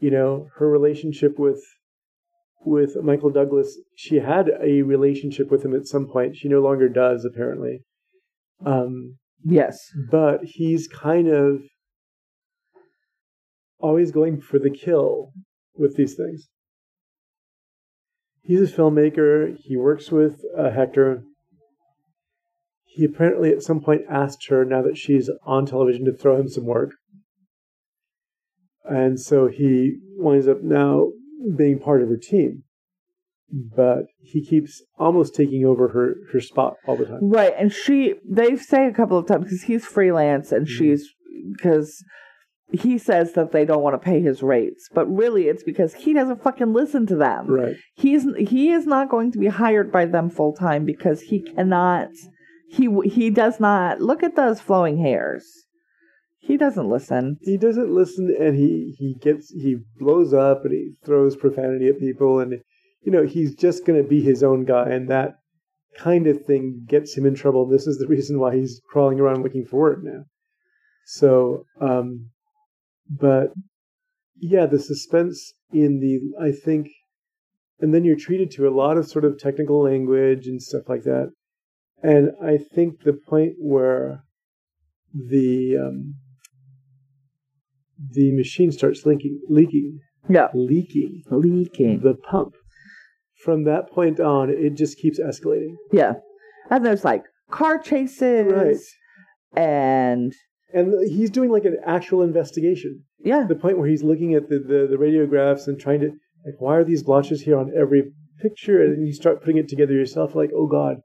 You 0.00 0.10
know, 0.10 0.48
her 0.56 0.68
relationship 0.68 1.38
with 1.38 1.62
with 2.64 2.96
Michael 3.02 3.30
Douglas, 3.30 3.78
she 3.94 4.16
had 4.16 4.50
a 4.60 4.82
relationship 4.82 5.48
with 5.50 5.64
him 5.64 5.74
at 5.74 5.86
some 5.86 6.08
point. 6.08 6.36
She 6.36 6.48
no 6.48 6.60
longer 6.60 6.88
does, 6.88 7.24
apparently. 7.24 7.84
Um, 8.66 9.18
yes. 9.44 9.88
but 10.10 10.40
he's 10.42 10.88
kind 10.88 11.28
of 11.28 11.62
always 13.78 14.10
going 14.10 14.40
for 14.40 14.58
the 14.58 14.70
kill 14.70 15.30
with 15.76 15.96
these 15.96 16.14
things. 16.16 16.48
He's 18.48 18.62
a 18.62 18.74
filmmaker. 18.74 19.54
He 19.60 19.76
works 19.76 20.10
with 20.10 20.40
uh, 20.56 20.70
Hector. 20.70 21.22
He 22.86 23.04
apparently 23.04 23.52
at 23.52 23.62
some 23.62 23.80
point 23.82 24.02
asked 24.10 24.48
her, 24.48 24.64
now 24.64 24.80
that 24.80 24.96
she's 24.96 25.28
on 25.44 25.66
television, 25.66 26.06
to 26.06 26.14
throw 26.14 26.40
him 26.40 26.48
some 26.48 26.64
work. 26.64 26.92
And 28.86 29.20
so 29.20 29.48
he 29.48 29.98
winds 30.16 30.48
up 30.48 30.62
now 30.62 31.08
being 31.58 31.78
part 31.78 32.00
of 32.02 32.08
her 32.08 32.16
team. 32.16 32.62
But 33.52 34.04
he 34.18 34.42
keeps 34.42 34.82
almost 34.98 35.34
taking 35.34 35.66
over 35.66 35.88
her, 35.88 36.14
her 36.32 36.40
spot 36.40 36.76
all 36.86 36.96
the 36.96 37.04
time. 37.04 37.18
Right. 37.20 37.52
And 37.58 37.70
she, 37.70 38.14
they 38.26 38.56
say 38.56 38.86
a 38.86 38.94
couple 38.94 39.18
of 39.18 39.26
times 39.26 39.44
because 39.44 39.64
he's 39.64 39.84
freelance 39.84 40.52
and 40.52 40.66
Mhm. 40.66 40.70
she's, 40.70 41.06
because 41.54 42.02
he 42.72 42.98
says 42.98 43.32
that 43.32 43.52
they 43.52 43.64
don't 43.64 43.82
want 43.82 43.94
to 43.94 43.98
pay 44.04 44.20
his 44.20 44.42
rates, 44.42 44.88
but 44.92 45.06
really 45.06 45.48
it's 45.48 45.62
because 45.62 45.94
he 45.94 46.12
doesn't 46.12 46.42
fucking 46.42 46.72
listen 46.72 47.06
to 47.06 47.16
them. 47.16 47.46
Right. 47.48 47.76
He's 47.94 48.26
he 48.38 48.70
is 48.70 48.86
not 48.86 49.08
going 49.08 49.32
to 49.32 49.38
be 49.38 49.46
hired 49.46 49.90
by 49.90 50.04
them 50.06 50.28
full 50.30 50.52
time 50.52 50.84
because 50.84 51.22
he 51.22 51.40
cannot. 51.40 52.10
He 52.70 52.88
he 53.04 53.30
does 53.30 53.58
not 53.58 54.00
look 54.00 54.22
at 54.22 54.36
those 54.36 54.60
flowing 54.60 54.98
hairs. 54.98 55.44
He 56.40 56.56
doesn't 56.56 56.88
listen. 56.88 57.38
he 57.42 57.56
doesn't 57.58 57.90
listen 57.90 58.34
and 58.38 58.56
he 58.56 58.94
he 58.98 59.14
gets 59.20 59.50
he 59.50 59.76
blows 59.98 60.32
up 60.32 60.64
and 60.64 60.72
he 60.72 60.92
throws 61.04 61.36
profanity 61.36 61.88
at 61.88 61.98
people 61.98 62.40
and 62.40 62.62
you 63.02 63.12
know 63.12 63.24
he's 63.26 63.54
just 63.54 63.84
going 63.84 64.02
to 64.02 64.08
be 64.08 64.22
his 64.22 64.42
own 64.42 64.64
guy 64.64 64.88
and 64.88 65.08
that 65.10 65.34
kind 65.98 66.26
of 66.26 66.44
thing 66.46 66.84
gets 66.86 67.16
him 67.16 67.26
in 67.26 67.34
trouble 67.34 67.66
this 67.66 67.86
is 67.86 67.98
the 67.98 68.06
reason 68.06 68.38
why 68.38 68.54
he's 68.54 68.80
crawling 68.90 69.20
around 69.20 69.42
looking 69.42 69.64
for 69.66 69.78
work 69.78 69.98
now 70.02 70.22
so 71.04 71.64
um 71.82 72.30
but 73.08 73.48
yeah 74.40 74.66
the 74.66 74.78
suspense 74.78 75.54
in 75.72 76.00
the 76.00 76.20
i 76.42 76.50
think 76.52 76.88
and 77.80 77.94
then 77.94 78.04
you're 78.04 78.16
treated 78.16 78.50
to 78.50 78.66
a 78.68 78.74
lot 78.74 78.96
of 78.96 79.08
sort 79.08 79.24
of 79.24 79.38
technical 79.38 79.82
language 79.82 80.46
and 80.46 80.62
stuff 80.62 80.82
like 80.88 81.02
that 81.04 81.30
and 82.02 82.30
i 82.44 82.56
think 82.56 83.02
the 83.04 83.12
point 83.12 83.54
where 83.58 84.22
the 85.14 85.76
um, 85.76 86.14
the 88.12 88.30
machine 88.36 88.70
starts 88.70 89.04
leaking, 89.06 89.40
leaking, 89.48 89.98
Yeah, 90.28 90.48
leaking 90.54 91.22
leaking. 91.30 92.00
the 92.00 92.14
pump. 92.14 92.54
From 93.42 93.64
that 93.64 93.90
point 93.90 94.20
on, 94.20 94.50
it 94.50 94.74
just 94.76 94.98
keeps 94.98 95.18
escalating. 95.18 95.74
Yeah, 95.92 96.14
and 96.70 96.84
there's 96.84 97.04
like 97.04 97.24
car 97.50 97.78
chases, 97.78 98.52
Right. 98.52 98.76
And 99.60 100.32
And 100.72 100.92
he's 101.08 101.30
doing 101.30 101.50
like 101.50 101.64
an 101.64 101.78
actual 101.86 102.22
investigation. 102.22 103.04
yeah, 103.18 103.46
The 103.48 103.54
point 103.54 103.78
where 103.78 103.88
he's 103.88 104.02
looking 104.02 104.34
at 104.34 104.48
the, 104.48 104.58
the, 104.58 104.86
the 104.90 104.96
radiographs 104.96 105.66
and 105.66 105.80
trying 105.80 106.00
to, 106.00 106.08
like, 106.44 106.56
why 106.58 106.76
are 106.76 106.84
these 106.84 107.02
blotches 107.02 107.40
here 107.42 107.56
on 107.58 107.72
every 107.76 108.12
picture? 108.40 108.82
And 108.82 109.06
you 109.06 109.12
start 109.12 109.40
putting 109.40 109.56
it 109.58 109.68
together 109.68 109.92
yourself, 109.94 110.34
like, 110.34 110.50
oh 110.54 110.66
God, 110.66 110.98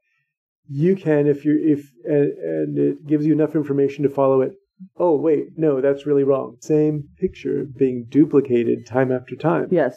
you 0.67 0.95
can 0.95 1.27
if 1.27 1.45
you're, 1.45 1.59
if, 1.59 1.89
and, 2.03 2.31
and 2.37 2.77
it 2.77 3.07
gives 3.07 3.25
you 3.25 3.33
enough 3.33 3.55
information 3.55 4.03
to 4.03 4.09
follow 4.09 4.41
it. 4.41 4.53
Oh, 4.97 5.15
wait, 5.15 5.49
no, 5.55 5.79
that's 5.81 6.05
really 6.05 6.23
wrong. 6.23 6.57
Same 6.59 7.07
picture 7.17 7.65
being 7.77 8.05
duplicated 8.09 8.85
time 8.85 9.11
after 9.11 9.35
time. 9.35 9.67
yes, 9.71 9.95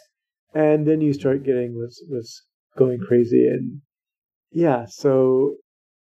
and 0.53 0.87
then 0.87 1.01
you 1.01 1.11
start 1.13 1.43
getting 1.43 1.75
was 1.77 2.01
was 2.09 2.43
going 2.77 2.99
crazy 3.05 3.45
and 3.47 3.81
yeah 4.51 4.85
so 4.87 5.55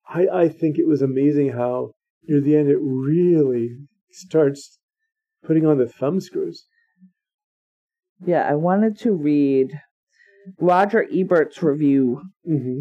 i 0.09 0.27
i 0.33 0.49
think 0.49 0.79
it 0.79 0.87
was 0.89 1.03
amazing 1.03 1.51
how 1.51 1.91
near 2.25 2.41
the 2.41 2.57
end 2.57 2.69
it 2.69 2.79
really 2.81 3.77
starts 4.11 4.79
putting 5.45 5.67
on 5.67 5.79
the 5.79 5.89
thumb 5.89 6.21
screws 6.21 6.67
yeah. 8.25 8.49
I 8.49 8.55
wanted 8.55 8.99
to 9.01 9.13
read 9.13 9.81
Roger 10.61 11.07
Ebert's 11.13 11.63
review 11.63 12.23
mm-hmm. 12.49 12.81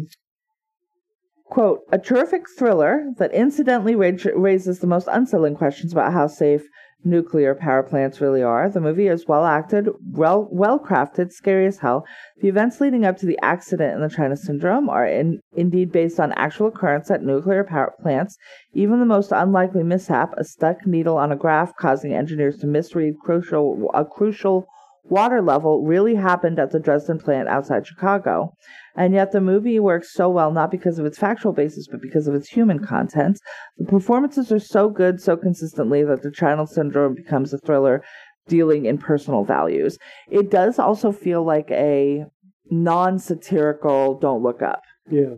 quote, 1.46 1.80
a 1.90 1.98
terrific 1.98 2.42
thriller 2.58 3.06
that 3.18 3.32
incidentally 3.32 3.94
ra- 3.94 4.16
raises 4.34 4.78
the 4.78 4.86
most 4.86 5.08
unsettling 5.10 5.56
questions 5.56 5.92
about 5.92 6.12
how 6.12 6.26
safe 6.26 6.62
nuclear 7.04 7.54
power 7.54 7.82
plants 7.82 8.20
really 8.20 8.42
are. 8.42 8.68
The 8.68 8.80
movie 8.80 9.08
is 9.08 9.26
well 9.26 9.44
acted, 9.44 9.88
well 10.12 10.48
well 10.50 10.78
crafted, 10.78 11.32
scary 11.32 11.66
as 11.66 11.78
hell. 11.78 12.04
The 12.40 12.48
events 12.48 12.80
leading 12.80 13.04
up 13.04 13.16
to 13.18 13.26
the 13.26 13.38
accident 13.42 13.94
in 13.94 14.00
the 14.00 14.14
China 14.14 14.36
Syndrome 14.36 14.88
are 14.88 15.06
in, 15.06 15.40
indeed 15.56 15.92
based 15.92 16.20
on 16.20 16.32
actual 16.32 16.68
occurrence 16.68 17.10
at 17.10 17.22
nuclear 17.22 17.64
power 17.64 17.94
plants. 18.00 18.36
Even 18.72 19.00
the 19.00 19.06
most 19.06 19.32
unlikely 19.32 19.82
mishap, 19.82 20.32
a 20.36 20.44
stuck 20.44 20.86
needle 20.86 21.16
on 21.16 21.32
a 21.32 21.36
graph 21.36 21.74
causing 21.76 22.14
engineers 22.14 22.58
to 22.58 22.66
misread 22.66 23.14
crucial 23.24 23.90
a 23.94 24.04
crucial 24.04 24.66
water 25.12 25.42
level, 25.42 25.84
really 25.84 26.14
happened 26.14 26.58
at 26.58 26.72
the 26.72 26.80
Dresden 26.80 27.18
plant 27.18 27.46
outside 27.46 27.86
Chicago. 27.86 28.54
And 28.96 29.12
yet 29.12 29.30
the 29.30 29.42
movie 29.42 29.78
works 29.78 30.12
so 30.12 30.30
well 30.30 30.50
not 30.50 30.70
because 30.70 30.98
of 30.98 31.04
its 31.04 31.18
factual 31.18 31.52
basis, 31.52 31.86
but 31.86 32.00
because 32.00 32.26
of 32.26 32.34
its 32.34 32.48
human 32.48 32.78
content. 32.84 33.38
The 33.76 33.84
performances 33.84 34.50
are 34.50 34.58
so 34.58 34.88
good 34.88 35.20
so 35.20 35.36
consistently 35.36 36.02
that 36.02 36.22
the 36.22 36.30
China 36.30 36.66
Syndrome 36.66 37.14
becomes 37.14 37.52
a 37.52 37.58
thriller 37.58 38.02
dealing 38.48 38.86
in 38.86 38.96
personal 38.96 39.44
values. 39.44 39.98
It 40.30 40.50
does 40.50 40.78
also 40.78 41.12
feel 41.12 41.44
like 41.44 41.70
a 41.70 42.24
non-satirical 42.70 44.18
Don't 44.18 44.42
Look 44.42 44.62
Up. 44.62 44.80
yeah 45.10 45.34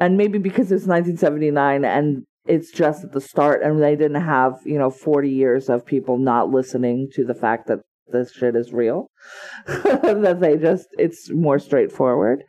And 0.00 0.16
maybe 0.16 0.38
because 0.38 0.70
it's 0.70 0.86
1979 0.86 1.84
and 1.84 2.24
it's 2.46 2.70
just 2.70 3.04
at 3.04 3.12
the 3.12 3.20
start 3.20 3.62
and 3.62 3.82
they 3.82 3.96
didn't 3.96 4.22
have, 4.22 4.54
you 4.64 4.78
know, 4.78 4.90
40 4.90 5.30
years 5.30 5.68
of 5.68 5.84
people 5.84 6.16
not 6.18 6.50
listening 6.50 7.08
to 7.14 7.24
the 7.24 7.34
fact 7.34 7.66
that 7.66 7.80
this 8.08 8.32
shit 8.32 8.56
is 8.56 8.72
real. 8.72 9.10
that 9.66 10.38
they 10.40 10.56
just 10.56 10.88
it's 10.98 11.30
more 11.30 11.58
straightforward. 11.58 12.44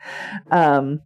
Um, 0.51 1.01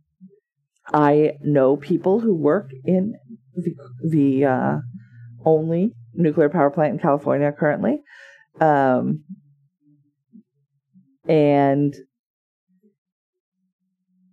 I 0.93 1.33
know 1.41 1.77
people 1.77 2.19
who 2.19 2.33
work 2.33 2.71
in 2.83 3.13
the 3.55 3.75
the 4.03 4.45
uh, 4.45 4.77
only 5.45 5.91
nuclear 6.13 6.49
power 6.49 6.69
plant 6.69 6.93
in 6.93 6.99
California 6.99 7.51
currently, 7.51 8.01
um, 8.59 9.23
and 11.27 11.95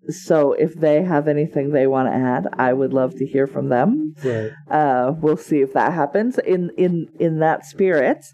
so 0.08 0.52
if 0.52 0.74
they 0.74 1.02
have 1.02 1.28
anything 1.28 1.70
they 1.70 1.86
want 1.86 2.08
to 2.08 2.14
add, 2.14 2.46
I 2.58 2.72
would 2.72 2.92
love 2.92 3.14
to 3.16 3.26
hear 3.26 3.46
from 3.46 3.68
them. 3.68 4.14
Right. 4.24 4.50
Uh, 4.70 5.12
we'll 5.20 5.36
see 5.36 5.60
if 5.60 5.72
that 5.74 5.92
happens. 5.92 6.38
In 6.38 6.70
in 6.76 7.08
in 7.18 7.38
that 7.40 7.64
spirit, 7.64 8.24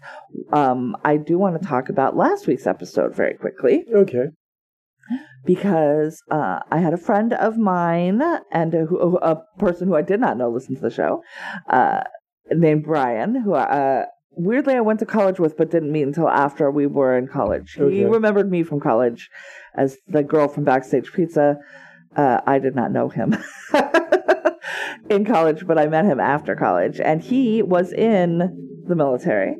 um, 0.51 0.95
I 1.03 1.17
do 1.17 1.37
want 1.37 1.61
to 1.61 1.67
talk 1.67 1.89
about 1.89 2.15
last 2.15 2.47
week's 2.47 2.67
episode 2.67 3.15
very 3.15 3.33
quickly 3.35 3.85
Okay. 3.93 4.25
because 5.45 6.21
uh, 6.31 6.59
I 6.71 6.79
had 6.79 6.93
a 6.93 6.97
friend 6.97 7.33
of 7.33 7.57
mine 7.57 8.21
and 8.51 8.73
a, 8.73 8.85
a 8.85 9.41
person 9.57 9.87
who 9.87 9.95
I 9.95 10.01
did 10.01 10.19
not 10.19 10.37
know 10.37 10.49
listened 10.49 10.77
to 10.77 10.83
the 10.83 10.89
show, 10.89 11.21
uh, 11.69 12.01
named 12.51 12.83
Brian, 12.83 13.35
who 13.41 13.53
uh, 13.53 14.05
weirdly 14.35 14.75
I 14.75 14.81
went 14.81 14.99
to 14.99 15.05
college 15.05 15.39
with, 15.39 15.57
but 15.57 15.71
didn't 15.71 15.91
meet 15.91 16.03
until 16.03 16.29
after 16.29 16.69
we 16.71 16.87
were 16.87 17.17
in 17.17 17.27
college. 17.27 17.77
Okay. 17.79 17.95
He 17.95 18.05
remembered 18.05 18.49
me 18.51 18.63
from 18.63 18.79
college 18.79 19.29
as 19.75 19.97
the 20.07 20.23
girl 20.23 20.47
from 20.47 20.63
Backstage 20.63 21.11
Pizza. 21.13 21.57
Uh, 22.15 22.41
I 22.45 22.59
did 22.59 22.75
not 22.75 22.91
know 22.91 23.09
him 23.09 23.35
in 25.09 25.25
college, 25.25 25.65
but 25.65 25.79
I 25.79 25.87
met 25.87 26.05
him 26.05 26.19
after 26.19 26.55
college, 26.55 26.99
and 26.99 27.21
he 27.21 27.61
was 27.61 27.91
in 27.91 28.83
the 28.87 28.95
military. 28.95 29.55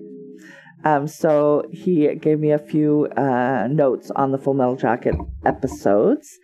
Um, 0.83 1.07
so 1.07 1.63
he 1.71 2.13
gave 2.15 2.39
me 2.39 2.51
a 2.51 2.59
few 2.59 3.07
uh, 3.17 3.67
notes 3.71 4.11
on 4.11 4.31
the 4.31 4.37
Full 4.37 4.53
Metal 4.53 4.75
Jacket 4.75 5.15
episodes, 5.45 6.37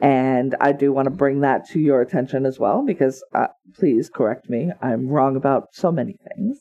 and 0.00 0.56
I 0.60 0.72
do 0.72 0.92
want 0.92 1.06
to 1.06 1.10
bring 1.10 1.40
that 1.40 1.68
to 1.70 1.78
your 1.78 2.00
attention 2.00 2.44
as 2.44 2.58
well 2.58 2.84
because 2.84 3.24
uh, 3.34 3.46
please 3.74 4.10
correct 4.10 4.50
me. 4.50 4.72
I'm 4.82 5.08
wrong 5.08 5.36
about 5.36 5.68
so 5.72 5.92
many 5.92 6.16
things. 6.34 6.58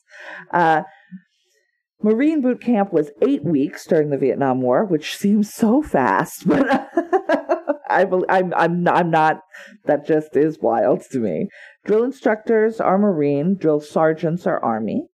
Uh, 0.52 0.84
Marine 2.04 2.42
boot 2.42 2.62
camp 2.62 2.92
was 2.92 3.12
eight 3.22 3.46
weeks 3.46 3.86
during 3.88 4.10
the 4.10 4.18
Vietnam 4.18 4.62
War, 4.62 4.84
which 4.84 5.16
seems 5.16 5.54
so 5.54 5.82
fast, 5.82 6.46
but 6.48 6.90
I 7.90 8.04
bel 8.04 8.26
I'm 8.28 8.54
I'm 8.56 8.88
I'm 8.88 9.10
not. 9.10 9.40
That 9.86 10.06
just 10.06 10.36
is 10.36 10.60
wild 10.62 11.04
to 11.12 11.20
me. 11.20 11.48
Drill 11.86 12.04
instructors 12.04 12.82
are 12.82 12.98
Marine. 12.98 13.56
Drill 13.56 13.80
sergeants 13.80 14.46
are 14.46 14.64
Army. 14.64 15.08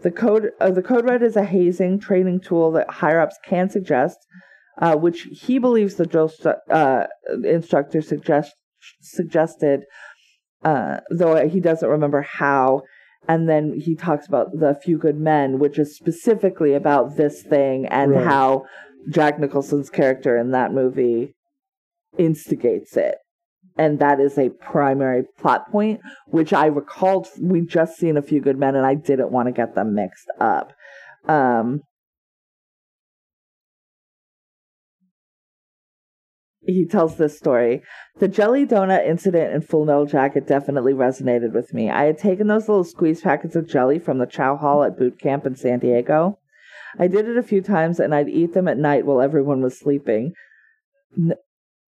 The 0.00 0.10
code 0.10 0.50
uh, 0.60 0.70
the 0.70 0.82
code 0.82 1.04
red 1.04 1.22
is 1.22 1.36
a 1.36 1.44
hazing 1.44 2.00
training 2.00 2.40
tool 2.40 2.72
that 2.72 2.90
higher 2.90 3.20
ups 3.20 3.36
can 3.44 3.68
suggest, 3.68 4.16
uh, 4.80 4.96
which 4.96 5.26
he 5.32 5.58
believes 5.58 5.96
the 5.96 6.06
drill 6.06 6.32
uh, 6.70 7.04
instructor 7.44 8.00
suggest 8.00 8.54
suggested, 9.02 9.80
uh, 10.64 11.00
though 11.10 11.46
he 11.46 11.60
doesn't 11.60 11.88
remember 11.88 12.22
how. 12.22 12.82
And 13.26 13.48
then 13.48 13.74
he 13.78 13.94
talks 13.94 14.26
about 14.26 14.52
the 14.58 14.78
Few 14.82 14.96
Good 14.96 15.18
Men, 15.18 15.58
which 15.58 15.78
is 15.78 15.96
specifically 15.96 16.74
about 16.74 17.16
this 17.16 17.42
thing 17.42 17.86
and 17.86 18.12
Right. 18.12 18.26
how 18.26 18.64
Jack 19.10 19.38
Nicholson's 19.38 19.90
character 19.90 20.36
in 20.36 20.52
that 20.52 20.72
movie 20.72 21.34
instigates 22.16 22.96
it. 22.96 23.16
And 23.76 23.98
that 24.00 24.18
is 24.18 24.38
a 24.38 24.50
primary 24.50 25.24
plot 25.38 25.70
point, 25.70 26.00
which 26.26 26.52
I 26.52 26.66
recalled 26.66 27.28
we 27.40 27.60
just 27.60 27.96
seen 27.96 28.16
a 28.16 28.22
few 28.22 28.40
good 28.40 28.58
men 28.58 28.74
and 28.74 28.84
I 28.86 28.94
didn't 28.94 29.30
want 29.30 29.46
to 29.46 29.52
get 29.52 29.74
them 29.74 29.94
mixed 29.94 30.28
up. 30.40 30.72
Um, 31.28 31.82
he 36.68 36.84
tells 36.84 37.16
this 37.16 37.36
story. 37.36 37.82
The 38.18 38.28
jelly 38.28 38.66
donut 38.66 39.06
incident 39.06 39.54
in 39.54 39.62
Full 39.62 39.86
Metal 39.86 40.04
Jacket 40.04 40.46
definitely 40.46 40.92
resonated 40.92 41.54
with 41.54 41.72
me. 41.72 41.88
I 41.88 42.04
had 42.04 42.18
taken 42.18 42.46
those 42.46 42.68
little 42.68 42.84
squeeze 42.84 43.22
packets 43.22 43.56
of 43.56 43.66
jelly 43.66 43.98
from 43.98 44.18
the 44.18 44.26
chow 44.26 44.56
hall 44.56 44.84
at 44.84 44.98
boot 44.98 45.18
camp 45.18 45.46
in 45.46 45.56
San 45.56 45.78
Diego. 45.78 46.38
I 46.98 47.06
did 47.06 47.26
it 47.26 47.38
a 47.38 47.42
few 47.42 47.62
times 47.62 47.98
and 47.98 48.14
I'd 48.14 48.28
eat 48.28 48.52
them 48.52 48.68
at 48.68 48.76
night 48.76 49.06
while 49.06 49.22
everyone 49.22 49.62
was 49.62 49.78
sleeping. 49.78 50.34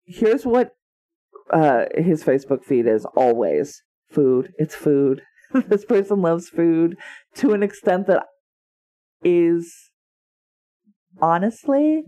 Here's 0.06 0.46
what 0.46 0.70
uh, 1.52 1.84
his 1.94 2.24
Facebook 2.24 2.64
feed 2.64 2.86
is 2.86 3.04
always 3.14 3.82
food. 4.10 4.54
It's 4.58 4.74
food. 4.74 5.20
this 5.68 5.84
person 5.84 6.22
loves 6.22 6.48
food 6.48 6.96
to 7.34 7.52
an 7.52 7.62
extent 7.62 8.06
that 8.06 8.24
is 9.22 9.90
honestly 11.20 12.04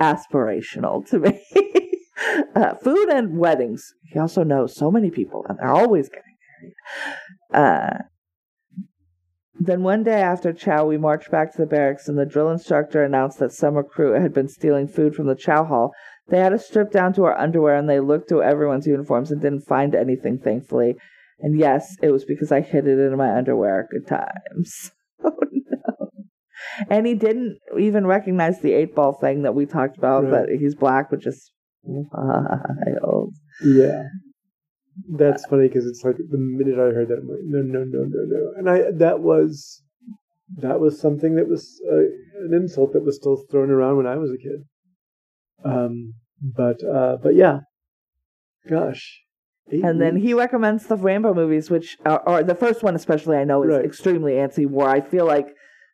aspirational 0.00 1.06
to 1.08 1.18
me. 1.18 1.42
uh, 2.54 2.74
food 2.74 3.08
and 3.08 3.38
weddings. 3.38 3.94
He 4.04 4.18
also 4.18 4.42
knows 4.42 4.76
so 4.76 4.90
many 4.90 5.10
people, 5.10 5.44
and 5.48 5.58
they're 5.58 5.70
always 5.70 6.08
getting 6.08 6.36
married. 7.52 7.68
Uh, 7.68 7.98
then 9.58 9.82
one 9.82 10.02
day 10.02 10.20
after 10.20 10.52
chow, 10.52 10.84
we 10.84 10.98
marched 10.98 11.30
back 11.30 11.52
to 11.52 11.58
the 11.58 11.66
barracks, 11.66 12.08
and 12.08 12.18
the 12.18 12.26
drill 12.26 12.50
instructor 12.50 13.02
announced 13.02 13.38
that 13.38 13.52
some 13.52 13.74
recruit 13.74 14.20
had 14.20 14.34
been 14.34 14.48
stealing 14.48 14.86
food 14.86 15.14
from 15.14 15.26
the 15.26 15.34
chow 15.34 15.64
hall. 15.64 15.92
They 16.28 16.38
had 16.38 16.52
us 16.52 16.66
stripped 16.66 16.92
down 16.92 17.14
to 17.14 17.24
our 17.24 17.38
underwear, 17.38 17.76
and 17.76 17.88
they 17.88 18.00
looked 18.00 18.28
through 18.28 18.42
everyone's 18.42 18.86
uniforms 18.86 19.30
and 19.30 19.40
didn't 19.40 19.66
find 19.66 19.94
anything, 19.94 20.38
thankfully. 20.38 20.96
And 21.40 21.58
yes, 21.58 21.96
it 22.02 22.10
was 22.10 22.24
because 22.24 22.52
I 22.52 22.60
hid 22.60 22.86
it 22.86 22.98
in 22.98 23.16
my 23.16 23.34
underwear. 23.36 23.88
Good 23.90 24.06
times. 24.06 24.92
And 26.90 27.06
he 27.06 27.14
didn't 27.14 27.58
even 27.78 28.06
recognize 28.06 28.60
the 28.60 28.72
eight 28.72 28.94
ball 28.94 29.12
thing 29.14 29.42
that 29.42 29.54
we 29.54 29.66
talked 29.66 29.96
about, 29.98 30.24
Right. 30.24 30.46
that 30.48 30.58
he's 30.58 30.74
black, 30.74 31.10
which 31.10 31.26
is 31.26 31.50
wild. 31.84 33.32
Yeah. 33.62 34.02
That's 35.18 35.44
funny 35.46 35.68
because 35.68 35.86
it's 35.86 36.02
like 36.04 36.16
the 36.16 36.38
minute 36.38 36.78
I 36.78 36.92
heard 36.94 37.08
that, 37.08 37.18
I'm 37.18 37.28
like, 37.28 37.40
no, 37.44 37.60
no, 37.60 37.84
no, 37.84 38.04
no, 38.08 38.24
no. 38.26 38.52
And 38.56 38.70
I 38.70 38.90
that 38.92 39.20
was 39.20 39.82
that 40.56 40.80
was 40.80 40.98
something 41.00 41.34
that 41.36 41.48
was 41.48 41.80
uh, 41.90 41.96
an 42.46 42.54
insult 42.54 42.92
that 42.94 43.04
was 43.04 43.16
still 43.16 43.36
thrown 43.50 43.70
around 43.70 43.98
when 43.98 44.06
I 44.06 44.16
was 44.16 44.30
a 44.30 44.38
kid. 44.38 44.64
Um, 45.64 46.14
but 46.40 46.82
uh, 46.82 47.18
but 47.22 47.34
yeah, 47.34 47.60
gosh. 48.68 49.20
And 49.70 50.00
then 50.00 50.16
he 50.16 50.32
recommends 50.32 50.86
the 50.86 50.96
Rambo 50.96 51.34
movies, 51.34 51.70
which 51.70 51.96
are, 52.06 52.20
or 52.26 52.42
the 52.44 52.54
first 52.54 52.82
one 52.84 52.94
especially, 52.94 53.36
I 53.36 53.44
know 53.44 53.64
is 53.64 53.70
Right. 53.70 53.84
extremely 53.84 54.38
anti-war. 54.38 54.88
I 54.88 55.00
feel 55.00 55.26
like 55.26 55.48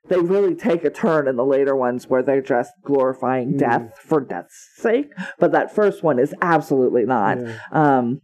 they 0.08 0.18
really 0.18 0.54
take 0.54 0.84
a 0.84 0.90
turn 0.90 1.28
in 1.28 1.36
the 1.36 1.44
later 1.44 1.76
ones 1.76 2.08
where 2.08 2.22
they're 2.22 2.42
just 2.42 2.72
glorifying 2.84 3.54
Mm. 3.54 3.58
death 3.58 3.98
for 3.98 4.20
death's 4.20 4.70
sake. 4.76 5.12
But 5.38 5.52
that 5.52 5.74
first 5.74 6.02
one 6.02 6.18
is 6.18 6.34
absolutely 6.42 7.04
not. 7.04 7.40
Yeah. 7.40 7.56
Um, 7.70 8.20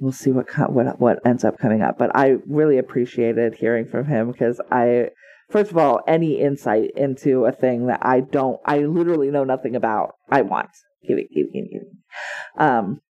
we'll 0.00 0.12
see 0.12 0.30
what 0.30 0.46
what 0.70 1.00
what 1.00 1.18
ends 1.24 1.44
up 1.44 1.58
coming 1.58 1.82
up. 1.82 1.98
But 1.98 2.10
I 2.14 2.36
really 2.46 2.78
appreciated 2.78 3.56
hearing 3.56 3.86
from 3.86 4.06
him 4.06 4.30
because 4.32 4.60
I, 4.70 5.10
first 5.50 5.70
of 5.70 5.76
all, 5.78 6.00
any 6.06 6.40
insight 6.40 6.90
into 6.96 7.44
a 7.44 7.52
thing 7.52 7.86
that 7.86 8.00
I 8.04 8.20
don't, 8.20 8.60
I 8.64 8.78
literally 8.80 9.30
know 9.30 9.44
nothing 9.44 9.76
about. 9.76 10.14
I 10.30 10.42
want 10.42 10.70
give 11.06 11.18
it, 11.18 11.28
give 11.32 11.46
it, 11.46 11.52
give 11.52 11.64
it, 11.64 11.70
give 11.72 11.82
it. 11.82 12.60
Um, 12.60 13.00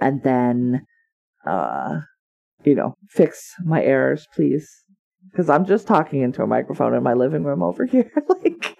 and 0.00 0.22
then, 0.22 0.86
uh, 1.46 2.00
you 2.64 2.74
know, 2.74 2.94
fix 3.10 3.52
my 3.64 3.82
errors, 3.82 4.26
please. 4.34 4.81
Because 5.32 5.48
I'm 5.48 5.64
just 5.64 5.86
talking 5.86 6.20
into 6.20 6.42
a 6.42 6.46
microphone 6.46 6.94
in 6.94 7.02
my 7.02 7.14
living 7.14 7.42
room 7.42 7.62
over 7.62 7.84
here, 7.90 8.12
like, 8.28 8.78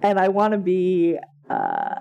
and 0.00 0.18
I 0.18 0.28
want 0.28 0.52
to 0.52 0.58
be 0.58 1.18
uh, 1.48 1.96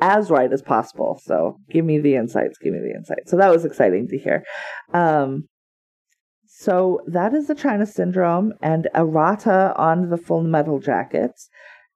as 0.00 0.30
right 0.30 0.52
as 0.52 0.62
possible. 0.62 1.20
So 1.24 1.58
give 1.70 1.84
me 1.84 1.98
the 1.98 2.16
insights. 2.16 2.58
Give 2.58 2.72
me 2.72 2.80
the 2.80 2.94
insights. 2.94 3.30
So 3.30 3.36
that 3.36 3.50
was 3.50 3.64
exciting 3.64 4.08
to 4.08 4.18
hear. 4.18 4.44
Um, 4.92 5.48
so 6.46 7.00
that 7.06 7.34
is 7.34 7.48
the 7.48 7.54
China 7.54 7.86
syndrome 7.86 8.54
and 8.62 8.88
errata 8.94 9.74
on 9.76 10.08
the 10.08 10.16
full 10.16 10.42
metal 10.42 10.80
jackets. 10.80 11.48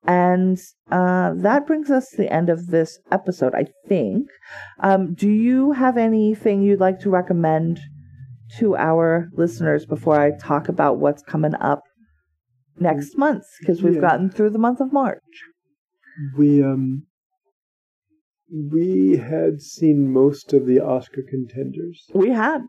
And 0.07 0.59
uh, 0.91 1.33
that 1.37 1.66
brings 1.66 1.91
us 1.91 2.09
to 2.11 2.16
the 2.18 2.33
end 2.33 2.49
of 2.49 2.68
this 2.68 2.99
episode, 3.11 3.55
I 3.55 3.66
think. 3.89 4.29
Um, 4.83 5.14
do 5.14 5.29
you 5.29 5.73
have 5.73 5.97
anything 5.97 6.62
you'd 6.62 6.81
like 6.81 7.01
to 7.01 7.11
recommend 7.11 7.81
to 8.59 8.76
our 8.76 9.28
listeners 9.34 9.86
before 9.86 10.18
I 10.20 10.32
talk 10.36 10.68
about 10.68 10.98
what's 10.98 11.22
coming 11.22 11.55
up 11.57 11.82
next 12.78 13.16
month? 13.16 13.44
Because 13.61 13.82
we've 13.82 13.94
Yeah. 13.94 14.01
gotten 14.01 14.30
through 14.30 14.51
the 14.51 14.59
month 14.59 14.80
of 14.80 14.92
March. 14.92 15.22
we 16.36 16.62
um 16.62 17.07
we 18.53 19.16
had 19.16 19.61
seen 19.61 20.12
most 20.12 20.53
of 20.53 20.66
the 20.66 20.80
Oscar 20.80 21.22
contenders. 21.28 22.05
We 22.14 22.30
had. 22.30 22.62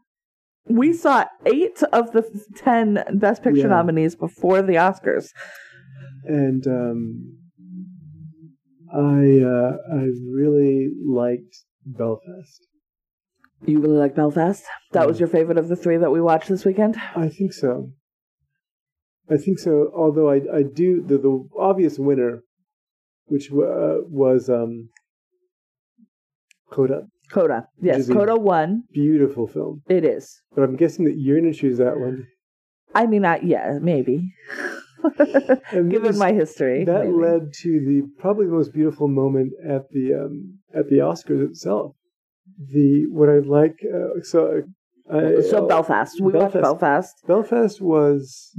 We 0.67 0.93
saw 0.93 1.25
eight 1.47 1.81
of 1.91 2.11
the 2.11 2.21
ten 2.55 3.03
Best 3.15 3.41
Picture 3.41 3.61
Yeah. 3.61 3.67
nominees 3.77 4.15
before 4.15 4.61
the 4.61 4.75
Oscars. 4.75 5.29
and 6.23 6.67
um, 6.67 7.37
I 8.93 9.39
uh, 9.41 9.77
I 9.91 10.03
really 10.39 10.91
liked 11.03 11.55
Belfast. 11.85 12.67
You 13.65 13.79
really 13.79 13.97
like 13.97 14.15
Belfast? 14.15 14.63
That 14.91 15.07
was 15.07 15.19
your 15.19 15.29
favorite 15.29 15.57
of 15.57 15.67
the 15.67 15.75
three 15.75 15.97
that 15.97 16.11
we 16.11 16.19
watched 16.21 16.49
this 16.49 16.65
weekend? 16.65 16.95
I 17.15 17.29
think 17.29 17.53
so. 17.53 17.91
I 19.29 19.37
think 19.37 19.59
so. 19.59 19.91
Although 19.95 20.29
I 20.29 20.41
I 20.53 20.63
do 20.63 21.01
the 21.01 21.17
the 21.17 21.47
obvious 21.57 21.99
winner, 21.99 22.43
which 23.25 23.51
uh, 23.51 24.01
was 24.09 24.49
um, 24.49 24.89
Coda, 26.71 27.07
Coda. 27.31 27.67
Yes, 27.81 28.07
Coda 28.07 28.35
won. 28.35 28.83
beautiful 28.91 29.47
film. 29.47 29.83
It 29.87 30.03
is. 30.05 30.41
But 30.55 30.63
I'm 30.63 30.75
guessing 30.75 31.05
that 31.05 31.15
you're 31.17 31.39
going 31.39 31.51
to 31.53 31.57
choose 31.57 31.77
that 31.77 31.99
one. 31.99 32.27
I 32.93 33.05
mean, 33.05 33.23
I, 33.25 33.39
yeah, 33.41 33.77
maybe. 33.81 34.33
Given 35.71 36.03
this- 36.03 36.17
my 36.17 36.33
history, 36.33 36.83
that 36.85 37.05
maybe. 37.05 37.13
led 37.13 37.53
to 37.61 37.69
the 37.85 38.01
probably 38.19 38.47
the 38.47 38.53
most 38.53 38.73
beautiful 38.73 39.07
moment 39.07 39.53
at 39.67 39.89
the 39.91 40.13
um, 40.25 40.59
at 40.75 40.89
the 40.89 40.97
Oscars 40.97 41.47
itself. 41.47 41.95
The 42.57 43.05
what 43.09 43.29
I 43.29 43.39
like 43.39 43.79
uh, 43.85 44.21
so 44.23 44.63
I, 45.11 45.41
so 45.41 45.67
Belfast. 45.67 46.19
We 46.21 46.31
watched 46.31 46.53
Belfast. 46.53 46.63
Belfast. 46.63 47.27
Belfast 47.27 47.81
was 47.81 48.55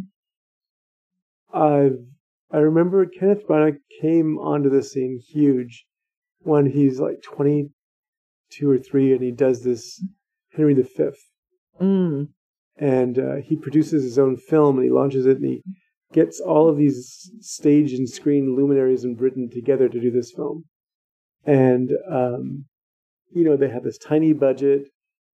I 1.53 1.91
I 2.51 2.59
remember 2.59 3.07
Kenneth 3.07 3.47
Branagh 3.47 3.79
came 4.01 4.39
onto 4.39 4.69
the 4.69 4.83
scene 4.83 5.21
huge 5.33 5.87
when 6.41 6.67
he's 6.67 7.01
like 7.01 7.23
22 7.23 8.69
or 8.69 8.79
3 8.79 9.13
and 9.13 9.23
he 9.23 9.31
does 9.31 9.63
this 9.63 10.03
Henry 10.55 10.75
V 10.75 11.11
Mm. 11.81 12.29
and 12.77 13.19
uh, 13.19 13.37
he 13.37 13.57
produces 13.57 14.05
his 14.05 14.19
own 14.19 14.37
film 14.37 14.77
and 14.77 14.85
he 14.85 14.91
launches 14.91 15.25
it 15.25 15.39
and 15.39 15.47
he 15.47 15.63
gets 16.13 16.39
all 16.39 16.69
of 16.69 16.77
these 16.77 17.31
stage 17.41 17.93
and 17.95 18.09
screen 18.09 18.55
luminaries 18.55 19.05
in 19.05 19.15
Britain 19.15 19.49
together 19.51 19.89
to 19.89 20.01
do 20.01 20.11
this 20.11 20.31
film. 20.31 20.65
And 21.45 21.93
um, 22.09 22.67
you 23.35 23.45
know 23.45 23.57
they 23.57 23.69
have 23.69 23.85
this 23.85 23.99
tiny 23.99 24.33
budget. 24.33 24.89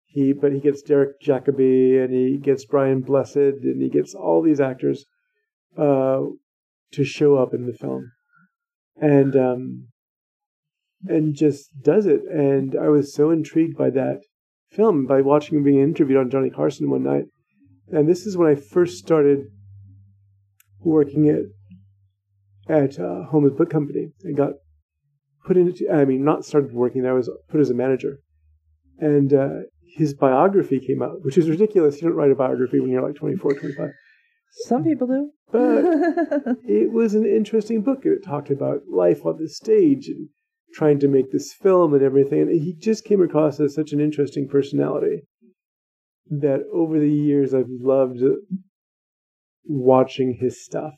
He 0.05 0.33
but 0.33 0.53
he 0.53 0.59
gets 0.59 0.81
Derek 0.81 1.21
Jacobi 1.21 2.03
and 2.03 2.13
he 2.13 2.37
gets 2.37 2.65
Brian 2.65 3.01
Blessed 3.01 3.35
and 3.35 3.81
he 3.81 3.89
gets 3.89 4.13
all 4.15 4.41
these 4.41 4.59
actors 4.59 5.05
uh, 5.77 6.21
to 6.93 7.03
show 7.03 7.35
up 7.35 7.53
in 7.53 7.65
the 7.65 7.73
film, 7.73 8.11
and 8.95 9.35
um, 9.35 9.87
and 11.05 11.35
just 11.35 11.69
does 11.81 12.05
it. 12.05 12.21
And 12.23 12.75
I 12.75 12.89
was 12.89 13.13
so 13.13 13.29
intrigued 13.29 13.77
by 13.77 13.89
that 13.91 14.21
film 14.71 15.05
by 15.05 15.21
watching 15.21 15.57
him 15.57 15.63
being 15.63 15.81
interviewed 15.81 16.17
on 16.17 16.29
Johnny 16.29 16.49
Carson 16.49 16.89
one 16.89 17.03
night. 17.03 17.25
And 17.89 18.07
this 18.07 18.25
is 18.25 18.35
when 18.35 18.49
I 18.49 18.55
first 18.55 18.97
started 18.97 19.45
working 20.79 21.29
at 21.29 21.43
at 22.69 22.99
uh, 22.99 23.23
Holmes 23.25 23.53
Book 23.53 23.69
Company. 23.69 24.11
I 24.27 24.31
got 24.31 24.53
put 25.47 25.57
into, 25.57 25.89
I 25.91 26.05
mean, 26.05 26.23
not 26.23 26.45
started 26.45 26.73
working 26.73 27.01
there. 27.01 27.11
I 27.11 27.15
was 27.15 27.29
put 27.49 27.61
as 27.61 27.69
a 27.69 27.73
manager, 27.73 28.19
and 28.99 29.33
uh, 29.33 29.49
his 29.95 30.13
biography 30.13 30.79
came 30.79 31.01
out, 31.01 31.23
which 31.23 31.37
is 31.37 31.49
ridiculous. 31.49 32.01
You 32.01 32.09
don't 32.09 32.17
write 32.17 32.31
a 32.31 32.35
biography 32.35 32.79
when 32.79 32.89
you're 32.89 33.05
like 33.05 33.15
24, 33.15 33.53
25. 33.53 33.89
Some 34.65 34.83
people 34.83 35.07
do. 35.07 35.31
But 35.51 35.57
it 36.67 36.91
was 36.91 37.15
an 37.15 37.25
interesting 37.25 37.81
book. 37.81 38.01
It 38.03 38.23
talked 38.23 38.51
about 38.51 38.81
life 38.89 39.25
on 39.25 39.37
the 39.37 39.49
stage 39.49 40.07
and 40.07 40.29
trying 40.73 40.99
to 40.99 41.07
make 41.07 41.31
this 41.31 41.53
film 41.53 41.93
and 41.93 42.03
everything. 42.03 42.41
And 42.41 42.61
he 42.61 42.73
just 42.73 43.05
came 43.05 43.21
across 43.21 43.59
as 43.59 43.73
such 43.73 43.93
an 43.93 44.01
interesting 44.01 44.47
personality 44.47 45.21
that 46.29 46.61
over 46.73 46.99
the 46.99 47.09
years 47.09 47.53
I've 47.53 47.69
loved 47.69 48.19
watching 49.63 50.37
his 50.39 50.63
stuff 50.63 50.93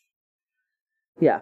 yeah. 1.20 1.40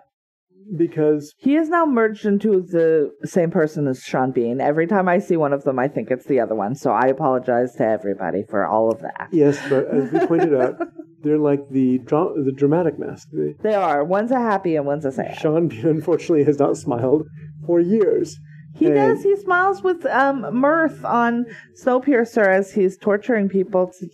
Because 0.78 1.34
He 1.38 1.56
is 1.56 1.70
now 1.70 1.86
merged 1.86 2.26
into 2.26 2.62
the 2.62 3.12
same 3.24 3.52
person 3.52 3.88
as 3.88 4.02
Sean 4.04 4.32
Bean. 4.32 4.60
Every 4.62 4.88
time 4.88 5.08
I 5.08 5.20
see 5.20 5.38
one 5.38 5.54
of 5.54 5.64
them, 5.64 5.80
I 5.80 5.88
think 5.88 6.12
it's 6.12 6.26
the 6.26 6.40
other 6.40 6.56
one. 6.56 6.76
So 6.76 6.92
I 6.92 7.08
apologize 7.08 7.74
to 7.76 7.86
everybody 7.86 8.44
for 8.50 8.66
all 8.68 8.92
of 8.92 9.00
that. 9.02 9.30
yes, 9.32 9.58
but 9.70 9.88
as 9.88 10.12
we 10.12 10.20
pointed 10.28 10.54
out, 10.56 10.76
they're 11.24 11.38
like 11.38 11.62
the 11.72 12.00
dra- 12.00 12.34
the 12.44 12.52
dramatic 12.52 13.00
mask. 13.00 13.30
The, 13.32 13.56
They 13.62 13.74
are. 13.76 14.04
One's 14.04 14.32
a 14.32 14.40
happy 14.40 14.76
and 14.76 14.86
one's 14.86 15.06
a 15.06 15.12
sad. 15.12 15.38
Sean 15.40 15.68
Bean 15.68 15.86
unfortunately 15.88 16.44
has 16.46 16.60
not 16.60 16.78
smiled 16.78 17.24
for 17.66 17.80
years. 17.80 18.38
He 18.76 18.86
And- 18.86 18.96
does. 18.96 19.24
He 19.24 19.36
smiles 19.38 19.82
with 19.82 20.06
um, 20.06 20.54
mirth 20.60 21.04
on 21.06 21.46
Snowpiercer 21.84 22.46
as 22.48 22.74
he's 22.74 22.98
torturing 22.98 23.50
people 23.50 23.92
to 24.00 24.08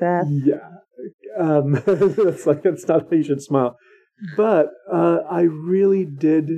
death. 0.00 0.26
Yeah, 0.28 0.56
um, 1.38 1.72
that's 1.86 2.46
like 2.46 2.62
that's 2.62 2.86
not 2.88 3.02
how 3.08 3.16
you 3.16 3.22
should 3.22 3.42
smile. 3.42 3.76
But 4.36 4.68
uh, 4.92 5.18
I 5.30 5.42
really 5.42 6.04
did. 6.04 6.50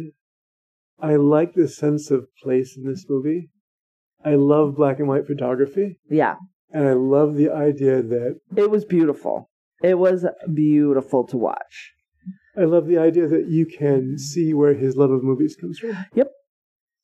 I 1.00 1.16
like 1.16 1.54
the 1.54 1.68
sense 1.68 2.10
of 2.10 2.26
place 2.42 2.76
in 2.76 2.84
this 2.84 3.06
movie. 3.08 3.50
I 4.24 4.36
love 4.36 4.76
black 4.76 4.98
and 5.00 5.08
white 5.08 5.26
photography, 5.26 5.98
Yeah, 6.08 6.36
and 6.70 6.88
I 6.88 6.94
love 6.94 7.34
the 7.36 7.50
idea 7.50 8.00
that 8.02 8.40
it 8.56 8.70
was 8.70 8.84
beautiful. 8.86 9.50
It 9.82 9.98
was 9.98 10.24
beautiful 10.54 11.26
to 11.26 11.36
watch. 11.36 11.92
I 12.56 12.64
love 12.64 12.86
the 12.86 12.96
idea 12.96 13.26
that 13.26 13.48
you 13.50 13.66
can 13.66 14.16
see 14.16 14.54
where 14.54 14.72
his 14.74 14.96
love 14.96 15.10
of 15.10 15.22
movies 15.22 15.56
comes 15.60 15.78
from. 15.78 15.96
Yep. 16.14 16.30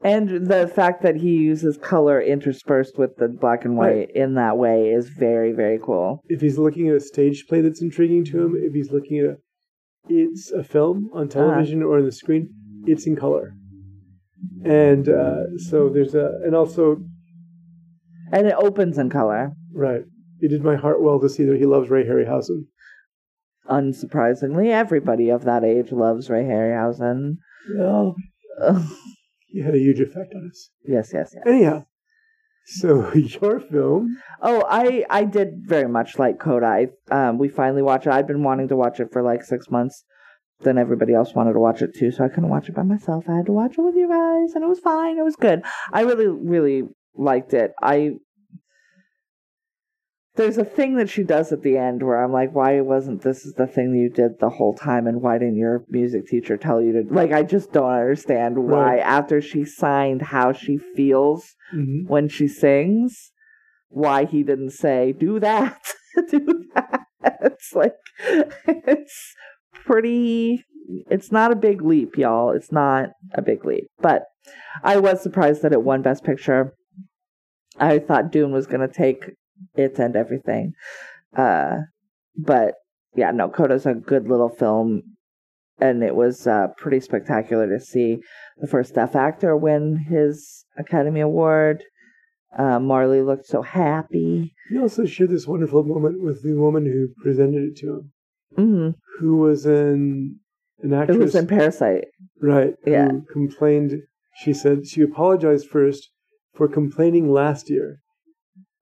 And 0.02 0.46
the 0.46 0.66
fact 0.66 1.02
that 1.02 1.16
he 1.16 1.36
uses 1.36 1.76
color 1.76 2.22
interspersed 2.22 2.96
with 2.96 3.16
the 3.16 3.28
black 3.28 3.66
and 3.66 3.76
white 3.76 3.94
Right. 3.94 4.10
in 4.14 4.34
that 4.36 4.56
way 4.56 4.88
is 4.88 5.10
very, 5.10 5.52
very 5.52 5.78
cool. 5.78 6.22
If 6.28 6.40
he's 6.40 6.56
looking 6.56 6.88
at 6.88 6.94
a 6.96 7.00
stage 7.00 7.46
play 7.46 7.60
that's 7.60 7.82
intriguing 7.82 8.24
to 8.26 8.44
him, 8.44 8.54
if 8.56 8.72
he's 8.72 8.90
looking 8.92 9.18
at 9.18 9.24
a, 9.26 9.36
it's 10.08 10.50
a 10.50 10.64
film 10.64 11.10
on 11.14 11.28
television 11.28 11.82
or 11.82 11.98
on 11.98 12.04
the 12.04 12.12
screen, 12.12 12.50
it's 12.86 13.06
in 13.06 13.16
color. 13.16 13.54
And 14.64 15.08
uh, 15.08 15.58
so 15.68 15.88
there's 15.88 16.14
a, 16.14 16.40
and 16.44 16.54
also 16.54 17.02
And 18.32 18.46
it 18.46 18.54
opens 18.56 18.98
in 18.98 19.10
color. 19.10 19.52
Right. 19.72 20.02
It 20.40 20.48
did 20.48 20.62
my 20.64 20.76
heart 20.76 21.02
well 21.02 21.20
to 21.20 21.28
see 21.28 21.44
that 21.44 21.58
he 21.58 21.66
loves 21.66 21.90
Ray 21.90 22.04
Harryhausen. 22.04 22.66
Unsurprisingly, 23.68 24.70
everybody 24.70 25.28
of 25.28 25.44
that 25.44 25.64
age 25.64 25.92
loves 25.92 26.30
Ray 26.30 26.44
Harryhausen. 26.44 27.36
Well, 27.76 28.16
he 29.48 29.62
had 29.62 29.74
a 29.74 29.78
huge 29.78 30.00
effect 30.00 30.32
on 30.34 30.48
us. 30.50 30.70
yes, 30.86 31.10
yes, 31.12 31.32
yes. 31.34 31.44
Anyhow, 31.46 31.84
so 32.66 33.12
your 33.14 33.60
film, 33.60 34.16
Oh, 34.42 34.64
I 34.68 35.04
I 35.10 35.24
did 35.24 35.62
very 35.62 35.88
much 35.88 36.18
like 36.18 36.38
Coda. 36.38 36.66
I, 36.66 36.86
um, 37.10 37.38
we 37.38 37.48
finally 37.48 37.82
watched 37.82 38.06
it. 38.06 38.12
I'd 38.12 38.26
been 38.26 38.42
wanting 38.42 38.68
to 38.68 38.76
watch 38.76 39.00
it 39.00 39.12
for 39.12 39.22
like 39.22 39.42
six 39.44 39.70
months. 39.70 40.04
Then 40.62 40.76
everybody 40.76 41.14
else 41.14 41.34
wanted 41.34 41.54
to 41.54 41.58
watch 41.58 41.80
it 41.80 41.94
too, 41.96 42.10
so 42.10 42.24
I 42.24 42.28
couldn't 42.28 42.50
watch 42.50 42.68
it 42.68 42.74
by 42.74 42.82
myself. 42.82 43.24
I 43.28 43.36
had 43.36 43.46
to 43.46 43.52
watch 43.52 43.78
it 43.78 43.82
with 43.82 43.94
you 43.96 44.08
guys, 44.08 44.54
and 44.54 44.62
it 44.62 44.68
was 44.68 44.80
fine. 44.80 45.18
It 45.18 45.24
was 45.24 45.36
good. 45.36 45.62
I 45.92 46.02
really, 46.02 46.26
really 46.26 46.82
liked 47.14 47.54
it. 47.54 47.72
I 47.82 48.16
there's 50.36 50.58
a 50.58 50.64
thing 50.64 50.96
that 50.96 51.10
she 51.10 51.24
does 51.24 51.52
at 51.52 51.62
the 51.62 51.76
end 51.76 52.02
where 52.02 52.22
I'm 52.22 52.32
like, 52.32 52.54
why 52.54 52.80
wasn't 52.80 53.22
this 53.22 53.52
the 53.56 53.66
thing 53.66 53.94
you 53.94 54.08
did 54.08 54.38
the 54.38 54.50
whole 54.50 54.74
time, 54.74 55.06
and 55.06 55.20
why 55.20 55.38
didn't 55.38 55.56
your 55.56 55.84
music 55.88 56.26
teacher 56.26 56.56
tell 56.56 56.80
you 56.80 56.92
to? 56.92 57.14
Like, 57.14 57.32
I 57.32 57.42
just 57.42 57.72
don't 57.72 57.90
understand 57.90 58.58
why. 58.58 58.96
Right. 58.96 59.00
After 59.00 59.40
she 59.40 59.64
signed 59.64 60.22
how 60.22 60.52
she 60.52 60.78
feels 60.78 61.54
mm-hmm. 61.74 62.06
when 62.06 62.28
she 62.28 62.46
sings 62.46 63.32
why 63.90 64.24
he 64.24 64.42
didn't 64.42 64.70
say 64.70 65.12
do 65.12 65.40
that 65.40 65.78
do 66.30 66.64
that 66.74 67.00
it's 67.42 67.72
like 67.74 67.94
it's 68.66 69.34
pretty 69.84 70.64
it's 71.10 71.30
not 71.30 71.52
a 71.52 71.56
big 71.56 71.82
leap 71.82 72.16
y'all 72.16 72.50
it's 72.50 72.72
not 72.72 73.10
a 73.34 73.42
big 73.42 73.64
leap 73.64 73.88
but 73.98 74.22
i 74.82 74.96
was 74.96 75.20
surprised 75.20 75.62
that 75.62 75.72
it 75.72 75.82
won 75.82 76.02
best 76.02 76.24
picture 76.24 76.72
i 77.78 77.98
thought 77.98 78.30
dune 78.30 78.52
was 78.52 78.66
going 78.66 78.80
to 78.80 78.92
take 78.92 79.32
it 79.76 79.98
and 79.98 80.16
everything 80.16 80.72
uh 81.36 81.76
but 82.36 82.74
yeah 83.14 83.30
no 83.30 83.48
coda's 83.48 83.86
a 83.86 83.94
good 83.94 84.28
little 84.28 84.48
film 84.48 85.02
and 85.80 86.02
it 86.02 86.14
was 86.14 86.46
uh, 86.46 86.66
pretty 86.76 87.00
spectacular 87.00 87.66
to 87.66 87.80
see 87.82 88.18
the 88.58 88.66
first 88.66 88.94
deaf 88.94 89.16
actor 89.16 89.56
win 89.56 89.96
his 90.10 90.66
Academy 90.76 91.20
Award. 91.20 91.82
Uh, 92.54 92.78
Marlee 92.78 93.24
looked 93.24 93.46
so 93.46 93.62
happy. 93.62 94.52
he 94.68 94.78
also 94.78 95.06
shared 95.06 95.30
this 95.30 95.46
wonderful 95.46 95.82
moment 95.82 96.22
with 96.22 96.42
the 96.42 96.52
woman 96.52 96.84
who 96.84 97.08
presented 97.22 97.62
it 97.62 97.76
to 97.78 97.86
him, 97.86 98.12
hmm 98.56 98.90
who 99.20 99.36
was 99.38 99.64
an 99.64 100.38
an 100.82 100.92
It 100.92 100.96
actress, 100.96 101.16
was 101.18 101.34
in 101.34 101.46
Parasite. 101.46 102.08
right? 102.42 102.74
Yeah. 102.86 103.08
Who 103.08 103.22
complained. 103.32 104.02
She 104.42 104.52
said 104.52 104.86
she 104.86 105.00
apologized 105.00 105.66
first 105.68 106.10
for 106.54 106.68
complaining 106.68 107.32
last 107.32 107.70
year 107.70 108.00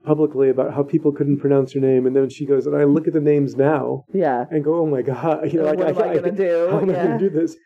publicly 0.05 0.49
about 0.49 0.75
how 0.75 0.83
people 0.83 1.13
couldn't 1.13 1.39
pronounce 1.39 1.73
her 1.73 1.81
name, 1.81 2.07
and 2.07 2.15
then 2.15 2.29
she 2.31 2.47
goes, 2.47 2.67
and 2.67 2.77
I 2.77 2.85
look 2.85 3.07
at 3.07 3.13
the 3.13 3.21
names 3.21 3.57
now 3.57 4.05
Yeah. 4.13 4.47
and 4.51 4.65
go, 4.65 4.81
"Oh 4.81 4.87
my 4.87 5.03
god!" 5.03 5.49
You 5.53 5.61
know, 5.61 5.67
like, 5.67 5.79
what 5.79 5.89
am 6.07 6.11
I, 6.11 6.15
gonna 6.15 6.33
do? 6.33 6.69
How 6.71 6.79
am 6.81 6.91
I 6.91 6.93
going 6.95 7.19
to 7.19 7.29
do 7.29 7.31
this? 7.31 7.57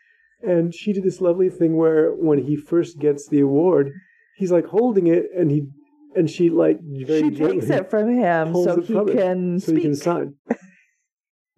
And 0.41 0.73
she 0.75 0.91
did 0.93 1.03
this 1.03 1.21
lovely 1.21 1.49
thing 1.49 1.77
where 1.77 2.11
when 2.11 2.39
he 2.39 2.55
first 2.57 2.99
gets 2.99 3.27
the 3.29 3.39
award, 3.39 3.91
he's 4.35 4.51
like 4.51 4.65
holding 4.65 5.07
it, 5.07 5.27
and 5.37 5.49
he 5.51 5.67
and 6.15 6.29
she 6.29 6.49
like 6.49 6.79
very 6.81 7.29
She 7.29 7.35
takes 7.35 7.69
it 7.69 7.89
from 7.89 8.09
him 8.13 8.53
so 8.53 8.81
he 8.81 8.93
can 9.15 9.59
so 9.59 9.65
speak. 9.71 9.77
he 9.77 9.81
can 9.83 9.95
sign. 9.95 10.35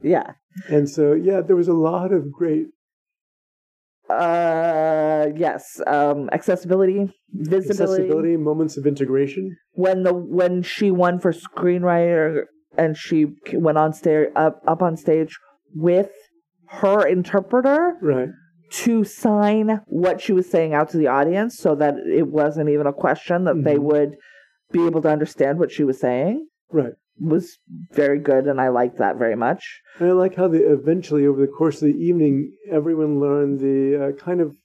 Yeah. 0.04 0.34
And 0.70 0.88
so 0.90 1.14
yeah, 1.14 1.42
there 1.42 1.56
was 1.56 1.68
a 1.68 1.74
lot 1.74 2.14
of 2.14 2.32
great 2.32 2.68
Uh, 4.10 5.28
yes. 5.36 5.82
Um, 5.88 6.30
accessibility, 6.32 7.12
visibility. 7.34 8.04
accessibility 8.04 8.38
moments 8.38 8.78
of 8.78 8.86
integration. 8.86 9.56
When 9.74 10.04
the 10.04 10.14
when 10.14 10.62
she 10.64 10.92
won 10.92 11.20
for 11.20 11.32
screenwriter 11.32 12.44
and 12.78 12.96
she 12.98 13.28
went 13.54 13.78
on 13.78 13.94
stage 13.94 14.30
up 14.36 14.62
up 14.68 14.82
on 14.82 14.96
stage 14.98 15.38
with 15.74 16.10
her 16.68 17.06
interpreter 17.08 17.98
Right. 18.02 18.30
to 18.72 19.04
sign 19.04 19.82
what 19.88 20.22
she 20.22 20.34
was 20.34 20.50
saying 20.50 20.74
out 20.74 20.90
to 20.90 20.98
the 20.98 21.08
audience 21.08 21.58
so 21.58 21.76
that 21.76 21.96
it 22.12 22.28
wasn't 22.28 22.70
even 22.70 22.88
a 22.88 22.94
question 22.94 23.46
that 23.46 23.64
they 23.64 23.76
Mhm. 23.78 23.84
would 23.84 24.16
be 24.72 24.86
able 24.86 25.02
to 25.04 25.10
understand 25.10 25.60
what 25.60 25.72
she 25.72 25.84
was 25.84 26.00
saying 26.00 26.48
Right. 26.72 26.94
was 27.20 27.58
very 27.94 28.20
good 28.20 28.46
and 28.48 28.60
I 28.60 28.70
liked 28.70 28.98
that 28.98 29.18
very 29.18 29.36
much. 29.36 29.82
And 30.00 30.10
I 30.10 30.12
like 30.14 30.36
how 30.36 30.48
they 30.48 30.60
eventually, 30.60 31.26
over 31.26 31.40
the 31.42 31.48
course 31.48 31.82
of 31.82 31.88
the 31.88 31.98
evening, 31.98 32.52
everyone 32.70 33.20
learned 33.20 33.60
the 33.60 34.08
uh, 34.18 34.24
kind 34.24 34.42
of 34.42 34.56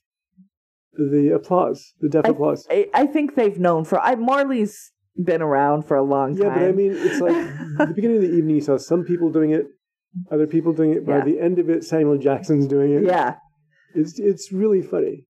the 0.93 1.31
applause, 1.33 1.93
the 2.01 2.09
deaf 2.09 2.25
I- 2.25 2.29
applause. 2.29 2.67
I, 2.69 2.89
I 2.93 3.05
think 3.07 3.35
they've 3.35 3.57
known 3.57 3.85
for 3.85 3.99
I 4.01 4.15
Marlee's 4.15 4.91
been 5.21 5.41
around 5.41 5.83
for 5.83 5.95
a 5.97 6.03
long 6.03 6.35
time. 6.35 6.47
Yeah, 6.47 6.53
but 6.55 6.63
I 6.63 6.71
mean, 6.71 6.93
it's 6.93 7.19
like 7.21 7.33
the 7.87 7.93
beginning 7.95 8.17
of 8.17 8.23
the 8.23 8.33
evening, 8.33 8.55
you 8.55 8.61
saw 8.61 8.77
some 8.77 9.03
people 9.05 9.29
doing 9.31 9.51
it, 9.51 9.67
other 10.31 10.47
people 10.47 10.73
doing 10.73 10.91
it. 10.93 11.05
By 11.05 11.17
Yeah. 11.19 11.25
the 11.25 11.39
end 11.39 11.59
of 11.59 11.69
it, 11.69 11.83
Samuel 11.85 12.17
Jackson's 12.17 12.67
doing 12.67 12.93
it. 12.93 13.03
yeah. 13.03 13.35
it's 13.95 14.19
it's 14.19 14.51
really 14.51 14.81
funny. 14.81 15.25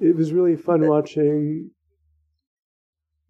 It 0.00 0.14
was 0.14 0.32
really 0.32 0.56
fun 0.56 0.86
watching 0.86 1.70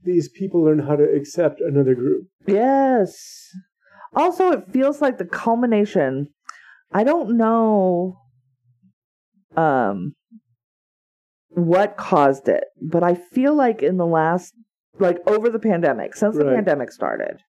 these 0.06 0.28
people 0.28 0.62
learn 0.64 0.78
how 0.78 0.96
to 0.96 1.04
accept 1.04 1.60
another 1.60 1.94
group. 1.94 2.26
Yes. 2.46 3.50
Also, 4.14 4.50
it 4.52 4.72
feels 4.72 5.02
like 5.02 5.18
the 5.18 5.26
culmination. 5.26 6.28
I 6.92 7.04
don't 7.04 7.36
know 7.36 8.18
um 9.56 10.14
what 11.48 11.96
caused 11.96 12.48
it, 12.48 12.64
but 12.80 13.02
I 13.02 13.14
feel 13.14 13.54
like 13.54 13.82
in 13.82 13.96
the 13.96 14.06
last 14.06 14.54
like 14.98 15.18
over 15.26 15.50
the 15.50 15.58
pandemic, 15.58 16.14
since 16.14 16.36
the 16.36 16.44
pandemic 16.44 16.90
started, 16.90 17.40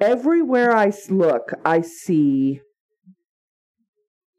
everywhere 0.00 0.74
I 0.74 0.92
look, 1.10 1.52
I 1.64 1.80
see 1.82 2.60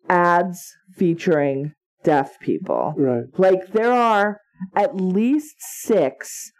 ads 0.09 0.75
featuring 0.95 1.73
deaf 2.03 2.39
people. 2.39 2.93
Right. 2.97 3.25
Like 3.37 3.71
there 3.71 3.91
are 3.91 4.39
at 4.75 4.95
least 4.95 5.55
six 5.59 6.51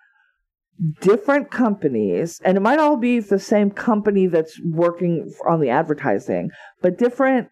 different 1.02 1.52
companies, 1.52 2.42
and 2.44 2.58
it 2.58 2.62
might 2.62 2.80
all 2.80 2.98
be 2.98 3.20
the 3.20 3.40
same 3.40 3.70
company 3.70 4.28
that's 4.28 4.60
working 4.64 5.32
on 5.48 5.60
the 5.62 5.70
advertising, 5.70 6.50
but 6.82 6.98
different 6.98 7.50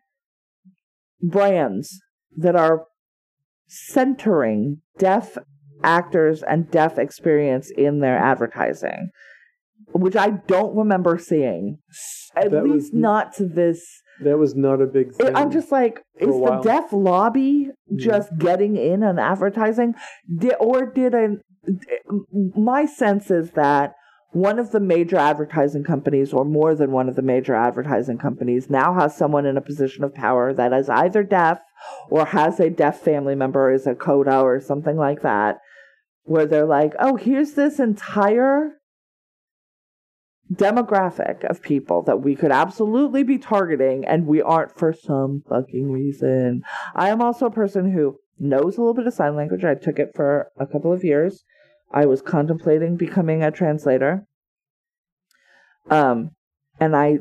brands 1.21 2.01
that 2.35 2.55
are 2.55 2.85
centering 3.67 4.81
deaf 4.97 5.37
actors 5.83 6.43
and 6.43 6.69
deaf 6.71 6.97
experience 6.97 7.71
in 7.71 7.99
their 7.99 8.17
advertising, 8.17 9.09
which 9.93 10.15
I 10.15 10.31
don't 10.47 10.75
remember 10.75 11.17
seeing. 11.17 11.77
At 12.35 12.51
That 12.51 12.63
was- 12.63 12.71
least 12.71 12.93
not 12.93 13.33
to 13.33 13.45
this 13.45 14.00
That 14.21 14.37
was 14.37 14.55
not 14.55 14.81
a 14.81 14.85
big 14.85 15.13
thing. 15.13 15.35
I'm 15.35 15.51
just 15.51 15.71
like, 15.71 16.03
is 16.19 16.27
the 16.27 16.61
deaf 16.63 16.93
lobby 16.93 17.69
Yeah. 17.87 17.97
just 17.97 18.37
getting 18.37 18.77
in 18.77 19.03
on 19.03 19.19
advertising? 19.19 19.95
Did, 20.33 20.55
or 20.59 20.85
did 20.85 21.15
I? 21.15 21.27
My 22.55 22.85
sense 22.85 23.31
is 23.31 23.51
that 23.51 23.93
one 24.31 24.59
of 24.59 24.71
the 24.71 24.79
major 24.79 25.17
advertising 25.17 25.83
companies, 25.83 26.31
or 26.33 26.45
more 26.45 26.73
than 26.73 26.91
one 26.91 27.09
of 27.09 27.15
the 27.15 27.21
major 27.21 27.53
advertising 27.53 28.17
companies, 28.17 28.69
now 28.69 28.93
has 28.93 29.15
someone 29.15 29.45
in 29.45 29.57
a 29.57 29.61
position 29.61 30.03
of 30.03 30.13
power 30.15 30.53
that 30.53 30.71
is 30.71 30.87
either 30.89 31.21
deaf 31.23 31.59
or 32.09 32.25
has 32.25 32.59
a 32.59 32.69
deaf 32.69 32.99
family 33.01 33.35
member, 33.35 33.71
is 33.71 33.85
a 33.87 33.95
coda 33.95 34.39
or 34.39 34.59
something 34.59 34.95
like 34.95 35.21
that, 35.21 35.59
where 36.23 36.45
they're 36.45 36.65
like, 36.65 36.93
oh, 36.99 37.15
here's 37.17 37.53
this 37.53 37.79
entire 37.79 38.77
demographic 40.51 41.43
of 41.45 41.61
people 41.61 42.01
that 42.03 42.21
we 42.21 42.35
could 42.35 42.51
absolutely 42.51 43.23
be 43.23 43.37
targeting 43.37 44.05
and 44.05 44.25
we 44.25 44.41
aren't 44.41 44.77
for 44.77 44.93
some 44.93 45.43
fucking 45.47 45.91
reason. 45.91 46.63
I 46.95 47.09
am 47.09 47.21
also 47.21 47.45
a 47.45 47.51
person 47.51 47.91
who 47.91 48.17
knows 48.37 48.77
a 48.77 48.81
little 48.81 48.93
bit 48.93 49.07
of 49.07 49.13
sign 49.13 49.35
language. 49.35 49.63
I 49.63 49.75
took 49.75 49.99
it 49.99 50.11
for 50.13 50.51
a 50.59 50.65
couple 50.65 50.91
of 50.91 51.03
years. 51.03 51.43
I 51.93 52.05
was 52.05 52.21
contemplating 52.21 52.97
becoming 52.97 53.43
a 53.43 53.51
translator. 53.51 54.25
Um 55.89 56.31
and 56.79 56.95
I 56.95 57.19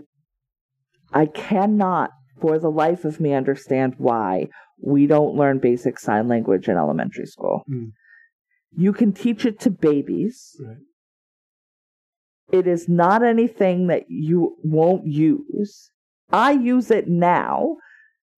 I 1.12 1.26
cannot 1.26 2.10
for 2.40 2.58
the 2.58 2.70
life 2.70 3.04
of 3.04 3.20
me 3.20 3.32
understand 3.34 3.94
why 3.98 4.48
we 4.82 5.06
don't 5.06 5.36
learn 5.36 5.58
basic 5.58 5.98
sign 5.98 6.26
language 6.26 6.68
in 6.68 6.76
elementary 6.76 7.26
school. 7.26 7.64
Mm. 7.70 7.92
You 8.76 8.92
can 8.92 9.12
teach 9.12 9.44
it 9.44 9.60
to 9.60 9.70
babies 9.70 10.56
Right. 10.58 10.76
It 12.52 12.66
is 12.66 12.88
not 12.88 13.22
anything 13.22 13.86
that 13.88 14.04
you 14.08 14.56
won't 14.62 15.06
use. 15.06 15.90
I 16.32 16.52
use 16.52 16.90
it 16.90 17.08
now 17.08 17.76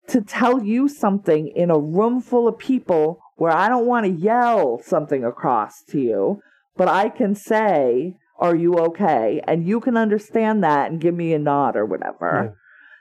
to 0.09 0.21
tell 0.21 0.63
you 0.63 0.89
something 0.89 1.49
in 1.49 1.71
a 1.71 1.79
room 1.79 2.21
full 2.21 2.49
of 2.49 2.59
people 2.59 3.21
where 3.37 3.53
I 3.53 3.69
don't 3.69 3.87
want 3.87 4.07
to 4.07 4.13
yell 4.13 4.81
something 4.83 5.25
across 5.25 5.83
to 5.91 6.01
you, 6.01 6.41
but 6.77 6.89
I 6.89 7.09
can 7.09 7.35
say, 7.35 8.17
Are 8.39 8.57
you 8.57 8.75
okay? 8.75 9.41
And 9.47 9.67
you 9.67 9.81
can 9.81 9.97
understand 9.97 10.65
that 10.65 10.91
and 10.91 11.01
give 11.01 11.15
me 11.15 11.33
a 11.33 11.39
nod 11.39 11.77
or 11.77 11.87
whatever. 11.87 12.57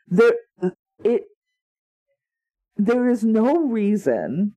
There 0.07 0.33
it 1.03 1.23
there 2.77 3.09
is 3.09 3.23
no 3.23 3.67
reason 3.67 4.55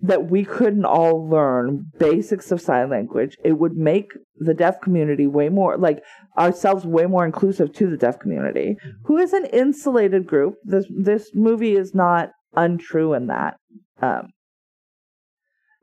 that 0.00 0.28
we 0.30 0.44
couldn't 0.44 0.84
all 0.84 1.28
learn 1.28 1.90
basics 1.98 2.52
of 2.52 2.60
sign 2.60 2.90
language. 2.90 3.36
It 3.42 3.52
would 3.52 3.76
make 3.76 4.10
the 4.36 4.54
deaf 4.54 4.80
community 4.80 5.26
way 5.26 5.48
more 5.48 5.78
like 5.78 6.02
ourselves 6.36 6.84
way 6.84 7.06
more 7.06 7.24
inclusive 7.24 7.72
to 7.74 7.88
the 7.88 7.96
deaf 7.96 8.18
community, 8.18 8.76
who 9.04 9.16
is 9.16 9.32
an 9.32 9.46
insulated 9.46 10.26
group. 10.26 10.54
This 10.64 10.86
this 10.90 11.30
movie 11.34 11.76
is 11.76 11.94
not 11.94 12.30
untrue 12.54 13.14
in 13.14 13.28
that. 13.28 13.56
Um, 14.00 14.30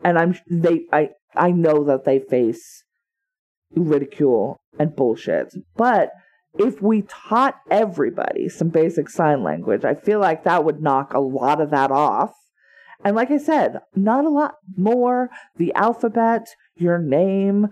and 0.03 0.19
I'm 0.19 0.37
they 0.49 0.81
I 0.91 1.09
I 1.35 1.51
know 1.51 1.83
that 1.85 2.05
they 2.05 2.19
face 2.19 2.83
ridicule 3.75 4.57
and 4.77 4.95
bullshit, 4.95 5.53
but 5.75 6.11
if 6.55 6.81
we 6.81 7.01
taught 7.03 7.55
everybody 7.71 8.47
some 8.47 8.69
basic 8.69 9.09
sign 9.09 9.41
language, 9.43 9.83
I 9.83 9.95
feel 9.95 10.19
like 10.19 10.43
that 10.43 10.63
would 10.63 10.81
knock 10.81 11.13
a 11.13 11.19
lot 11.19 11.59
of 11.59 11.71
that 11.71 11.91
off. 11.91 12.33
And 13.03 13.15
like 13.15 13.31
I 13.31 13.37
said, 13.37 13.79
not 13.95 14.25
a 14.25 14.29
lot 14.29 14.55
more. 14.77 15.29
The 15.57 15.73
alphabet, 15.73 16.47
your 16.75 16.99
name, 16.99 17.67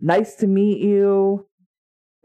nice 0.00 0.34
to 0.36 0.46
meet 0.46 0.80
you, 0.80 1.46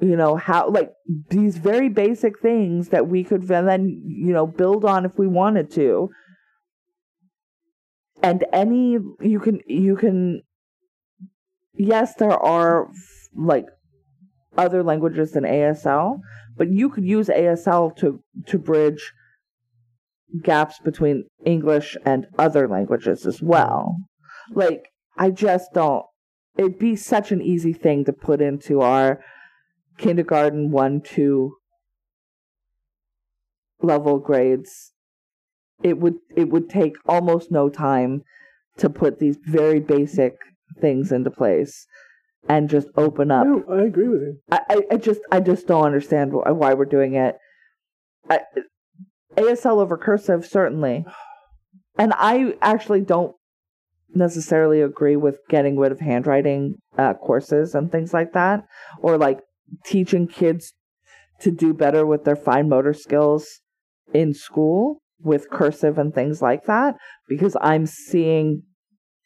you 0.01 0.15
know, 0.15 0.35
how, 0.35 0.69
like 0.69 0.91
these 1.29 1.57
very 1.57 1.89
basic 1.89 2.39
things 2.39 2.89
that 2.89 3.07
we 3.07 3.23
could 3.23 3.47
then, 3.47 4.01
you 4.05 4.33
know, 4.33 4.47
build 4.47 4.85
on 4.85 5.05
if 5.05 5.17
we 5.17 5.27
wanted 5.27 5.71
to. 5.71 6.09
And 8.21 8.45
any, 8.51 8.97
you 9.21 9.39
can, 9.39 9.61
you 9.65 9.95
can, 9.95 10.41
yes, 11.73 12.15
there 12.15 12.31
are 12.31 12.89
like 13.33 13.67
other 14.57 14.83
languages 14.83 15.31
than 15.31 15.43
ASL, 15.43 16.19
but 16.57 16.69
you 16.69 16.89
could 16.89 17.05
use 17.05 17.27
ASL 17.27 17.95
to, 17.97 18.21
to 18.47 18.57
bridge 18.57 19.13
gaps 20.41 20.79
between 20.79 21.25
English 21.45 21.97
and 22.05 22.27
other 22.37 22.67
languages 22.67 23.25
as 23.25 23.41
well. 23.41 23.97
Like, 24.51 24.89
I 25.17 25.31
just 25.31 25.73
don't. 25.73 26.05
It'd 26.57 26.79
be 26.79 26.95
such 26.95 27.31
an 27.31 27.41
easy 27.41 27.73
thing 27.73 28.05
to 28.05 28.13
put 28.13 28.41
into 28.41 28.81
our 28.81 29.21
kindergarten 29.97 30.71
one, 30.71 31.01
two 31.01 31.55
level 33.81 34.19
grades. 34.19 34.91
It 35.83 35.99
would 35.99 36.15
it 36.35 36.49
would 36.49 36.69
take 36.69 36.95
almost 37.07 37.51
no 37.51 37.69
time 37.69 38.23
to 38.77 38.89
put 38.89 39.19
these 39.19 39.37
very 39.41 39.79
basic 39.79 40.33
things 40.79 41.11
into 41.11 41.31
place 41.31 41.85
and 42.47 42.69
just 42.69 42.87
open 42.95 43.31
up 43.31 43.45
No, 43.45 43.63
I 43.69 43.83
agree 43.83 44.07
with 44.07 44.21
you. 44.21 44.37
I, 44.51 44.59
I, 44.69 44.81
I 44.91 44.97
just 44.97 45.21
I 45.31 45.39
just 45.39 45.67
don't 45.67 45.85
understand 45.85 46.31
why 46.33 46.73
we're 46.73 46.85
doing 46.85 47.15
it. 47.15 47.35
I, 48.29 48.39
ASL 49.39 49.81
over 49.81 49.97
cursive 49.97 50.45
certainly, 50.45 51.05
and 51.97 52.13
I 52.15 52.55
actually 52.61 53.01
don't 53.01 53.35
necessarily 54.13 54.81
agree 54.81 55.15
with 55.15 55.39
getting 55.49 55.77
rid 55.77 55.91
of 55.91 55.99
handwriting 55.99 56.75
uh, 56.97 57.13
courses 57.13 57.75
and 57.75 57.91
things 57.91 58.13
like 58.13 58.33
that, 58.33 58.65
or 58.99 59.17
like 59.17 59.39
teaching 59.85 60.27
kids 60.27 60.73
to 61.41 61.51
do 61.51 61.73
better 61.73 62.05
with 62.05 62.25
their 62.25 62.35
fine 62.35 62.67
motor 62.67 62.93
skills 62.93 63.61
in 64.13 64.33
school 64.33 65.01
with 65.21 65.49
cursive 65.49 65.97
and 65.97 66.13
things 66.13 66.41
like 66.41 66.65
that, 66.65 66.95
because 67.27 67.55
I'm 67.61 67.85
seeing 67.85 68.63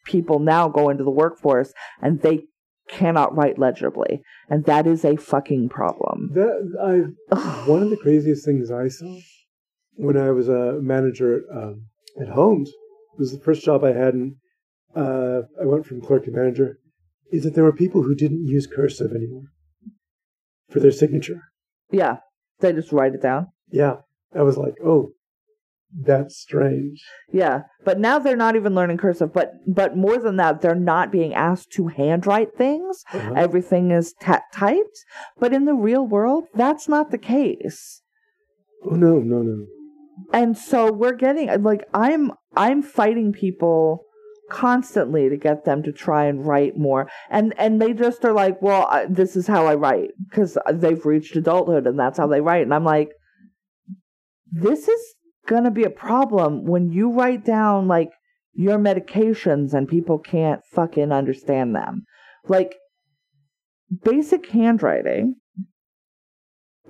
people 0.04 0.38
now 0.38 0.68
go 0.68 0.90
into 0.90 1.04
the 1.04 1.10
workforce 1.10 1.72
and 2.02 2.20
they 2.20 2.44
cannot 2.88 3.34
write 3.34 3.58
legibly, 3.58 4.22
and 4.50 4.64
that 4.66 4.86
is 4.86 5.04
a 5.04 5.16
fucking 5.16 5.70
problem. 5.70 6.30
That 6.34 7.14
I 7.30 7.64
one 7.70 7.82
of 7.82 7.90
the 7.90 7.96
craziest 7.96 8.44
things 8.44 8.70
I 8.70 8.88
saw 8.88 9.18
when 9.96 10.16
I 10.16 10.30
was 10.30 10.48
a 10.48 10.78
manager 10.80 11.36
at, 11.36 11.56
um, 11.56 11.86
at 12.20 12.28
Holmes 12.28 12.70
it 13.14 13.20
was 13.20 13.32
the 13.32 13.38
first 13.38 13.64
job 13.64 13.84
I 13.84 13.92
had, 13.92 14.14
and 14.14 14.36
uh, 14.96 15.42
I 15.60 15.64
went 15.64 15.86
from 15.86 16.00
clerk 16.00 16.24
to 16.24 16.32
manager. 16.32 16.78
Is 17.30 17.44
that 17.44 17.54
there 17.54 17.64
were 17.64 17.72
people 17.72 18.02
who 18.02 18.14
didn't 18.14 18.46
use 18.46 18.66
cursive 18.66 19.12
anymore 19.12 19.44
for 20.68 20.80
their 20.80 20.92
signature. 20.92 21.40
Yeah, 21.90 22.18
they 22.60 22.72
just 22.72 22.92
write 22.92 23.14
it 23.14 23.22
down. 23.22 23.48
Yeah. 23.70 23.98
I 24.34 24.42
was 24.42 24.56
like, 24.56 24.74
oh, 24.84 25.12
that's 25.96 26.36
strange. 26.36 27.04
Yeah, 27.32 27.62
but 27.84 28.00
now 28.00 28.18
they're 28.18 28.36
not 28.36 28.56
even 28.56 28.74
learning 28.74 28.98
cursive. 28.98 29.32
But 29.32 29.52
but 29.66 29.96
more 29.96 30.18
than 30.18 30.36
that, 30.36 30.60
they're 30.60 30.74
not 30.74 31.12
being 31.12 31.32
asked 31.34 31.70
to 31.72 31.86
handwrite 31.86 32.56
things. 32.56 33.04
Uh-huh. 33.12 33.34
Everything 33.36 33.92
is 33.92 34.12
ta- 34.20 34.42
typed. 34.52 35.04
But 35.38 35.52
in 35.52 35.66
the 35.66 35.74
real 35.74 36.04
world, 36.04 36.44
that's 36.52 36.88
not 36.88 37.12
the 37.12 37.18
case. 37.18 38.02
Oh 38.84 38.96
no, 38.96 39.20
no, 39.20 39.42
no. 39.42 39.66
And 40.32 40.56
so 40.56 40.92
we're 40.92 41.14
getting 41.14 41.62
like 41.62 41.84
I'm 41.92 42.32
I'm 42.56 42.82
fighting 42.82 43.32
people 43.32 44.04
constantly 44.50 45.28
to 45.28 45.36
get 45.36 45.64
them 45.64 45.82
to 45.82 45.92
try 45.92 46.26
and 46.26 46.46
write 46.46 46.76
more. 46.76 47.08
And 47.30 47.54
and 47.58 47.80
they 47.80 47.92
just 47.92 48.24
are 48.24 48.32
like 48.32 48.60
well 48.62 48.86
I, 48.90 49.06
this 49.06 49.36
is 49.36 49.46
how 49.46 49.66
i 49.66 49.74
write 49.74 50.10
because 50.28 50.58
they've 50.72 51.04
reached 51.04 51.36
adulthood 51.36 51.86
and 51.86 51.98
that's 51.98 52.18
how 52.18 52.26
they 52.26 52.40
write. 52.40 52.62
And 52.62 52.74
i'm 52.74 52.84
like 52.84 53.10
this 54.50 54.88
is 54.88 55.14
gonna 55.46 55.70
be 55.70 55.84
a 55.84 55.90
problem 55.90 56.64
when 56.64 56.90
you 56.90 57.10
write 57.12 57.44
down 57.44 57.88
like 57.88 58.10
your 58.52 58.78
medications 58.78 59.74
and 59.74 59.88
people 59.88 60.18
can't 60.18 60.60
fucking 60.72 61.10
understand 61.10 61.74
them. 61.74 62.04
Like 62.46 62.76
basic 64.02 64.48
handwriting 64.48 65.36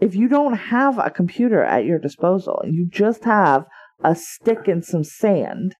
if 0.00 0.14
you 0.14 0.28
don't 0.28 0.54
have 0.54 0.98
a 0.98 1.10
computer 1.10 1.62
at 1.62 1.84
your 1.84 1.98
disposal 1.98 2.60
and 2.62 2.74
you 2.74 2.86
just 2.88 3.24
have 3.24 3.64
a 4.02 4.14
stick 4.14 4.66
and 4.66 4.84
some 4.84 5.04
sand 5.04 5.76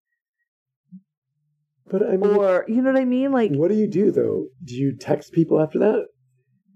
But 1.91 2.03
I 2.03 2.17
mean, 2.17 2.37
or 2.37 2.65
you 2.69 2.81
know 2.81 2.93
what 2.93 3.01
I 3.01 3.05
mean? 3.05 3.33
Like 3.33 3.53
what 3.53 3.69
do 3.69 3.77
you 3.77 3.89
do 3.89 4.11
though? 4.11 4.47
Do 4.65 4.75
you 4.75 4.97
text 4.97 5.33
people 5.33 5.61
after 5.61 5.79
that? 5.81 6.07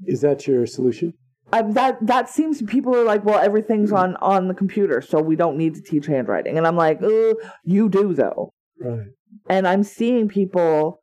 Is 0.04 0.20
that 0.20 0.46
your 0.46 0.66
solution? 0.66 1.14
um, 1.52 1.72
that 1.72 1.98
that 2.06 2.28
seems 2.28 2.62
people 2.62 2.94
are 2.94 3.04
like, 3.04 3.24
well, 3.24 3.38
everything's 3.38 3.92
on 3.92 4.16
on 4.16 4.48
the 4.48 4.54
computer, 4.54 5.00
so 5.00 5.20
we 5.20 5.36
don't 5.36 5.56
need 5.56 5.74
to 5.74 5.82
teach 5.82 6.06
handwriting. 6.06 6.58
And 6.58 6.66
I'm 6.66 6.76
like, 6.76 7.02
uh, 7.02 7.34
you 7.64 7.88
do 7.88 8.14
though. 8.14 8.52
Right. 8.80 9.08
And 9.48 9.66
I'm 9.66 9.82
seeing 9.82 10.28
people. 10.28 11.00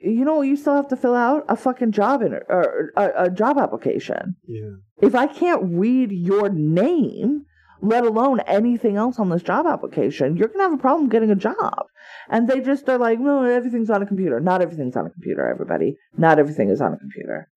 You 0.00 0.24
know, 0.24 0.42
you 0.42 0.56
still 0.56 0.76
have 0.76 0.88
to 0.88 0.96
fill 0.96 1.14
out 1.14 1.44
a 1.48 1.56
fucking 1.56 1.92
job 1.92 2.22
in 2.22 2.32
or 2.32 2.92
a, 2.96 3.24
a 3.24 3.30
job 3.30 3.58
application. 3.58 4.36
Yeah. 4.46 4.70
If 5.00 5.14
I 5.14 5.26
can't 5.26 5.62
read 5.64 6.12
your 6.12 6.48
name, 6.48 7.44
let 7.80 8.04
alone 8.04 8.40
anything 8.40 8.96
else 8.96 9.18
on 9.18 9.28
this 9.28 9.42
job 9.42 9.66
application, 9.66 10.36
you're 10.36 10.48
gonna 10.48 10.64
have 10.64 10.72
a 10.72 10.78
problem 10.78 11.08
getting 11.08 11.30
a 11.30 11.36
job. 11.36 11.86
And 12.28 12.48
they 12.48 12.60
just 12.60 12.88
are 12.88 12.98
like, 12.98 13.18
no, 13.18 13.44
everything's 13.44 13.90
on 13.90 14.02
a 14.02 14.06
computer. 14.06 14.40
Not 14.40 14.62
everything's 14.62 14.96
on 14.96 15.06
a 15.06 15.10
computer, 15.10 15.48
everybody. 15.48 15.96
Not 16.16 16.38
everything 16.38 16.70
is 16.70 16.80
on 16.80 16.92
a 16.92 16.98
computer. 16.98 17.48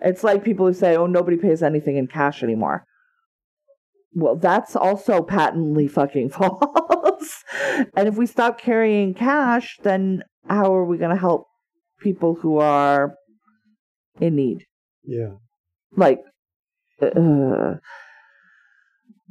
It's 0.00 0.24
like 0.24 0.44
people 0.44 0.66
who 0.66 0.74
say, 0.74 0.96
oh, 0.96 1.06
nobody 1.06 1.36
pays 1.36 1.62
anything 1.62 1.96
in 1.96 2.06
cash 2.06 2.42
anymore. 2.42 2.84
Well, 4.14 4.36
that's 4.36 4.76
also 4.76 5.22
patently 5.22 5.88
fucking 5.88 6.30
false. 6.30 7.44
and 7.96 8.08
if 8.08 8.16
we 8.16 8.26
stop 8.26 8.60
carrying 8.60 9.14
cash, 9.14 9.78
then 9.82 10.22
how 10.48 10.72
are 10.74 10.84
we 10.84 10.98
going 10.98 11.10
to 11.10 11.20
help 11.20 11.46
people 12.04 12.36
who 12.36 12.58
are 12.58 13.14
in 14.20 14.36
need? 14.36 14.66
Yeah. 15.02 15.32
Like, 15.96 16.20
uh, 17.02 17.74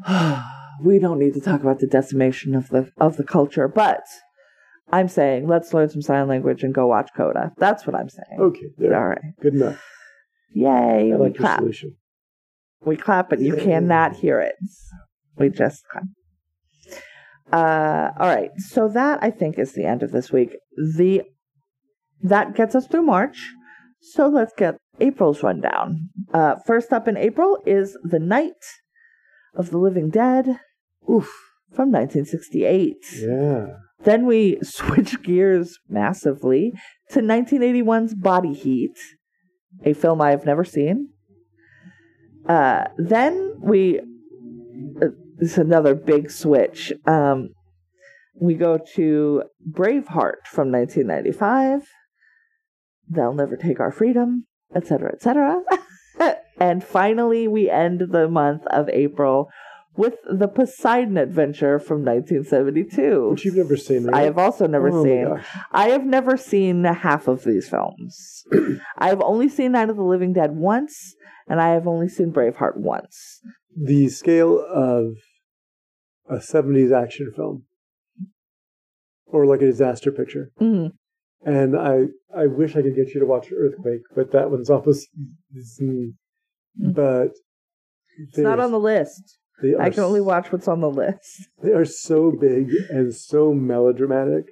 we 0.83 0.99
don't 0.99 1.19
need 1.19 1.35
to 1.35 1.41
talk 1.41 1.61
about 1.61 1.79
the 1.79 1.87
decimation 1.87 2.55
of 2.55 2.67
the 2.69 2.91
of 2.97 3.15
the 3.15 3.23
culture, 3.23 3.69
but 3.69 4.03
I'm 4.91 5.07
saying 5.07 5.47
let's 5.47 5.73
learn 5.73 5.89
some 5.89 6.01
sign 6.01 6.27
language 6.27 6.63
and 6.63 6.73
go 6.73 6.87
watch 6.87 7.11
Coda. 7.15 7.53
That's 7.57 7.87
what 7.87 7.95
I'm 7.95 8.09
saying. 8.09 8.39
Okay. 8.39 8.67
There. 8.77 8.95
All 8.95 9.07
right. 9.07 9.33
Good 9.41 9.53
enough. 9.53 9.81
Yay! 10.53 10.67
I 10.69 11.03
we 11.03 11.13
like 11.13 11.35
your 11.35 11.41
clap. 11.41 11.59
solution. 11.59 11.95
We 12.83 12.97
clap, 12.97 13.29
but 13.29 13.39
you 13.39 13.55
cannot 13.55 14.15
hear 14.15 14.39
it. 14.41 14.55
We 15.37 15.49
just 15.49 15.83
clap. 15.89 16.03
Uh, 17.51 18.11
all 18.19 18.27
right. 18.27 18.51
So 18.57 18.89
that 18.89 19.19
I 19.21 19.31
think 19.31 19.57
is 19.57 19.73
the 19.73 19.85
end 19.85 20.03
of 20.03 20.11
this 20.11 20.31
week. 20.31 20.55
The 20.75 21.23
that 22.21 22.55
gets 22.55 22.75
us 22.75 22.87
through 22.87 23.03
March. 23.03 23.53
So 24.01 24.27
let's 24.27 24.53
get 24.57 24.75
April's 24.99 25.43
rundown. 25.43 26.09
Uh, 26.33 26.55
first 26.65 26.91
up 26.91 27.07
in 27.07 27.17
April 27.17 27.57
is 27.65 27.97
The 28.03 28.19
Night 28.19 28.51
of 29.55 29.69
the 29.69 29.77
Living 29.77 30.09
Dead 30.09 30.59
Oof. 31.09 31.31
from 31.71 31.91
1968. 31.91 32.97
Yeah. 33.19 33.67
Then 34.03 34.25
we 34.25 34.59
switch 34.63 35.21
gears 35.23 35.79
massively 35.87 36.73
to 37.11 37.21
1981's 37.21 38.15
Body 38.15 38.53
Heat, 38.53 38.97
a 39.83 39.93
film 39.93 40.21
I 40.21 40.31
have 40.31 40.45
never 40.45 40.63
seen. 40.63 41.09
Uh, 42.47 42.85
then 42.97 43.55
we, 43.59 43.99
uh, 45.01 45.07
is 45.39 45.57
another 45.57 45.95
big 45.95 46.29
switch. 46.29 46.91
Um, 47.05 47.49
we 48.39 48.55
go 48.55 48.79
to 48.95 49.43
Braveheart 49.71 50.45
from 50.45 50.71
1995. 50.71 51.87
They'll 53.09 53.33
never 53.33 53.55
take 53.55 53.79
our 53.79 53.91
freedom, 53.91 54.45
etc., 54.75 55.11
etc. 55.13 55.61
and 56.59 56.83
finally, 56.83 57.47
we 57.47 57.69
end 57.69 58.01
the 58.11 58.27
month 58.27 58.65
of 58.67 58.89
April 58.89 59.49
with 59.95 60.15
the 60.29 60.47
Poseidon 60.47 61.17
Adventure 61.17 61.79
from 61.79 62.03
1972. 62.03 63.29
Which 63.29 63.45
you've 63.45 63.55
never 63.55 63.77
seen, 63.77 64.05
right? 64.05 64.21
I 64.21 64.23
have 64.23 64.37
also 64.37 64.67
never 64.67 64.89
Oh 64.89 65.03
seen. 65.03 65.39
I 65.71 65.89
have 65.89 66.05
never 66.05 66.37
seen 66.37 66.83
half 66.83 67.27
of 67.27 67.43
these 67.43 67.69
films. 67.69 68.43
I 68.97 69.09
have 69.09 69.21
only 69.21 69.49
seen 69.49 69.73
Night 69.73 69.89
of 69.89 69.97
the 69.97 70.03
Living 70.03 70.33
Dead 70.33 70.51
once, 70.51 71.15
and 71.47 71.61
I 71.61 71.69
have 71.73 71.87
only 71.87 72.09
seen 72.09 72.31
Braveheart 72.31 72.77
once. 72.77 73.41
The 73.75 74.07
scale 74.09 74.59
of 74.59 75.15
a 76.29 76.37
70s 76.37 76.91
action 76.91 77.31
film 77.35 77.65
or 79.25 79.45
like 79.45 79.61
a 79.61 79.65
disaster 79.65 80.11
picture. 80.11 80.51
Mm. 80.61 80.91
And 81.45 81.77
I, 81.77 82.05
I 82.35 82.47
wish 82.47 82.75
I 82.75 82.81
could 82.81 82.95
get 82.95 83.09
you 83.09 83.19
to 83.19 83.25
watch 83.25 83.51
Earthquake, 83.51 84.01
but 84.15 84.31
that 84.31 84.49
one's 84.49 84.69
almost. 84.69 85.07
But 86.75 87.31
It's 88.17 88.37
not 88.37 88.59
on 88.59 88.71
the 88.71 88.79
list. 88.79 89.37
I 89.79 89.89
can 89.89 90.03
only 90.03 90.21
watch 90.21 90.51
what's 90.51 90.67
on 90.67 90.81
the 90.81 90.89
list. 90.89 91.47
They 91.61 91.71
are 91.71 91.85
so 91.85 92.31
big 92.31 92.69
and 92.89 93.13
so 93.13 93.53
melodramatic. 93.53 94.45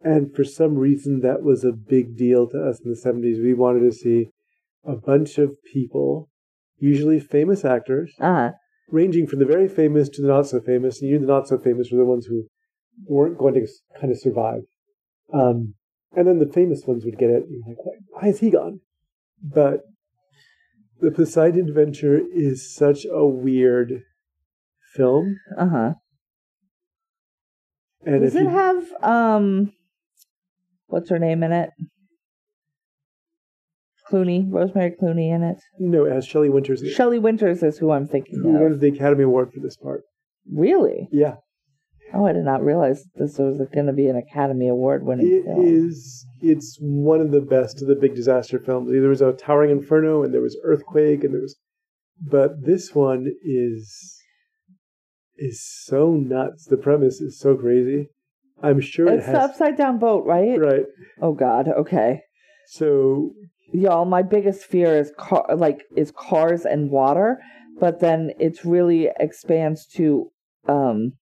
And 0.00 0.34
for 0.34 0.44
some 0.44 0.76
reason, 0.76 1.20
that 1.20 1.42
was 1.42 1.64
a 1.64 1.72
big 1.72 2.16
deal 2.16 2.48
to 2.48 2.68
us 2.68 2.80
in 2.84 2.90
the 2.90 2.96
70s. 2.96 3.42
We 3.42 3.54
wanted 3.54 3.80
to 3.80 3.92
see 3.92 4.30
a 4.84 4.94
bunch 4.94 5.38
of 5.38 5.56
people, 5.72 6.28
usually 6.78 7.20
famous 7.20 7.64
actors, 7.64 8.14
Uh 8.20 8.52
ranging 8.90 9.26
from 9.26 9.38
the 9.38 9.44
very 9.44 9.68
famous 9.68 10.08
to 10.08 10.22
the 10.22 10.28
not 10.28 10.46
so 10.46 10.60
famous. 10.60 11.00
And 11.00 11.10
you, 11.10 11.18
the 11.18 11.26
not 11.26 11.48
so 11.48 11.58
famous, 11.58 11.90
were 11.90 11.98
the 11.98 12.04
ones 12.04 12.26
who 12.26 12.44
weren't 13.06 13.38
going 13.38 13.54
to 13.54 13.66
kind 14.00 14.10
of 14.12 14.18
survive. 14.18 14.62
Um, 15.32 15.74
and 16.16 16.26
then 16.26 16.38
the 16.38 16.50
famous 16.52 16.84
ones 16.86 17.04
would 17.04 17.18
get 17.18 17.30
it. 17.30 17.44
You're 17.48 17.62
like, 17.66 17.84
why, 17.84 17.92
why 18.10 18.28
is 18.28 18.40
he 18.40 18.50
gone? 18.50 18.80
But 19.42 19.80
the 21.00 21.10
Poseidon 21.10 21.68
Adventure 21.68 22.20
is 22.34 22.74
such 22.74 23.04
a 23.10 23.26
weird 23.26 24.02
film. 24.94 25.36
uh 25.56 25.68
huh. 25.68 25.92
And 28.06 28.22
Does 28.22 28.34
it 28.34 28.42
you, 28.44 28.48
have 28.48 28.84
um, 29.02 29.72
what's 30.86 31.10
her 31.10 31.18
name 31.18 31.42
in 31.42 31.52
it? 31.52 31.70
Clooney, 34.10 34.46
Rosemary 34.50 34.92
Clooney 34.92 35.34
in 35.34 35.42
it. 35.42 35.58
no, 35.78 36.06
it 36.06 36.12
has 36.12 36.24
Shelley 36.24 36.48
Winters, 36.48 36.80
in 36.80 36.90
Shelley 36.90 37.18
Winters 37.18 37.62
is 37.62 37.76
who 37.78 37.90
I'm 37.90 38.06
thinking 38.06 38.40
who 38.42 38.54
of. 38.56 38.60
won 38.62 38.78
the 38.78 38.88
Academy 38.88 39.24
Award 39.24 39.52
for 39.52 39.60
this 39.60 39.76
part. 39.76 40.02
Really? 40.50 41.08
Yeah, 41.12 41.34
Oh, 42.14 42.26
I 42.26 42.32
did 42.32 42.44
not 42.44 42.64
realize 42.64 43.04
this 43.16 43.38
was 43.38 43.58
going 43.74 43.86
to 43.86 43.92
be 43.92 44.06
an 44.08 44.16
Academy 44.16 44.68
Award 44.68 45.04
winning 45.04 45.26
it 45.30 45.44
film. 45.44 45.66
is. 45.66 46.26
It's 46.40 46.78
one 46.80 47.20
of 47.20 47.32
the 47.32 47.40
best 47.40 47.82
of 47.82 47.88
the 47.88 47.94
big 47.96 48.14
disaster 48.14 48.58
films. 48.58 48.90
There 48.90 49.08
was 49.08 49.20
a 49.20 49.32
Towering 49.32 49.70
Inferno, 49.70 50.22
and 50.22 50.32
there 50.32 50.40
was 50.40 50.58
Earthquake, 50.64 51.24
and 51.24 51.34
there 51.34 51.40
was, 51.42 51.56
but 52.20 52.64
this 52.64 52.94
one 52.94 53.32
is 53.44 54.16
is 55.36 55.62
so 55.84 56.12
nuts. 56.12 56.66
The 56.66 56.76
premise 56.76 57.20
is 57.20 57.38
so 57.38 57.56
crazy. 57.56 58.08
I'm 58.62 58.80
sure 58.80 59.08
It's 59.08 59.28
it 59.28 59.32
the 59.32 59.38
upside 59.40 59.76
down 59.76 59.98
boat, 59.98 60.24
right? 60.24 60.58
right. 60.58 60.86
Oh 61.20 61.32
God. 61.32 61.68
Okay. 61.68 62.22
So 62.66 63.32
Y'all, 63.72 64.06
my 64.06 64.22
biggest 64.22 64.64
fear 64.64 64.96
is 64.96 65.12
car, 65.18 65.46
like 65.54 65.82
is 65.94 66.10
cars 66.10 66.64
and 66.64 66.90
water, 66.90 67.38
but 67.78 68.00
then 68.00 68.32
it's 68.40 68.64
really 68.64 69.10
expands 69.20 69.86
to 69.86 70.30
um, 70.66 71.12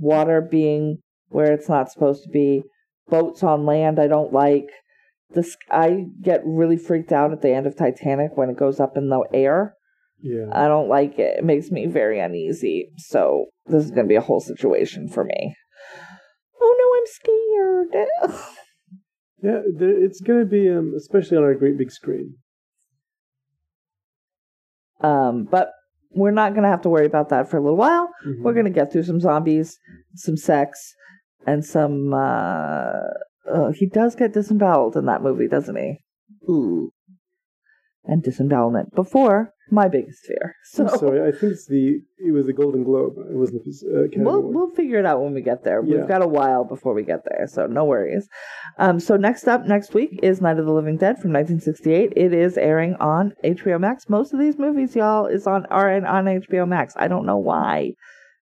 water 0.00 0.40
being 0.40 0.98
where 1.28 1.52
it's 1.52 1.68
not 1.68 1.90
supposed 1.90 2.24
to 2.24 2.30
be. 2.30 2.62
Boats 3.08 3.42
on 3.42 3.66
land, 3.66 3.98
I 3.98 4.08
don't 4.08 4.32
like. 4.32 4.68
This 5.32 5.56
I 5.70 6.06
get 6.22 6.42
really 6.44 6.76
freaked 6.76 7.12
out 7.12 7.32
at 7.32 7.42
the 7.42 7.50
end 7.50 7.66
of 7.66 7.76
Titanic 7.76 8.36
when 8.36 8.50
it 8.50 8.56
goes 8.56 8.80
up 8.80 8.96
in 8.96 9.08
the 9.08 9.22
air. 9.32 9.74
yeah, 10.20 10.46
I 10.52 10.66
don't 10.66 10.88
like 10.88 11.18
it. 11.18 11.38
It 11.38 11.44
makes 11.44 11.70
me 11.70 11.86
very 11.86 12.20
uneasy. 12.20 12.90
So 12.96 13.46
this 13.66 13.84
is 13.84 13.90
gonna 13.90 14.08
be 14.08 14.16
a 14.16 14.20
whole 14.20 14.40
situation 14.40 15.08
for 15.08 15.24
me. 15.24 15.54
Oh 16.60 16.76
no, 16.78 16.98
I'm 16.98 17.06
scared. 17.86 18.42
yeah. 19.42 19.60
There, 19.76 20.04
it's 20.04 20.20
gonna 20.20 20.44
be 20.44 20.68
um, 20.68 20.94
especially 20.96 21.36
on 21.36 21.44
our 21.44 21.54
great 21.54 21.78
big 21.78 21.90
screen. 21.90 22.36
Um, 25.00 25.48
but 25.50 25.70
we're 26.12 26.30
not 26.30 26.52
going 26.52 26.62
to 26.64 26.68
have 26.68 26.82
to 26.82 26.88
worry 26.88 27.06
about 27.06 27.28
that 27.30 27.48
for 27.50 27.56
a 27.56 27.60
little 27.60 27.76
while. 27.76 28.08
Mhm. 28.26 28.42
We're 28.42 28.52
going 28.54 28.64
to 28.66 28.70
get 28.70 28.92
through 28.92 29.04
some 29.04 29.20
zombies, 29.20 29.78
some 30.14 30.36
sex, 30.36 30.94
and 31.46 31.64
some. 31.64 32.12
Uh, 32.12 33.00
uh, 33.50 33.70
he 33.72 33.86
does 33.86 34.14
get 34.14 34.32
disemboweled 34.32 34.96
in 34.96 35.06
that 35.06 35.22
movie, 35.22 35.48
doesn't 35.48 35.76
he? 35.76 35.98
Ooh. 36.48 36.90
And 38.04 38.22
disembowelment 38.22 38.94
before 38.94 39.52
my 39.70 39.88
biggest 39.88 40.24
fear. 40.26 40.56
So 40.64 40.86
I'm 40.86 40.98
sorry. 40.98 41.20
I 41.28 41.32
think 41.32 41.52
it's 41.52 41.66
the 41.66 42.00
it 42.18 42.32
was 42.32 42.46
the 42.46 42.52
Golden 42.52 42.84
Globe. 42.84 43.14
It 43.18 43.36
wasn't 43.36 43.64
the 43.64 43.70
uh, 43.70 44.22
we'll 44.22 44.36
Award. 44.36 44.54
we'll 44.54 44.70
figure 44.70 44.98
it 44.98 45.06
out 45.06 45.22
when 45.22 45.34
we 45.34 45.42
get 45.42 45.64
there. 45.64 45.82
Yeah. 45.84 45.98
We've 45.98 46.08
got 46.08 46.22
a 46.22 46.28
while 46.28 46.64
before 46.64 46.94
we 46.94 47.02
get 47.02 47.24
there, 47.24 47.46
so 47.46 47.66
no 47.66 47.84
worries. 47.84 48.28
Um, 48.78 49.00
so 49.00 49.16
next 49.16 49.48
up 49.48 49.66
next 49.66 49.94
week 49.94 50.20
is 50.22 50.40
Night 50.40 50.58
of 50.58 50.66
the 50.66 50.72
Living 50.72 50.96
Dead 50.96 51.18
from 51.18 51.32
1968. 51.32 52.12
It 52.16 52.32
is 52.32 52.56
airing 52.56 52.94
on 52.96 53.34
HBO 53.44 53.80
Max. 53.80 54.08
Most 54.08 54.32
of 54.32 54.40
these 54.40 54.58
movies, 54.58 54.96
y'all, 54.96 55.26
is 55.26 55.46
on 55.46 55.66
are 55.66 55.92
in, 55.92 56.04
on 56.04 56.24
HBO 56.24 56.68
Max. 56.68 56.94
I 56.96 57.08
don't 57.08 57.26
know 57.26 57.38
why, 57.38 57.92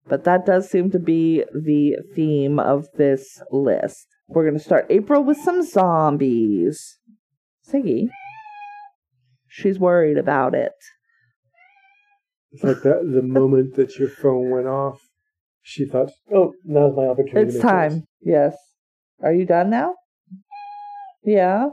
but 0.06 0.24
that 0.24 0.46
does 0.46 0.68
seem 0.70 0.90
to 0.90 0.98
be 0.98 1.44
the 1.52 1.96
theme 2.14 2.58
of 2.58 2.86
this 2.96 3.42
list. 3.50 4.06
We're 4.28 4.46
gonna 4.46 4.58
start 4.58 4.86
April 4.90 5.22
with 5.22 5.38
some 5.38 5.62
zombies. 5.62 6.98
Siggy, 7.70 8.08
she's 9.58 9.78
worried 9.78 10.18
about 10.18 10.54
it. 10.54 10.72
It's 12.52 12.64
like 12.64 12.82
that 12.82 13.10
the 13.12 13.22
moment 13.22 13.74
that 13.76 13.98
your 13.98 14.08
phone 14.08 14.50
went 14.50 14.66
off, 14.66 15.00
she 15.62 15.84
thought, 15.84 16.10
"Oh, 16.32 16.54
now's 16.64 16.96
my 16.96 17.04
opportunity." 17.06 17.52
It's 17.52 17.60
time. 17.60 17.94
this." 17.94 18.04
Yes. 18.22 18.56
Are 19.22 19.32
you 19.32 19.44
done 19.44 19.70
now? 19.70 19.94
Yeah. 21.24 21.68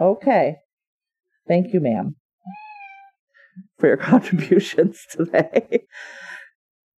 Okay. 0.00 0.56
Thank 1.46 1.72
you, 1.72 1.80
ma'am, 1.80 2.16
for 3.78 3.86
your 3.86 3.96
contributions 4.12 5.00
today. 5.10 5.86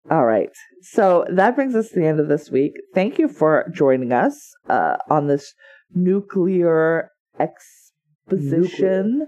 All 0.09 0.25
right. 0.25 0.49
So 0.81 1.25
that 1.29 1.55
brings 1.55 1.75
us 1.75 1.89
to 1.89 1.99
the 1.99 2.07
end 2.07 2.19
of 2.19 2.29
this 2.29 2.49
week. 2.49 2.73
Thank 2.95 3.19
you 3.19 3.27
for 3.27 3.69
joining 3.71 4.11
us 4.11 4.53
uh, 4.67 4.97
on 5.09 5.27
this 5.27 5.53
nuclear 5.93 7.11
exposition. 7.39 9.19
Nuclear. 9.19 9.27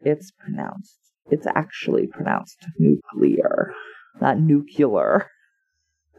It's 0.00 0.30
pronounced. 0.32 0.98
It's 1.30 1.46
actually 1.46 2.06
pronounced 2.06 2.66
nuclear, 2.78 3.72
not 4.20 4.38
nuclear. 4.38 5.28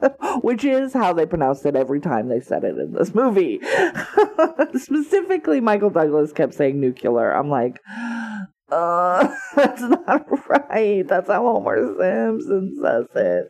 Which 0.42 0.64
is 0.66 0.94
how 0.94 1.14
they 1.14 1.26
pronounced 1.26 1.66
it 1.66 1.76
every 1.76 2.00
time 2.00 2.28
they 2.28 2.40
said 2.40 2.64
it 2.64 2.78
in 2.78 2.94
this 2.94 3.14
movie. 3.14 3.60
Specifically, 4.76 5.62
Michael 5.62 5.90
Douglas 5.90 6.34
kept 6.34 6.54
saying 6.54 6.80
nuclear. 6.80 7.32
I'm 7.32 7.50
like, 7.50 7.80
uh, 8.72 9.34
that's 9.56 9.82
not 9.82 10.26
right. 10.50 11.08
That's 11.08 11.30
how 11.30 11.44
Homer 11.44 11.96
Simpson 11.98 12.76
says 12.82 13.06
it. 13.16 13.48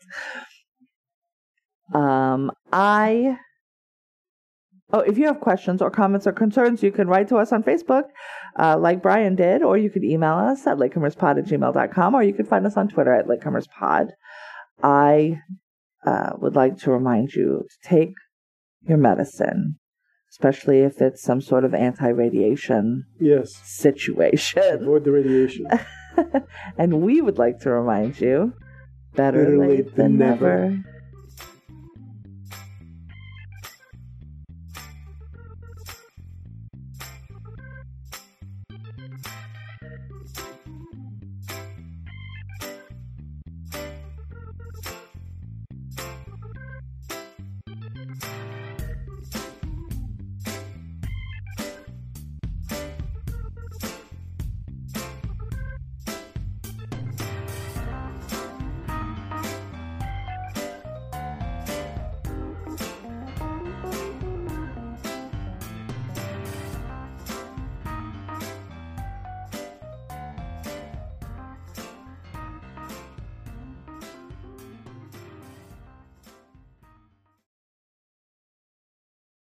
Um, 1.95 2.51
I. 2.71 3.37
Oh, 4.95 4.99
if 4.99 5.17
you 5.17 5.25
have 5.25 5.39
questions 5.39 5.81
or 5.81 5.89
comments 5.89 6.27
or 6.27 6.31
concerns, 6.31 6.83
you 6.83 6.91
can 6.91 7.07
write 7.07 7.27
to 7.29 7.37
us 7.37 7.51
on 7.51 7.63
Facebook, 7.63 8.03
uh, 8.59 8.77
like 8.77 9.01
Brian 9.01 9.35
did, 9.35 9.63
or 9.63 9.75
you 9.75 9.89
could 9.89 10.03
email 10.03 10.35
us 10.35 10.67
at 10.67 10.77
latecomerspod 10.77 11.39
at 11.39 11.45
gmail.com, 11.45 12.13
or 12.13 12.21
you 12.21 12.31
could 12.33 12.47
find 12.47 12.65
us 12.67 12.77
on 12.77 12.87
Twitter 12.89 13.11
at 13.11 13.25
latecomerspod. 13.25 14.09
I 14.83 15.39
uh, 16.05 16.33
would 16.37 16.55
like 16.55 16.77
to 16.79 16.91
remind 16.91 17.33
you 17.33 17.65
to 17.67 17.89
take 17.89 18.13
your 18.87 18.99
medicine, 18.99 19.79
especially 20.29 20.81
if 20.81 21.01
it's 21.01 21.23
some 21.23 21.41
sort 21.41 21.65
of 21.65 21.73
anti 21.73 22.09
radiation 22.09 23.05
Yes. 23.19 23.49
situation. 23.63 24.61
Avoid 24.83 25.05
the 25.05 25.11
radiation. 25.11 25.65
and 26.77 27.01
we 27.01 27.19
would 27.19 27.39
like 27.39 27.59
to 27.61 27.71
remind 27.71 28.21
you 28.21 28.53
better, 29.15 29.43
Better 29.45 29.57
late, 29.57 29.69
late 29.69 29.95
than 29.95 30.17
than 30.19 30.29
never. 30.29 30.69
never. 30.69 30.83